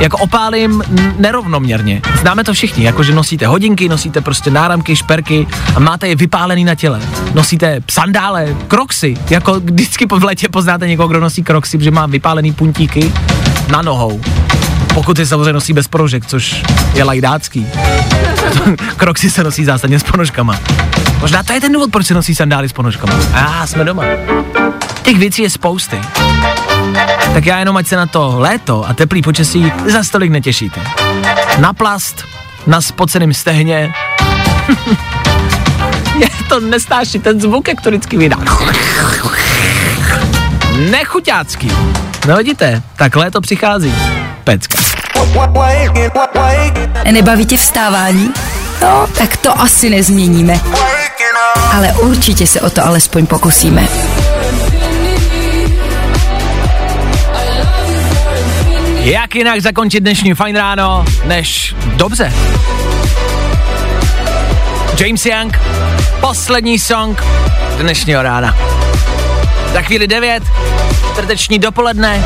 jako 0.00 0.16
opálím 0.18 0.82
nerovnoměrně. 1.18 2.02
Známe 2.20 2.44
to 2.44 2.52
všichni, 2.52 2.84
jakože 2.84 3.14
nosíte 3.14 3.46
hodinky, 3.46 3.88
nosíte 3.88 4.20
prostě 4.20 4.50
náramky, 4.50 4.96
šperky 4.96 5.46
a 5.74 5.80
máte 5.80 6.08
je 6.08 6.16
vypálený 6.16 6.64
na 6.64 6.74
těle. 6.74 7.00
Nosíte 7.34 7.80
sandále, 7.90 8.56
kroksy, 8.68 9.16
jako 9.30 9.60
vždycky 9.60 10.06
po 10.06 10.18
v 10.18 10.24
létě 10.24 10.48
poznáte 10.48 10.88
někoho, 10.88 11.08
kdo 11.08 11.20
nosí 11.20 11.42
kroksy, 11.42 11.78
že 11.80 11.90
má 11.90 12.06
vypálený 12.06 12.52
puntíky 12.52 13.12
na 13.70 13.82
nohou. 13.82 14.20
Pokud 14.94 15.18
je 15.18 15.26
samozřejmě 15.26 15.52
nosí 15.52 15.72
bez 15.72 15.88
ponožek, 15.88 16.26
což 16.26 16.62
je 16.94 17.04
lajdácký. 17.04 17.66
Kroksy 18.96 19.30
se 19.30 19.44
nosí 19.44 19.64
zásadně 19.64 19.98
s 19.98 20.02
ponožkama. 20.02 20.60
Možná 21.20 21.42
to 21.42 21.52
je 21.52 21.60
ten 21.60 21.72
důvod, 21.72 21.90
proč 21.90 22.06
se 22.06 22.14
nosí 22.14 22.34
sandály 22.34 22.68
s 22.68 22.72
ponožkama. 22.72 23.14
A 23.34 23.62
ah, 23.62 23.66
jsme 23.66 23.84
doma. 23.84 24.04
Těch 25.02 25.18
věcí 25.18 25.42
je 25.42 25.50
spousty. 25.50 26.00
Tak 27.34 27.46
já 27.46 27.58
jenom, 27.58 27.76
ať 27.76 27.86
se 27.86 27.96
na 27.96 28.06
to 28.06 28.34
léto 28.38 28.84
a 28.88 28.94
teplý 28.94 29.22
počasí 29.22 29.72
za 29.86 30.04
stolik 30.04 30.30
netěšíte. 30.30 30.80
Na 31.58 31.72
plast, 31.72 32.24
na 32.66 32.80
spoceném 32.80 33.34
stehně. 33.34 33.92
je 36.18 36.28
to 36.48 36.60
nestáší 36.60 37.18
ten 37.18 37.40
zvuk, 37.40 37.68
jak 37.68 37.80
to 37.80 37.90
vždycky 37.90 38.16
vydá. 38.16 38.36
Nechuťácký. 40.90 41.72
No 42.26 42.36
vidíte, 42.36 42.82
tak 42.96 43.16
léto 43.16 43.40
přichází. 43.40 43.94
Pecka. 44.44 44.78
Nebaví 47.12 47.46
tě 47.46 47.56
vstávání? 47.56 48.32
No, 48.82 49.06
tak 49.18 49.36
to 49.36 49.60
asi 49.60 49.90
nezměníme. 49.90 50.60
Ale 51.72 51.92
určitě 51.92 52.46
se 52.46 52.60
o 52.60 52.70
to 52.70 52.86
alespoň 52.86 53.26
pokusíme. 53.26 53.88
Jak 59.08 59.34
jinak 59.34 59.60
zakončit 59.60 60.00
dnešní 60.00 60.34
fajn 60.34 60.56
ráno, 60.56 61.04
než 61.24 61.74
dobře. 61.96 62.32
James 65.00 65.26
Young, 65.26 65.58
poslední 66.20 66.78
song 66.78 67.24
dnešního 67.78 68.22
rána. 68.22 68.56
Za 69.72 69.82
chvíli 69.82 70.06
9, 70.06 70.42
čtvrteční 71.12 71.58
dopoledne 71.58 72.24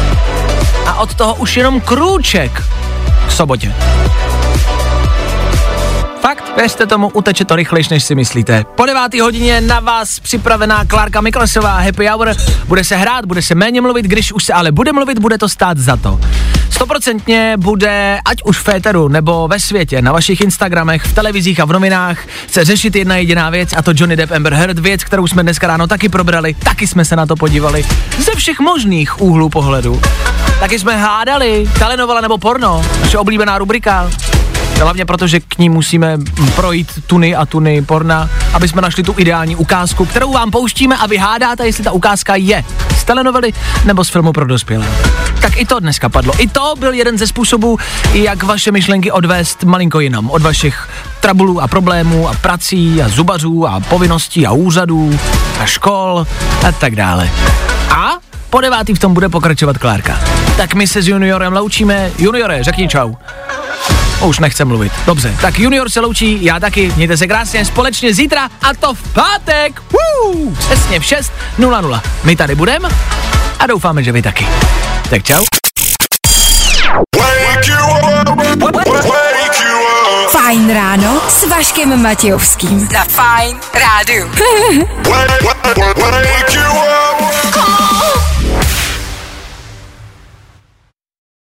a 0.87 0.95
od 0.95 1.15
toho 1.15 1.35
už 1.35 1.57
jenom 1.57 1.81
krůček 1.81 2.63
k 3.27 3.31
sobotě. 3.31 3.75
Věřte 6.57 6.87
tomu, 6.87 7.11
uteče 7.15 7.45
to 7.45 7.57
rychlejš, 7.57 7.89
než 7.89 8.05
si 8.05 8.15
myslíte. 8.15 8.65
Po 8.75 8.87
devátý 8.87 9.21
hodině 9.21 9.61
na 9.61 9.81
vás 9.81 10.21
připravená 10.21 10.85
Klárka 10.85 11.21
Miklasová 11.21 11.79
Happy 11.79 12.07
Hour. 12.07 12.35
Bude 12.69 12.85
se 12.85 12.97
hrát, 12.97 13.25
bude 13.25 13.43
se 13.43 13.55
méně 13.55 13.81
mluvit, 13.81 14.07
když 14.07 14.33
už 14.33 14.45
se 14.45 14.53
ale 14.53 14.73
bude 14.73 14.93
mluvit, 14.93 15.19
bude 15.19 15.39
to 15.39 15.49
stát 15.49 15.79
za 15.79 15.97
to. 15.97 16.21
Stoprocentně 16.71 17.55
bude, 17.59 18.21
ať 18.25 18.39
už 18.45 18.59
v 18.59 18.63
Féteru 18.63 19.09
nebo 19.09 19.49
ve 19.49 19.61
světě, 19.61 20.03
na 20.03 20.13
vašich 20.13 20.41
Instagramech, 20.41 21.03
v 21.03 21.15
televizích 21.15 21.61
a 21.61 21.65
v 21.65 21.73
novinách, 21.73 22.19
se 22.47 22.65
řešit 22.65 22.97
jedna 22.97 23.17
jediná 23.17 23.51
věc, 23.51 23.71
a 23.77 23.83
to 23.83 23.93
Johnny 23.95 24.17
Depp 24.17 24.33
Amber 24.33 24.55
Heard, 24.55 24.79
věc, 24.79 25.05
kterou 25.05 25.27
jsme 25.27 25.43
dneska 25.43 25.67
ráno 25.67 25.87
taky 25.87 26.09
probrali, 26.09 26.55
taky 26.55 26.87
jsme 26.87 27.05
se 27.05 27.17
na 27.17 27.27
to 27.27 27.37
podívali, 27.37 27.85
ze 28.19 28.35
všech 28.35 28.61
možných 28.61 29.21
úhlů 29.21 29.49
pohledu. 29.49 30.01
Taky 30.61 30.79
jsme 30.79 30.97
hádali, 30.97 31.69
telenovala 31.79 32.21
nebo 32.21 32.39
porno, 32.39 32.85
naše 33.01 33.19
oblíbená 33.19 33.59
rubrika. 33.59 34.11
Hlavně 34.83 35.05
proto, 35.05 35.27
že 35.27 35.41
k 35.41 35.59
ní 35.59 35.69
musíme 35.69 36.19
projít 36.57 36.89
tuny 37.07 37.37
a 37.37 37.47
tuny 37.47 37.83
porna, 37.83 38.31
aby 38.53 38.69
jsme 38.69 38.83
našli 38.83 39.03
tu 39.03 39.15
ideální 39.19 39.57
ukázku, 39.57 40.05
kterou 40.05 40.33
vám 40.33 40.51
pouštíme 40.51 40.97
a 40.97 41.07
vy 41.07 41.17
hádáte, 41.17 41.67
jestli 41.67 41.85
ta 41.85 41.93
ukázka 41.93 42.37
je 42.37 42.65
z 42.97 43.05
telenovely 43.05 43.53
nebo 43.85 44.05
z 44.05 44.09
filmu 44.09 44.33
pro 44.33 44.47
dospělé. 44.47 44.87
Tak 45.43 45.57
i 45.57 45.67
to 45.67 45.81
dneska 45.81 46.09
padlo. 46.09 46.33
I 46.39 46.49
to 46.49 46.75
byl 46.79 46.93
jeden 46.93 47.19
ze 47.19 47.27
způsobů, 47.27 47.79
jak 48.13 48.43
vaše 48.43 48.73
myšlenky 48.73 49.11
odvést 49.11 49.65
malinko 49.65 50.01
jinam. 50.01 50.31
Od 50.31 50.43
vašich 50.43 50.89
trabulů 51.21 51.61
a 51.61 51.69
problémů 51.69 52.29
a 52.29 52.35
prací 52.35 53.03
a 53.03 53.09
zubařů 53.09 53.67
a 53.67 53.81
povinností 53.81 54.47
a 54.47 54.53
úřadů 54.53 55.19
a 55.61 55.67
škol 55.67 56.27
a 56.69 56.73
tak 56.73 56.97
dále. 56.97 57.31
A 57.91 58.11
po 58.51 58.61
devátý 58.61 58.95
v 58.95 58.99
tom 58.99 59.15
bude 59.15 59.29
pokračovat 59.29 59.79
Klárka. 59.79 60.21
Tak 60.57 60.75
my 60.75 60.87
se 60.87 61.03
s 61.03 61.09
juniorem 61.09 61.53
loučíme. 61.53 62.11
Juniore, 62.19 62.65
řekni 62.65 62.89
čau. 62.89 63.15
Už 64.23 64.39
nechce 64.39 64.65
mluvit. 64.65 64.93
Dobře, 65.07 65.37
tak 65.41 65.59
junior 65.59 65.91
se 65.91 66.01
loučí, 66.01 66.45
já 66.45 66.61
taky. 66.61 66.93
Mějte 66.97 67.17
se 67.17 67.27
krásně 67.27 67.65
společně 67.65 68.15
zítra 68.15 68.45
a 68.63 68.75
to 68.81 68.95
v 68.95 69.13
pátek. 69.13 69.83
Woo! 69.93 70.55
Přesně 70.59 71.01
v 71.01 71.03
6.00. 71.03 72.01
My 72.25 72.37
tady 72.37 72.55
budeme 72.55 72.89
a 73.59 73.67
doufáme, 73.67 74.03
že 74.03 74.13
vy 74.13 74.23
taky. 74.23 74.47
Tak 75.11 75.23
čau. 75.23 75.45
Fajn 80.31 80.75
ráno 80.75 81.21
s 81.29 81.49
Vaškem 81.49 82.03
Matějovským. 82.03 82.89
Na 82.93 83.05
Fajn 83.05 83.57
rádu. 83.75 84.31
Wake 86.23 86.55
you 86.55 87.82